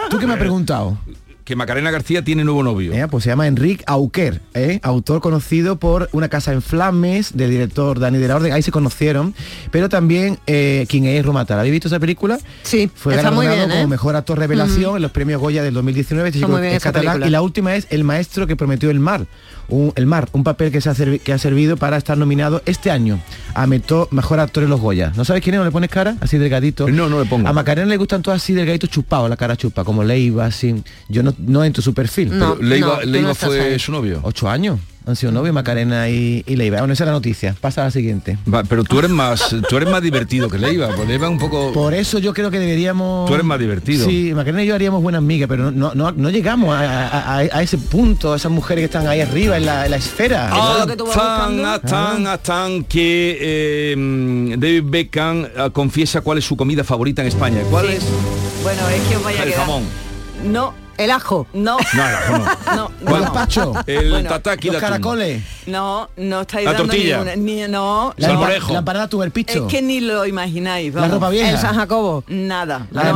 ¿Tú 0.09 0.17
qué 0.17 0.25
me 0.25 0.33
has 0.33 0.39
preguntado? 0.39 0.97
que 1.49 1.55
Macarena 1.55 1.89
García 1.89 2.23
tiene 2.23 2.43
nuevo 2.43 2.61
novio. 2.61 2.93
pues 3.09 3.23
se 3.23 3.31
llama 3.31 3.47
Enrique 3.47 3.83
Auquer, 3.87 4.39
¿eh? 4.53 4.79
autor 4.83 5.19
conocido 5.19 5.77
por 5.77 6.07
Una 6.11 6.29
casa 6.29 6.53
en 6.53 6.61
flames, 6.61 7.35
del 7.35 7.49
director 7.49 7.99
Dani 7.99 8.19
de 8.19 8.27
la 8.27 8.35
Orden, 8.35 8.53
ahí 8.53 8.61
se 8.61 8.69
conocieron, 8.69 9.33
pero 9.71 9.89
también 9.89 10.37
eh, 10.45 10.85
quien 10.87 11.05
es 11.05 11.25
Romatar. 11.25 11.57
¿Habéis 11.57 11.71
visto 11.71 11.87
esa 11.87 11.99
película? 11.99 12.37
Sí, 12.61 12.91
fue 12.93 13.15
galardonado 13.15 13.67
como 13.67 13.73
¿eh? 13.73 13.87
mejor 13.87 14.15
actor 14.15 14.37
revelación 14.37 14.97
en 14.97 15.01
los 15.01 15.09
premios 15.09 15.41
Goya 15.41 15.63
del 15.63 15.73
2019, 15.73 16.79
catalán, 16.79 17.23
y 17.25 17.31
la 17.31 17.41
última 17.41 17.75
es 17.75 17.87
El 17.89 18.03
maestro 18.03 18.45
que 18.45 18.55
prometió 18.55 18.91
el 18.91 18.99
mar, 18.99 19.25
el 19.95 20.05
Mar, 20.05 20.27
un 20.33 20.43
papel 20.43 20.71
que, 20.71 20.81
se 20.81 20.89
ha 20.89 20.95
que 20.95 21.33
ha 21.33 21.37
servido 21.37 21.77
para 21.77 21.97
estar 21.97 22.17
nominado 22.17 22.61
este 22.65 22.91
año 22.91 23.19
a 23.53 23.67
Mejor 23.67 24.39
Actor 24.39 24.63
en 24.63 24.69
los 24.69 24.79
Goya. 24.79 25.11
¿No 25.15 25.25
sabes 25.25 25.43
quién 25.43 25.55
es? 25.55 25.59
¿No 25.59 25.65
le 25.65 25.71
pones 25.71 25.89
cara? 25.89 26.15
Así 26.21 26.37
delgadito. 26.37 26.87
No, 26.89 27.09
no 27.09 27.19
le 27.19 27.29
pongo. 27.29 27.47
A 27.47 27.53
Macarena 27.53 27.87
le 27.87 27.97
gustan 27.97 28.21
todos 28.21 28.37
así 28.37 28.53
delgaditos 28.53 28.89
chupados, 28.89 29.29
la 29.29 29.37
cara 29.37 29.55
chupa, 29.55 29.83
como 29.83 30.03
Leiva, 30.03 30.45
así. 30.45 30.83
Yo 31.07 31.23
no, 31.23 31.33
no 31.37 31.63
entro 31.63 31.81
su 31.81 31.93
perfil. 31.93 32.37
No, 32.37 32.55
Leiva, 32.55 33.03
Leiva 33.03 33.33
fue 33.35 33.77
su 33.79 33.91
novio. 33.91 34.19
Ocho 34.23 34.49
años 34.49 34.79
han 35.09 35.15
sido 35.15 35.31
novio 35.31 35.53
Macarena 35.53 36.09
y, 36.09 36.43
y 36.45 36.55
Leiva. 36.55 36.79
Bueno, 36.79 36.93
esa 36.93 37.03
es 37.03 37.07
la 37.07 37.13
noticia. 37.13 37.55
Pasa 37.59 37.81
a 37.81 37.85
la 37.85 37.91
siguiente. 37.91 38.37
pero 38.67 38.83
tú 38.83 38.99
eres 38.99 39.11
más, 39.11 39.55
tú 39.67 39.77
eres 39.77 39.89
más 39.89 40.01
divertido 40.01 40.49
que 40.49 40.57
Leiva, 40.57 40.89
pues 40.95 41.07
Leiva 41.07 41.29
un 41.29 41.37
poco. 41.37 41.71
Por 41.73 41.93
eso 41.93 42.19
yo 42.19 42.33
creo 42.33 42.51
que 42.51 42.59
deberíamos. 42.59 43.27
Tú 43.27 43.33
eres 43.33 43.45
más 43.45 43.59
divertido. 43.59 44.05
Sí, 44.05 44.31
Macarena 44.33 44.63
y 44.63 44.67
yo 44.67 44.75
haríamos 44.75 45.01
buenas 45.01 45.19
amigas, 45.19 45.47
pero 45.49 45.71
no, 45.71 45.93
no, 45.93 46.11
no 46.11 46.29
llegamos 46.29 46.75
a, 46.77 47.43
ese 47.61 47.77
punto, 47.77 48.35
esas 48.35 48.51
mujeres 48.51 48.81
que 48.81 48.85
están 48.85 49.07
ahí 49.07 49.21
arriba 49.21 49.57
en 49.57 49.65
la, 49.65 49.85
esfera. 49.87 50.49
Hasta, 50.49 51.45
hasta 52.33 52.67
que 52.87 53.91
em, 53.93 54.59
David 54.59 54.83
Beckham 54.85 55.47
ah, 55.57 55.69
confiesa 55.69 56.21
cuál 56.21 56.37
es 56.37 56.45
su 56.45 56.55
comida 56.55 56.83
favorita 56.83 57.21
en 57.21 57.27
España. 57.27 57.61
¿Cuál 57.69 57.89
es? 57.89 58.03
Bueno, 58.63 58.87
es 58.89 59.01
que 59.03 59.15
os 59.15 59.23
vaya 59.23 59.43
El 59.43 59.53
jamón. 59.53 59.83
No, 60.45 60.73
el 60.99 61.11
ajo, 61.11 61.47
no. 61.53 61.77
No, 61.93 62.07
el 62.07 62.15
ajo 62.15 62.37
no. 62.37 62.75
no, 62.75 62.91
¿Cuál 63.05 63.23
es 63.23 63.29
pacho? 63.29 63.73
El 63.87 64.09
bueno, 64.11 64.29
tataki 64.29 64.69
Los 64.69 64.81
caracoles. 64.81 65.43
No, 65.65 66.09
no 66.17 66.41
estáis 66.41 66.65
la 66.65 66.73
dando 66.73 66.87
tortilla. 66.87 67.35
Ni, 67.35 67.67
no. 67.67 68.13
La, 68.17 68.33
la, 68.33 68.59
la 68.59 68.79
empanada 68.79 69.07
tu 69.07 69.23
el 69.23 69.31
picho. 69.31 69.65
Es 69.65 69.71
que 69.71 69.81
ni 69.81 70.01
lo 70.01 70.25
imagináis. 70.25 70.93
Vamos. 70.93 71.09
La 71.09 71.15
ropa 71.15 71.29
vieja. 71.29 71.51
El 71.51 71.57
San 71.57 71.75
Jacobo. 71.75 72.23
Nada. 72.27 72.87
La 72.91 73.09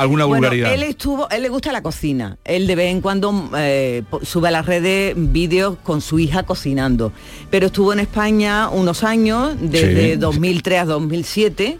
Alguna 0.00 0.24
vulgaridad. 0.24 0.72
él 0.72 0.82
estuvo, 0.82 1.28
él 1.28 1.42
le 1.42 1.48
gusta 1.48 1.70
la 1.70 1.82
cocina. 1.82 2.38
Él 2.44 2.66
de 2.66 2.74
vez 2.74 2.90
en 2.90 3.00
cuando 3.00 3.50
eh, 3.56 4.02
sube 4.22 4.48
a 4.48 4.50
las 4.50 4.66
redes 4.66 5.14
vídeos 5.16 5.76
con 5.82 6.00
su 6.00 6.18
hija 6.18 6.44
cocinando. 6.44 7.12
Pero 7.50 7.66
estuvo 7.66 7.92
en 7.92 8.00
España 8.00 8.68
unos 8.68 9.04
años, 9.04 9.54
desde 9.60 10.16
2003 10.16 10.80
a 10.80 10.84
2007 10.86 11.78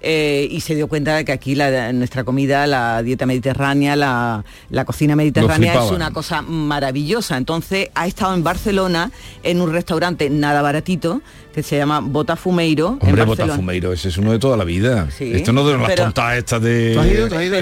eh, 0.00 0.46
y 0.50 0.60
se 0.60 0.74
dio 0.74 0.88
cuenta 0.88 1.16
de 1.16 1.24
que 1.24 1.32
aquí 1.32 1.54
la, 1.54 1.92
nuestra 1.92 2.24
comida, 2.24 2.66
la 2.66 3.02
dieta 3.02 3.26
mediterránea, 3.26 3.96
la, 3.96 4.44
la 4.70 4.84
cocina 4.84 5.16
mediterránea 5.16 5.84
es 5.84 5.90
una 5.90 6.12
cosa 6.12 6.42
maravillosa. 6.42 7.36
Entonces 7.36 7.90
ha 7.94 8.06
estado 8.06 8.34
en 8.34 8.44
Barcelona 8.44 9.10
en 9.42 9.60
un 9.60 9.72
restaurante 9.72 10.28
nada 10.30 10.62
baratito 10.62 11.22
que 11.56 11.62
se 11.62 11.78
llama 11.78 12.00
Botafumeiro. 12.00 12.98
Hombre, 13.00 13.24
Botafumeiro, 13.24 13.90
ese 13.90 14.10
es 14.10 14.18
uno 14.18 14.30
de 14.30 14.38
toda 14.38 14.58
la 14.58 14.64
vida. 14.64 15.08
Esto 15.18 15.54
no 15.54 15.66
de 15.66 15.78
las 15.78 15.94
tontas 15.94 16.36
estas 16.36 16.60
de... 16.60 16.92
¿Tú 16.92 17.00
has 17.00 17.06
ido, 17.06 17.24
has 17.24 17.42
ido, 17.44 17.56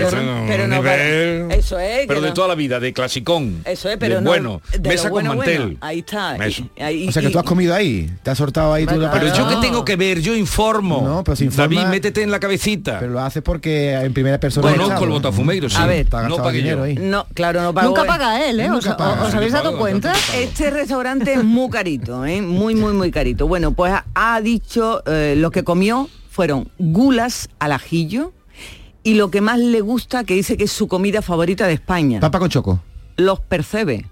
pero, 0.49 0.67
no, 0.67 0.83
pero, 0.83 1.51
eso 1.51 1.79
es. 1.79 2.05
Pero 2.09 2.21
de 2.21 2.33
toda 2.33 2.49
la 2.49 2.57
vida, 2.57 2.81
de 2.81 2.93
clasicón. 2.93 3.63
Eso 3.65 3.89
es, 3.89 3.97
pero 3.97 4.21
bueno, 4.21 4.61
mesa 4.83 5.11
con 5.11 5.25
mantel. 5.25 5.79
ahí 5.81 6.01
está. 6.01 6.37
o 6.37 7.13
sea 7.13 7.23
que 7.23 7.31
tú 7.31 7.39
has 7.39 7.45
comido 7.45 7.73
ahí, 7.73 8.11
te 8.25 8.33
has 8.33 8.39
sortado 8.39 8.73
ahí 8.73 8.85
tú 8.85 8.97
la 8.97 9.13
Pero 9.13 9.33
yo 9.33 9.49
que 9.49 9.57
tengo 9.65 9.85
que 9.85 9.95
ver, 9.95 10.21
yo 10.21 10.35
informo. 10.35 11.01
No, 11.01 11.23
pero 11.23 11.37
si 11.37 11.45
informa, 11.45 11.77
David, 11.77 11.91
métete 11.93 12.23
en 12.25 12.33
la 12.33 12.41
cabecita. 12.41 12.99
Pero 12.99 13.13
lo 13.13 13.21
haces 13.21 13.45
porque 13.45 13.93
en 13.93 14.13
primera 14.13 14.41
persona... 14.41 14.71
Bueno, 14.71 14.93
con 14.97 15.05
el 15.05 15.11
Botafumeiro, 15.11 15.71
sí. 15.71 15.77
A 15.79 15.87
ver, 15.87 16.09
no 16.29 16.39
pagué 16.39 16.65
yo. 16.65 16.83
Ahí. 16.83 16.97
No, 16.97 17.29
claro, 17.33 17.63
no 17.63 17.73
pago. 17.73 17.91
Nunca 17.91 18.03
paga 18.03 18.45
él, 18.45 18.59
¿eh? 18.59 18.71
¿Os, 18.73 18.85
habéis 18.89 19.53
dado 19.53 19.79
cuenta? 19.79 20.13
Este 20.37 20.71
restaurante 20.71 21.35
es 21.35 21.45
muy 21.45 21.71
carito, 21.71 22.27
¿eh? 22.27 22.43
Muy, 22.43 22.75
muy, 22.75 22.93
muy 22.93 23.13
carito. 23.13 23.47
Bueno, 23.47 23.71
pues 23.71 23.84
ha 23.87 24.41
dicho 24.41 25.03
eh, 25.07 25.35
lo 25.37 25.51
que 25.51 25.65
comió 25.65 26.09
fueron 26.31 26.71
gulas 26.79 27.49
al 27.59 27.73
ajillo 27.73 28.33
y 29.03 29.15
lo 29.15 29.31
que 29.31 29.41
más 29.41 29.59
le 29.59 29.81
gusta, 29.83 30.25
que 30.25 30.35
dice 30.35 30.57
que 30.57 30.65
es 30.65 30.73
su 30.73 30.89
comida 30.89 31.23
favorita 31.23 31.67
de 31.67 31.75
España. 31.75 32.21
Papa 32.21 32.39
con 32.39 32.49
choco. 32.49 32.81
Los 33.17 33.39
percebe. 33.41 34.07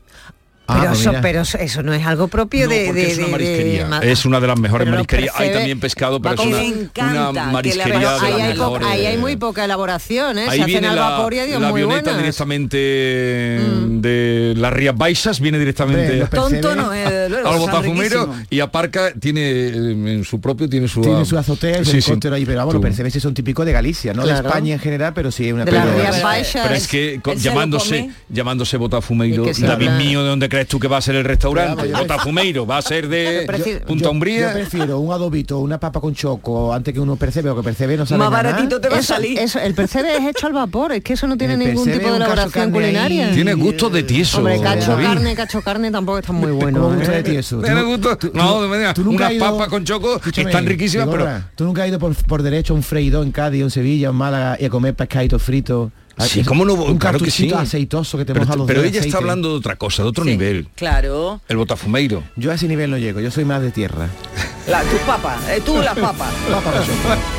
Ah, 0.72 0.78
pero, 0.80 0.92
eso, 0.92 1.12
pero 1.20 1.42
eso, 1.42 1.82
no 1.82 1.92
es 1.92 2.06
algo 2.06 2.28
propio 2.28 2.68
de, 2.68 2.88
es 3.10 3.18
una 3.18 3.28
marisquería. 3.28 4.00
es 4.02 4.24
una 4.24 4.40
de 4.40 4.46
las 4.46 4.58
mejores 4.58 4.88
marisquerías. 4.88 5.34
Hay 5.36 5.52
también 5.52 5.80
pescado, 5.80 6.20
pero 6.20 6.34
es 6.34 6.40
una, 6.40 7.30
una 7.30 7.44
marisquería. 7.46 8.16
ahí, 8.20 8.40
hay 8.40 8.58
ahí, 8.84 9.06
hay 9.06 9.18
muy 9.18 9.36
poca 9.36 9.64
elaboración, 9.64 10.38
¿eh? 10.38 10.46
Ahí 10.48 10.60
Se 10.60 10.66
viene 10.66 10.88
hacen 10.88 10.96
la, 10.98 11.06
albapor 11.06 11.34
la 11.34 11.68
avioneta 11.68 12.16
directamente 12.16 13.60
mm. 13.60 14.00
de 14.00 14.54
las 14.56 14.72
Rías 14.72 14.96
Baixas, 14.96 15.40
viene 15.40 15.58
directamente 15.58 16.26
tonto 16.26 16.74
no 16.74 16.92
es, 16.92 17.10
luego, 17.30 17.48
al 17.48 17.58
Botafumero 17.58 18.34
y 18.50 18.60
aparca, 18.60 19.12
tiene 19.12 19.68
en 19.68 20.24
su 20.24 20.40
propio, 20.40 20.68
tiene 20.68 20.88
su 20.88 21.00
tiene 21.02 21.24
su 21.24 21.36
azotea 21.36 21.80
y 21.80 21.84
sí, 21.84 22.12
ahí, 22.32 22.44
pero 22.44 22.58
vamos, 22.58 22.74
los 22.74 22.82
percebes 22.82 23.12
son 23.14 23.34
típicos 23.34 23.66
de 23.66 23.72
Galicia, 23.72 24.14
no 24.14 24.26
de 24.26 24.32
España 24.32 24.74
en 24.74 24.80
general, 24.80 25.12
pero 25.14 25.30
sí 25.30 25.52
una 25.52 25.64
de 25.64 25.72
las 25.72 25.94
Rías 25.94 26.22
Baixas. 26.22 26.62
Pero 26.62 26.74
es 26.74 26.88
que 26.88 27.20
llamándose 27.36 28.10
llamándose 28.28 28.76
Botafumeiro, 28.76 29.44
David 29.58 29.90
mío, 29.90 30.22
¿de 30.22 30.28
dónde 30.28 30.48
crees 30.48 30.61
tú 30.66 30.78
que 30.78 30.88
va 30.88 30.98
a 30.98 31.00
ser 31.00 31.16
el 31.16 31.24
restaurante? 31.24 31.92
Botafumeiro, 31.92 32.66
va 32.66 32.78
a 32.78 32.82
ser 32.82 33.08
de 33.08 33.82
Punta 33.86 34.10
Umbría. 34.10 34.48
Yo 34.48 34.54
prefiero 34.54 34.98
un 34.98 35.12
adobito, 35.12 35.58
una 35.58 35.78
papa 35.78 36.00
con 36.00 36.14
choco, 36.14 36.72
antes 36.72 36.92
que 36.94 37.00
uno 37.00 37.16
percebe, 37.16 37.50
o 37.50 37.56
que 37.56 37.62
percebe 37.62 37.96
no 37.96 38.06
sale 38.06 38.18
Más 38.18 38.30
baratito 38.30 38.80
te 38.80 38.88
va 38.88 38.98
a 38.98 39.02
salir. 39.02 39.38
Eso, 39.38 39.58
el 39.58 39.74
percebe 39.74 40.16
es 40.16 40.24
hecho 40.24 40.46
al 40.46 40.52
vapor, 40.52 40.92
es 40.92 41.02
que 41.02 41.14
eso 41.14 41.26
no 41.26 41.36
tiene 41.36 41.56
ningún 41.56 41.90
tipo 41.90 42.10
de 42.10 42.16
elaboración 42.16 42.70
culinaria. 42.70 43.32
Tiene 43.32 43.54
gusto 43.54 43.90
de 43.90 44.02
tieso. 44.02 44.38
Hombre, 44.38 44.60
cacho 44.60 44.96
carne, 44.96 45.34
cacho 45.34 45.62
carne 45.62 45.90
tampoco 45.90 46.18
está 46.18 46.32
muy 46.32 46.52
bueno. 46.52 46.80
¿Cómo 46.80 46.96
gusta 46.96 47.12
de 47.12 47.22
tieso? 47.22 47.60
Tiene 47.60 47.82
gusto. 47.82 48.18
No, 48.34 48.58
una 48.58 49.30
papa 49.38 49.68
con 49.68 49.84
choco 49.84 50.20
están 50.24 50.66
riquísimas, 50.66 51.08
pero... 51.10 51.28
¿Tú 51.54 51.64
nunca 51.64 51.82
has 51.82 51.88
ido 51.88 51.98
por, 51.98 52.14
por 52.14 52.42
derecho 52.42 52.72
a 52.72 52.76
un 52.76 52.82
freído 52.82 53.22
en 53.22 53.30
Cádiz, 53.32 53.62
en 53.62 53.70
Sevilla, 53.70 54.08
en 54.08 54.14
Málaga 54.14 54.56
y 54.58 54.64
a 54.64 54.70
comer 54.70 54.94
pescadito 54.94 55.38
frito? 55.38 55.92
Ah, 56.22 56.28
sí, 56.28 56.44
¿cómo 56.44 56.64
no? 56.64 56.74
Un 56.74 56.98
claro 56.98 57.18
que 57.18 57.30
sí. 57.30 57.52
aceitoso 57.52 58.18
que 58.18 58.24
te 58.24 58.32
pero, 58.32 58.44
moja 58.44 58.56
los 58.56 58.66
Pero 58.66 58.82
ella 58.82 59.00
está 59.00 59.18
hablando 59.18 59.50
de 59.50 59.56
otra 59.56 59.76
cosa, 59.76 60.02
de 60.02 60.08
otro 60.08 60.24
nivel. 60.24 60.68
Claro. 60.74 61.40
El 61.48 61.56
botafumeiro. 61.56 62.22
Yo 62.36 62.50
a 62.50 62.54
ese 62.54 62.68
nivel 62.68 62.90
no 62.90 62.98
llego, 62.98 63.20
yo 63.20 63.30
soy 63.30 63.44
más 63.44 63.62
de 63.62 63.70
tierra. 63.70 64.08
La, 64.68 64.80
tu 64.82 64.96
papa, 64.98 65.38
eh, 65.50 65.60
tú 65.64 65.82
la 65.82 65.92
papa. 65.92 66.30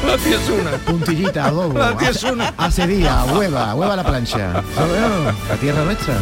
la 0.05 0.17
tía 0.17 0.35
es 0.35 0.49
una. 0.49 0.71
Puntillita, 0.71 1.45
adobo. 1.45 1.79
La 1.79 1.97
tía 1.97 2.09
es 2.09 2.23
una. 2.23 2.53
Hace 2.57 2.85
día, 2.85 3.23
hueva, 3.33 3.73
hueva 3.75 3.93
a 3.93 3.95
la 3.95 4.03
plancha. 4.03 4.61
La 5.49 5.55
tierra 5.55 5.85
nuestra. 5.85 6.15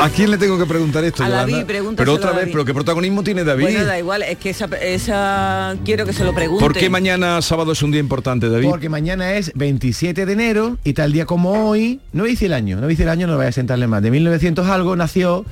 ¿A 0.00 0.08
quién 0.08 0.30
le 0.30 0.38
tengo 0.38 0.58
que 0.58 0.64
preguntar 0.64 1.04
esto, 1.04 1.24
A 1.24 1.28
David, 1.28 1.64
Pero 1.94 2.14
otra 2.14 2.32
vez, 2.32 2.48
pero 2.50 2.64
¿qué 2.64 2.72
protagonismo 2.72 3.22
tiene 3.22 3.44
David? 3.44 3.64
Bueno, 3.64 3.84
da 3.84 3.98
igual, 3.98 4.22
es 4.22 4.38
que 4.38 4.50
esa, 4.50 4.64
esa 4.80 5.76
quiero 5.84 6.06
que 6.06 6.14
se 6.14 6.24
lo 6.24 6.34
pregunte. 6.34 6.64
¿Por 6.64 6.72
qué 6.72 6.88
mañana 6.88 7.42
sábado 7.42 7.72
es 7.72 7.82
un 7.82 7.90
día 7.90 8.00
importante, 8.00 8.48
David? 8.48 8.70
Porque 8.70 8.88
mañana 8.88 9.34
es 9.34 9.52
27 9.54 10.24
de 10.24 10.32
enero 10.32 10.78
y 10.84 10.94
tal 10.94 11.12
día 11.12 11.26
como 11.26 11.68
hoy, 11.68 12.00
no 12.12 12.24
dice 12.24 12.46
el 12.46 12.54
año, 12.54 12.80
no 12.80 12.86
dice 12.86 13.02
el 13.02 13.10
año, 13.10 13.26
no 13.26 13.36
vaya 13.36 13.50
a 13.50 13.52
sentarle 13.52 13.86
más. 13.86 14.02
De 14.02 14.10
1900 14.10 14.66
algo 14.68 14.96
nació 14.96 15.44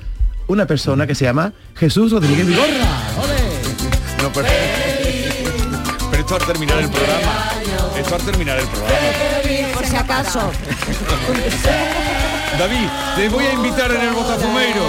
una 0.46 0.66
persona 0.66 1.06
que 1.06 1.14
se 1.14 1.26
llama 1.26 1.52
Jesús 1.76 2.10
Rodríguez 2.10 2.46
Vigorra. 2.46 3.47
No, 4.22 4.32
pero, 4.32 4.48
pero 6.10 6.22
esto 6.22 6.34
al 6.34 6.46
terminar 6.46 6.78
el 6.78 6.90
programa. 6.90 7.52
Esto 7.96 8.14
al 8.14 8.22
terminar 8.22 8.58
el 8.58 8.66
programa. 8.66 9.74
Por 9.74 9.86
si 9.86 9.96
acaso. 9.96 10.50
David, 12.58 12.88
te 13.14 13.28
voy 13.28 13.44
a 13.44 13.52
invitar 13.52 13.92
en 13.92 14.00
el 14.00 14.10
Botafumeiro. 14.10 14.82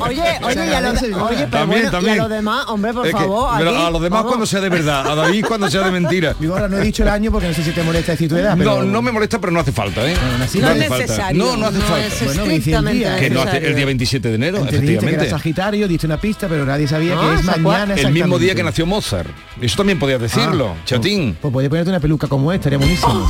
oye, 0.00 0.22
oye, 0.42 0.66
y 0.66 0.72
a, 0.72 0.80
los, 0.80 1.02
oye, 1.02 1.46
también, 1.46 1.90
también. 1.90 2.20
a 2.20 2.22
los 2.22 2.30
demás, 2.30 2.64
hombre, 2.68 2.94
por 2.94 3.10
favor. 3.10 3.50
a 3.54 3.90
los 3.90 4.00
demás 4.00 4.24
cuando 4.24 4.46
sea 4.46 4.60
de 4.60 4.70
verdad, 4.70 5.06
a 5.06 5.14
David 5.14 5.44
cuando 5.46 5.70
sea 5.70 5.82
de 5.82 5.90
mentira. 5.90 6.34
Digo, 6.40 6.54
ahora 6.54 6.68
no 6.68 6.78
he 6.78 6.80
dicho 6.80 7.02
el 7.02 7.10
año 7.10 7.30
porque 7.30 7.48
no 7.48 7.54
sé 7.54 7.62
si 7.62 7.70
te 7.72 7.82
molesta 7.82 8.12
decir 8.12 8.30
tu 8.30 8.36
edad. 8.36 8.56
No, 8.56 8.82
no 8.82 9.02
me 9.02 9.12
molesta, 9.12 9.38
pero 9.38 9.52
no 9.52 9.60
hace 9.60 9.72
falta, 9.72 10.08
¿eh? 10.08 10.16
no, 10.58 10.70
es 10.70 10.90
necesario. 10.90 11.44
No, 11.44 11.56
no 11.56 11.66
hace 11.66 11.80
falta. 11.80 12.24
bueno, 12.24 12.90
día, 12.92 13.16
que 13.18 13.28
no 13.28 13.42
hace 13.42 13.58
el 13.58 13.76
día 13.76 13.84
27 13.84 14.28
de 14.28 14.34
enero, 14.34 14.58
efectivamente. 14.64 15.18
Que 15.18 15.26
era 15.26 15.30
Sagitario, 15.30 15.86
diste 15.86 16.06
una 16.06 16.18
pista, 16.18 16.48
pero 16.48 16.64
nadie 16.64 16.88
sabía 16.88 17.14
que 17.14 17.34
es 17.34 17.44
mañana. 17.44 17.94
El 17.94 18.12
mismo 18.12 18.38
día 18.38 18.54
que 18.54 18.62
nació 18.62 18.86
Mozart. 18.86 19.28
Eso 19.60 19.76
también 19.76 19.98
podías 19.98 20.20
decirlo, 20.20 20.74
ah, 20.78 20.84
chatín. 20.84 21.32
Pues, 21.32 21.40
pues 21.40 21.52
podía 21.52 21.68
ponerte 21.68 21.90
una 21.90 22.00
peluca 22.00 22.26
como 22.26 22.52
esta, 22.52 22.68
estaría 22.70 22.78
buenísimo. 22.78 23.28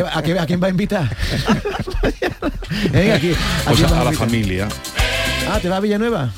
a, 0.06 0.18
¿A 0.18 0.46
quién 0.46 0.62
va 0.62 0.66
a 0.66 0.70
invitar? 0.70 1.16
aquí, 3.14 3.32
a 3.66 4.04
la 4.04 4.12
familia. 4.12 4.68
Ah, 5.50 5.58
¿te 5.60 5.68
va 5.68 5.78
a 5.78 5.80
Villanueva? 5.80 6.32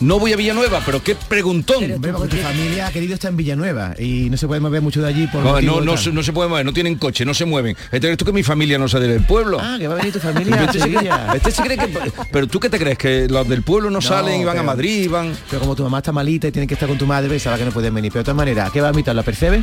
No 0.00 0.18
voy 0.18 0.32
a 0.32 0.36
Villanueva, 0.36 0.82
pero 0.84 1.02
qué 1.02 1.14
preguntón. 1.14 1.92
Hombre, 1.92 2.12
porque 2.12 2.36
tu 2.36 2.42
familia 2.42 2.90
querido 2.90 3.14
está 3.14 3.28
en 3.28 3.36
Villanueva 3.36 3.94
y 3.96 4.28
no 4.28 4.36
se 4.36 4.48
puede 4.48 4.60
mover 4.60 4.82
mucho 4.82 5.00
de 5.00 5.08
allí 5.08 5.26
por 5.28 5.42
No, 5.42 5.60
no, 5.60 5.80
no, 5.80 5.96
se, 5.96 6.32
puede 6.32 6.48
mover, 6.48 6.66
no 6.66 6.72
tienen 6.72 6.96
coche, 6.96 7.24
no 7.24 7.32
se 7.32 7.44
mueven. 7.44 7.76
Entonces 7.92 8.18
tú 8.18 8.24
que 8.24 8.32
mi 8.32 8.42
familia 8.42 8.76
no 8.76 8.88
sale 8.88 9.06
del 9.06 9.24
pueblo. 9.24 9.58
Ah, 9.60 9.76
que 9.78 9.86
va 9.86 9.94
a 9.94 9.98
venir 9.98 10.12
tu 10.12 10.18
familia 10.18 10.56
a 11.30 11.36
este 11.36 11.50
se 11.52 11.62
cree 11.62 11.78
que, 11.78 11.88
pero 12.32 12.48
tú 12.48 12.58
qué 12.58 12.68
te 12.68 12.78
crees 12.78 12.98
que 12.98 13.28
los 13.28 13.48
del 13.48 13.62
pueblo 13.62 13.88
no, 13.88 14.00
salen 14.00 14.40
y 14.40 14.44
van 14.44 14.58
a 14.58 14.62
Madrid, 14.64 15.08
van. 15.08 15.32
Pero 15.48 15.60
como 15.60 15.76
tu 15.76 15.84
mamá 15.84 15.98
está 15.98 16.10
malita 16.10 16.48
y 16.48 16.52
tiene 16.52 16.66
que 16.66 16.74
estar 16.74 16.88
con 16.88 16.98
tu 16.98 17.06
madre, 17.06 17.38
sabe 17.38 17.58
que 17.58 17.64
no 17.64 17.70
pueden 17.70 17.94
venir. 17.94 18.10
Pero 18.10 18.20
de 18.20 18.24
todas 18.24 18.36
maneras, 18.36 18.72
¿qué 18.72 18.80
va 18.80 18.88
a 18.88 18.90
invitar? 18.90 19.14
¿La 19.14 19.22
percebe? 19.22 19.62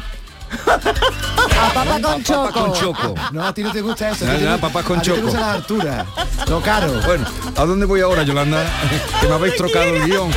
A 0.52 1.74
papá 1.74 2.02
con 2.02 2.24
choco. 2.24 2.52
con 2.52 2.74
choco. 2.74 3.16
No, 3.32 3.44
a 3.44 3.54
ti 3.54 3.64
no 3.64 3.72
te 3.72 3.82
gusta 3.82 4.10
eso. 4.10 4.26
Nada, 4.26 4.40
nada, 4.40 4.58
papá 4.58 4.84
con 4.84 5.02
choco. 5.02 5.18
Te 5.18 5.24
gusta 5.24 5.40
la 5.40 5.54
altura. 5.54 6.06
Lo 6.48 6.62
caro. 6.62 7.02
Bueno, 7.06 7.26
¿a 7.56 7.66
dónde 7.66 7.86
voy 7.86 8.02
ahora, 8.02 8.24
Yolanda? 8.24 8.64
que 9.22 9.28
me 9.28 9.34
habéis 9.34 9.56
trocado 9.56 9.96
el 9.96 10.06
guion. 10.06 10.30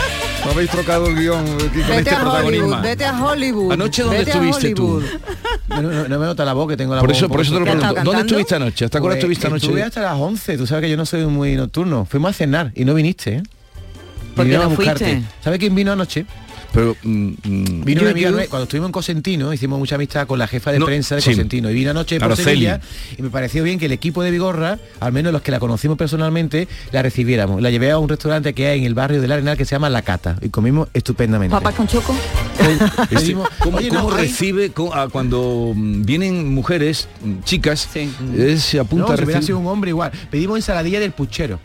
Me 0.45 0.51
habéis 0.51 0.71
trocado 0.71 1.07
el 1.07 1.17
guion 1.17 1.45
con 1.47 1.73
vete 1.73 1.97
este 1.97 2.15
a 2.15 2.23
Hollywood, 2.23 2.81
vete 2.83 3.05
a 3.07 3.25
Hollywood. 3.25 3.73
¿Anoche 3.73 4.03
dónde 4.03 4.23
estuviste 4.23 4.75
tú? 4.75 5.03
No, 5.69 5.83
no, 5.83 6.19
me 6.19 6.27
nota 6.27 6.45
la 6.45 6.53
voz 6.53 6.69
que 6.69 6.77
tengo 6.77 6.95
la 6.95 7.01
por 7.01 7.09
voz. 7.09 7.17
Eso, 7.17 7.29
por 7.29 7.41
eso 7.41 7.55
te 7.55 7.61
lo 7.61 7.65
pregunto. 7.65 8.03
¿Dónde 8.05 8.21
estuviste 8.21 8.55
anoche? 8.55 8.85
¿Hasta 8.85 9.01
cuándo 9.01 9.15
pues, 9.15 9.19
estuviste 9.21 9.47
anoche? 9.47 9.67
Estuve 9.67 9.83
hasta 9.83 10.03
las 10.03 10.19
11. 10.19 10.59
Tú 10.59 10.67
sabes 10.67 10.83
que 10.83 10.91
yo 10.91 10.97
no 10.97 11.07
soy 11.07 11.25
muy 11.27 11.57
nocturno. 11.57 12.05
Fuimos 12.05 12.31
a 12.31 12.33
cenar 12.35 12.73
y 12.75 12.85
no 12.85 12.93
viniste, 12.95 13.37
¿eh? 13.37 13.43
¿Por 14.37 14.47
qué 14.47 14.59
no 14.59 14.71
fuiste? 14.71 15.23
¿Sabes 15.43 15.59
quién 15.59 15.75
vino 15.75 15.93
anoche? 15.93 16.27
Pero 16.75 16.97
mm, 17.03 17.29
mm, 17.45 17.85
vino 17.85 18.03
una 18.03 18.11
amiga 18.11 18.31
cuando 18.49 18.65
estuvimos 18.65 18.89
en 18.89 18.93
Cosentino, 18.93 19.53
hicimos 19.53 19.79
mucha 19.79 19.95
amistad 19.95 20.27
con 20.27 20.39
la 20.39 20.49
jefa 20.49 20.73
de 20.73 20.81
prensa 20.81 21.15
de 21.15 21.23
Cosentino 21.23 21.71
y 21.71 21.75
vino 21.75 21.91
anoche 21.91 22.19
por 22.19 22.37
Sevilla 22.37 22.81
y 23.17 23.23
me 23.23 23.31
pareció 23.31 23.63
bien 23.63 23.79
que 23.79 23.87
el 23.87 23.93
equipo 23.93 24.23
de 24.23 24.31
Vigorra, 24.31 24.79
al 24.99 25.13
menos 25.13 25.33
los 25.33 25.43
que 25.43 25.53
la 25.53 25.61
conocimos 25.61 25.97
personalmente, 25.97 26.67
la 26.91 27.03
recibiéramos. 27.03 27.63
La 27.63 27.71
llevé 27.71 27.93
a 27.93 27.99
un 27.99 28.09
restaurante 28.09 28.55
que 28.55 28.67
hay 28.67 28.81
en 28.81 28.87
el 28.87 28.95
barrio 28.95 29.21
del 29.21 29.31
Arenal 29.31 29.57
que 29.57 29.65
se 29.65 29.75
llama 29.75 29.89
La 29.89 30.03
Cata 30.03 30.37
y 30.43 30.49
comimos 30.49 30.89
estupendamente. 30.93 31.55
¿Papas 31.55 31.75
con 31.75 31.87
choco? 31.87 32.17
¿Cómo, 33.61 34.11
recibe 34.11 34.71
cuando 34.71 35.73
mm, 35.75 36.05
vienen 36.05 36.53
mujeres, 36.53 37.09
chicas, 37.45 37.89
se 38.59 38.81
apunta 38.81 39.13
a 39.13 39.17
recibir... 39.17 39.45
sido 39.45 39.59
un 39.59 39.67
hombre 39.67 39.91
igual. 39.91 40.11
Pedimos 40.31 40.57
ensaladilla 40.57 40.99
del 40.99 41.13
puchero. 41.13 41.61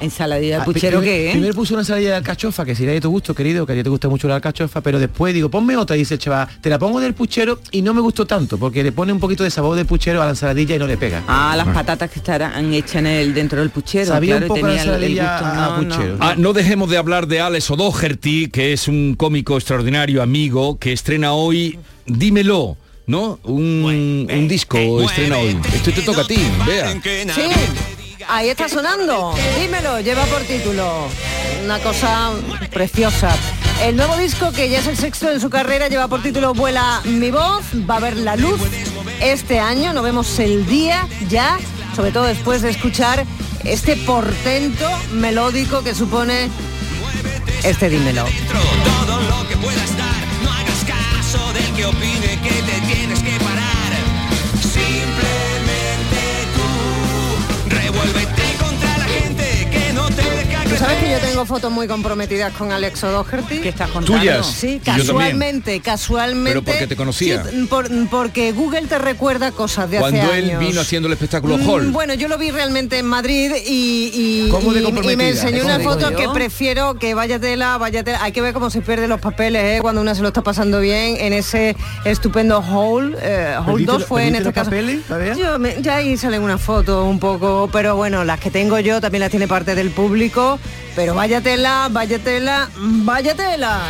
Ensaladilla 0.00 0.56
de 0.56 0.62
ah, 0.62 0.64
puchero 0.64 1.00
qué, 1.00 1.28
eh? 1.28 1.32
Primero 1.32 1.54
puse 1.54 1.74
una 1.74 1.82
ensaladilla 1.82 2.10
de 2.10 2.16
alcachofa, 2.16 2.64
que 2.64 2.74
sería 2.74 2.92
de 2.92 3.00
tu 3.00 3.10
gusto, 3.10 3.34
querido, 3.34 3.66
que 3.66 3.72
a 3.72 3.76
ti 3.76 3.82
te 3.82 3.88
gusta 3.88 4.08
mucho 4.08 4.28
la 4.28 4.36
alcachofa, 4.36 4.80
pero 4.80 4.98
después 4.98 5.34
digo, 5.34 5.50
ponme 5.50 5.76
otra, 5.76 5.96
y 5.96 6.00
dice 6.00 6.14
el 6.14 6.20
chaval, 6.20 6.48
te 6.60 6.70
la 6.70 6.78
pongo 6.78 7.00
del 7.00 7.14
puchero 7.14 7.60
y 7.70 7.82
no 7.82 7.94
me 7.94 8.00
gustó 8.00 8.26
tanto, 8.26 8.58
porque 8.58 8.82
le 8.82 8.92
pone 8.92 9.12
un 9.12 9.20
poquito 9.20 9.44
de 9.44 9.50
sabor 9.50 9.76
de 9.76 9.84
puchero 9.84 10.22
a 10.22 10.24
la 10.24 10.30
ensaladilla 10.30 10.76
y 10.76 10.78
no 10.78 10.86
le 10.86 10.96
pega. 10.96 11.22
Ah, 11.26 11.54
las 11.56 11.68
patatas 11.68 12.10
que 12.10 12.18
estarán 12.18 12.72
hechas 12.72 12.96
en 12.96 13.06
el, 13.06 13.34
dentro 13.34 13.60
del 13.60 13.70
puchero. 13.70 14.06
Sabía 14.06 14.36
un 14.36 14.42
poco 14.42 14.54
tenía 14.66 14.82
el, 14.82 15.10
gusto, 15.10 15.24
a, 15.24 15.76
puchero. 15.78 16.16
Ah, 16.20 16.34
no. 16.36 16.52
dejemos 16.52 16.90
de 16.90 16.96
hablar 16.96 17.26
de 17.26 17.40
Alex 17.40 17.70
O'Doherty, 17.70 18.48
que 18.48 18.72
es 18.72 18.88
un 18.88 19.14
cómico 19.16 19.56
extraordinario, 19.56 20.22
amigo, 20.22 20.78
que 20.78 20.92
estrena 20.92 21.32
hoy 21.32 21.78
Dímelo. 22.08 22.76
¿no? 23.06 23.38
Un, 23.44 24.28
un 24.30 24.48
disco 24.48 25.02
estrena 25.02 25.38
hoy. 25.38 25.58
Esto 25.74 25.92
te 25.92 26.02
toca 26.02 26.20
a 26.20 26.26
ti, 26.26 26.38
vea. 26.66 26.92
Sí. 27.34 27.97
Ahí 28.28 28.50
está 28.50 28.68
sonando. 28.68 29.34
Dímelo, 29.58 30.00
lleva 30.00 30.22
por 30.26 30.42
título. 30.42 31.08
Una 31.64 31.78
cosa 31.78 32.32
preciosa. 32.70 33.34
El 33.82 33.96
nuevo 33.96 34.16
disco, 34.18 34.52
que 34.52 34.68
ya 34.68 34.80
es 34.80 34.86
el 34.86 34.98
sexto 34.98 35.30
en 35.30 35.40
su 35.40 35.48
carrera, 35.48 35.88
lleva 35.88 36.08
por 36.08 36.22
título 36.22 36.52
Vuela 36.52 37.00
mi 37.04 37.30
voz, 37.30 37.64
va 37.88 37.96
a 37.96 38.00
ver 38.00 38.16
la 38.16 38.36
luz 38.36 38.60
este 39.20 39.58
año, 39.58 39.92
no 39.92 40.02
vemos 40.02 40.38
el 40.40 40.66
día 40.66 41.06
ya, 41.28 41.58
sobre 41.96 42.10
todo 42.10 42.24
después 42.24 42.60
de 42.60 42.70
escuchar 42.70 43.24
este 43.64 43.96
portento 43.96 44.86
melódico 45.14 45.82
que 45.82 45.94
supone 45.94 46.50
este 47.64 47.88
dímelo. 47.88 48.24
Sabes 60.76 60.98
que 60.98 61.10
yo 61.10 61.18
tengo 61.18 61.46
fotos 61.46 61.70
muy 61.70 61.86
comprometidas 61.86 62.52
con 62.52 62.72
Alex 62.72 63.04
O'Doherty? 63.04 63.58
¿Qué 63.58 63.68
estás 63.70 63.90
contando? 63.90 64.18
¿Tuyas? 64.18 64.46
Sí, 64.46 64.80
casualmente, 64.84 65.80
casualmente. 65.80 66.50
¿Pero 66.50 66.62
porque 66.62 66.86
te 66.86 66.96
conocía? 66.96 67.44
porque 68.10 68.52
Google 68.52 68.82
te 68.82 68.98
recuerda 68.98 69.52
cosas 69.52 69.90
de 69.90 69.98
hace 69.98 70.06
años. 70.08 70.26
Cuando 70.26 70.34
él 70.34 70.58
vino 70.58 70.80
haciendo 70.80 71.06
el 71.06 71.12
espectáculo 71.12 71.58
mm, 71.58 71.68
Hall. 71.68 71.90
Bueno, 71.90 72.14
yo 72.14 72.28
lo 72.28 72.38
vi 72.38 72.50
realmente 72.50 72.98
en 72.98 73.06
Madrid 73.06 73.52
y, 73.66 74.48
y, 74.50 75.16
me 75.16 75.30
enseñó 75.30 75.64
una 75.64 75.80
foto 75.80 76.14
que 76.14 76.28
prefiero 76.28 76.98
que 76.98 77.14
vaya 77.14 77.38
tela, 77.38 77.78
vaya 77.78 78.04
tela. 78.04 78.22
Hay 78.22 78.32
que 78.32 78.40
ver 78.40 78.52
cómo 78.52 78.70
se 78.70 78.80
pierden 78.80 79.08
los 79.08 79.20
papeles 79.20 79.78
¿eh? 79.78 79.78
cuando 79.80 80.00
una 80.00 80.14
se 80.14 80.22
lo 80.22 80.28
está 80.28 80.42
pasando 80.42 80.80
bien 80.80 81.16
en 81.18 81.32
ese 81.32 81.76
estupendo 82.04 82.62
Hall. 82.62 83.16
Eh, 83.20 83.56
hall 83.66 83.84
2 83.84 84.04
fue 84.04 84.26
en 84.26 84.36
este 84.36 84.52
caso. 84.52 84.70
Papeles, 84.70 85.02
yo 85.36 85.58
ya 85.80 85.96
ahí 85.96 86.16
salen 86.16 86.42
una 86.42 86.58
foto 86.58 87.04
un 87.04 87.18
poco, 87.18 87.68
pero 87.72 87.96
bueno, 87.96 88.24
las 88.24 88.40
que 88.40 88.50
tengo 88.50 88.78
yo 88.80 89.00
también 89.00 89.20
las 89.20 89.30
tiene 89.30 89.48
parte 89.48 89.74
del 89.74 89.90
público 89.90 90.57
pero 90.94 91.14
váyatela, 91.14 91.88
váyatela, 91.90 92.68
váyatela. 92.76 93.82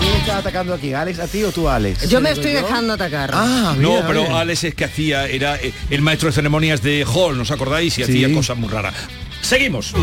¿Quién 0.00 0.14
está 0.14 0.38
atacando 0.38 0.74
aquí? 0.74 0.92
¿Alex 0.92 1.18
a 1.18 1.26
ti 1.26 1.42
o 1.42 1.52
tú 1.52 1.68
Alex? 1.68 2.08
Yo 2.08 2.20
me 2.20 2.30
estoy 2.30 2.52
dejando 2.52 2.94
atacar. 2.94 3.30
Ah, 3.32 3.74
no, 3.78 4.02
pero 4.06 4.36
Alex 4.36 4.64
es 4.64 4.74
que 4.74 4.84
hacía, 4.84 5.26
era 5.26 5.56
eh, 5.56 5.72
el 5.90 6.02
maestro 6.02 6.28
de 6.28 6.32
ceremonias 6.32 6.82
de 6.82 7.04
Hall, 7.04 7.36
¿nos 7.36 7.50
acordáis? 7.50 7.98
Y 7.98 8.02
hacía 8.02 8.32
cosas 8.32 8.56
muy 8.56 8.68
raras. 8.68 8.94
Seguimos. 9.42 9.94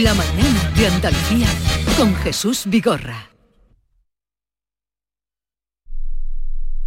La 0.00 0.14
mañana 0.14 0.72
de 0.74 0.86
Andalucía 0.86 1.46
con 1.98 2.14
Jesús 2.16 2.62
Vigorra. 2.64 3.31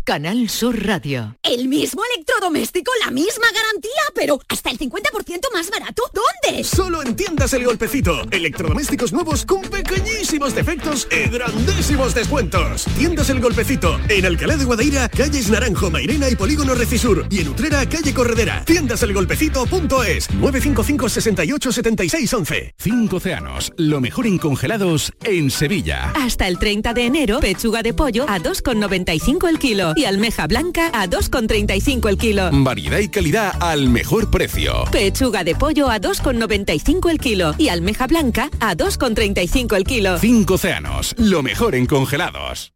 Canal 0.05 0.49
Sur 0.49 0.85
Radio. 0.85 1.35
El 1.41 1.67
mismo 1.67 1.99
electrodoméstico, 2.13 2.91
la 3.03 3.09
misma 3.09 3.47
garantía, 3.51 3.89
pero 4.13 4.39
hasta 4.49 4.69
el 4.69 4.77
50% 4.77 5.51
más 5.51 5.71
barato. 5.71 6.03
¿Dónde? 6.13 6.63
Solo 6.63 7.01
en 7.01 7.15
tiendas 7.15 7.53
El 7.53 7.65
Golpecito. 7.65 8.21
Electrodomésticos 8.29 9.11
nuevos 9.11 9.47
con 9.47 9.63
pequeñísimos 9.63 10.53
defectos 10.53 11.07
y 11.09 11.27
grandísimos 11.29 12.13
descuentos. 12.13 12.85
Tiendas 12.95 13.31
El 13.31 13.41
Golpecito. 13.41 13.99
En 14.07 14.27
Alcalá 14.27 14.57
de 14.57 14.65
Guadaira, 14.65 15.09
calles 15.09 15.49
Naranjo, 15.49 15.89
Mairena 15.89 16.29
y 16.29 16.35
Polígono 16.35 16.75
Recisur. 16.75 17.25
Y 17.31 17.39
en 17.39 17.49
Utrera, 17.49 17.89
calle 17.89 18.13
Corredera. 18.13 18.63
Tiendaselgolpecito.es 18.63 20.29
955 20.35 21.09
68 21.09 21.71
76 21.71 22.31
11. 22.31 22.75
Cinco 22.77 23.15
océanos. 23.15 23.73
Lo 23.77 23.99
mejor 24.01 24.27
en 24.27 24.37
congelados 24.37 25.11
en 25.23 25.49
Sevilla. 25.49 26.13
Hasta 26.15 26.47
el 26.47 26.59
30 26.59 26.93
de 26.93 27.05
enero, 27.05 27.39
pechuga 27.39 27.81
de 27.81 27.95
pollo 27.95 28.25
a 28.29 28.37
2,95 28.39 29.49
el 29.49 29.57
kilo 29.57 29.94
y 29.95 30.05
almeja 30.05 30.47
blanca 30.47 30.89
a 30.93 31.07
2,35 31.07 32.09
el 32.09 32.17
kilo. 32.17 32.49
Variedad 32.51 32.99
y 32.99 33.09
calidad 33.09 33.53
al 33.61 33.89
mejor 33.89 34.29
precio. 34.29 34.85
Pechuga 34.91 35.43
de 35.43 35.55
pollo 35.55 35.89
a 35.89 35.99
2,95 35.99 37.09
el 37.09 37.19
kilo 37.19 37.53
y 37.57 37.69
almeja 37.69 38.07
blanca 38.07 38.49
a 38.59 38.75
2,35 38.75 39.75
el 39.75 39.83
kilo. 39.83 40.17
Cinco 40.19 40.55
océanos, 40.55 41.15
lo 41.17 41.43
mejor 41.43 41.75
en 41.75 41.85
congelados. 41.85 42.73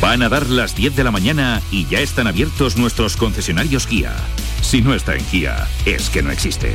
Van 0.00 0.22
a 0.22 0.28
dar 0.28 0.48
las 0.48 0.74
10 0.74 0.96
de 0.96 1.04
la 1.04 1.10
mañana 1.10 1.62
y 1.70 1.86
ya 1.86 2.00
están 2.00 2.26
abiertos 2.26 2.76
nuestros 2.76 3.16
concesionarios 3.16 3.86
Kia. 3.86 4.14
Si 4.60 4.82
no 4.82 4.94
está 4.94 5.14
en 5.14 5.24
Kia, 5.24 5.68
es 5.86 6.10
que 6.10 6.22
no 6.22 6.30
existe. 6.30 6.74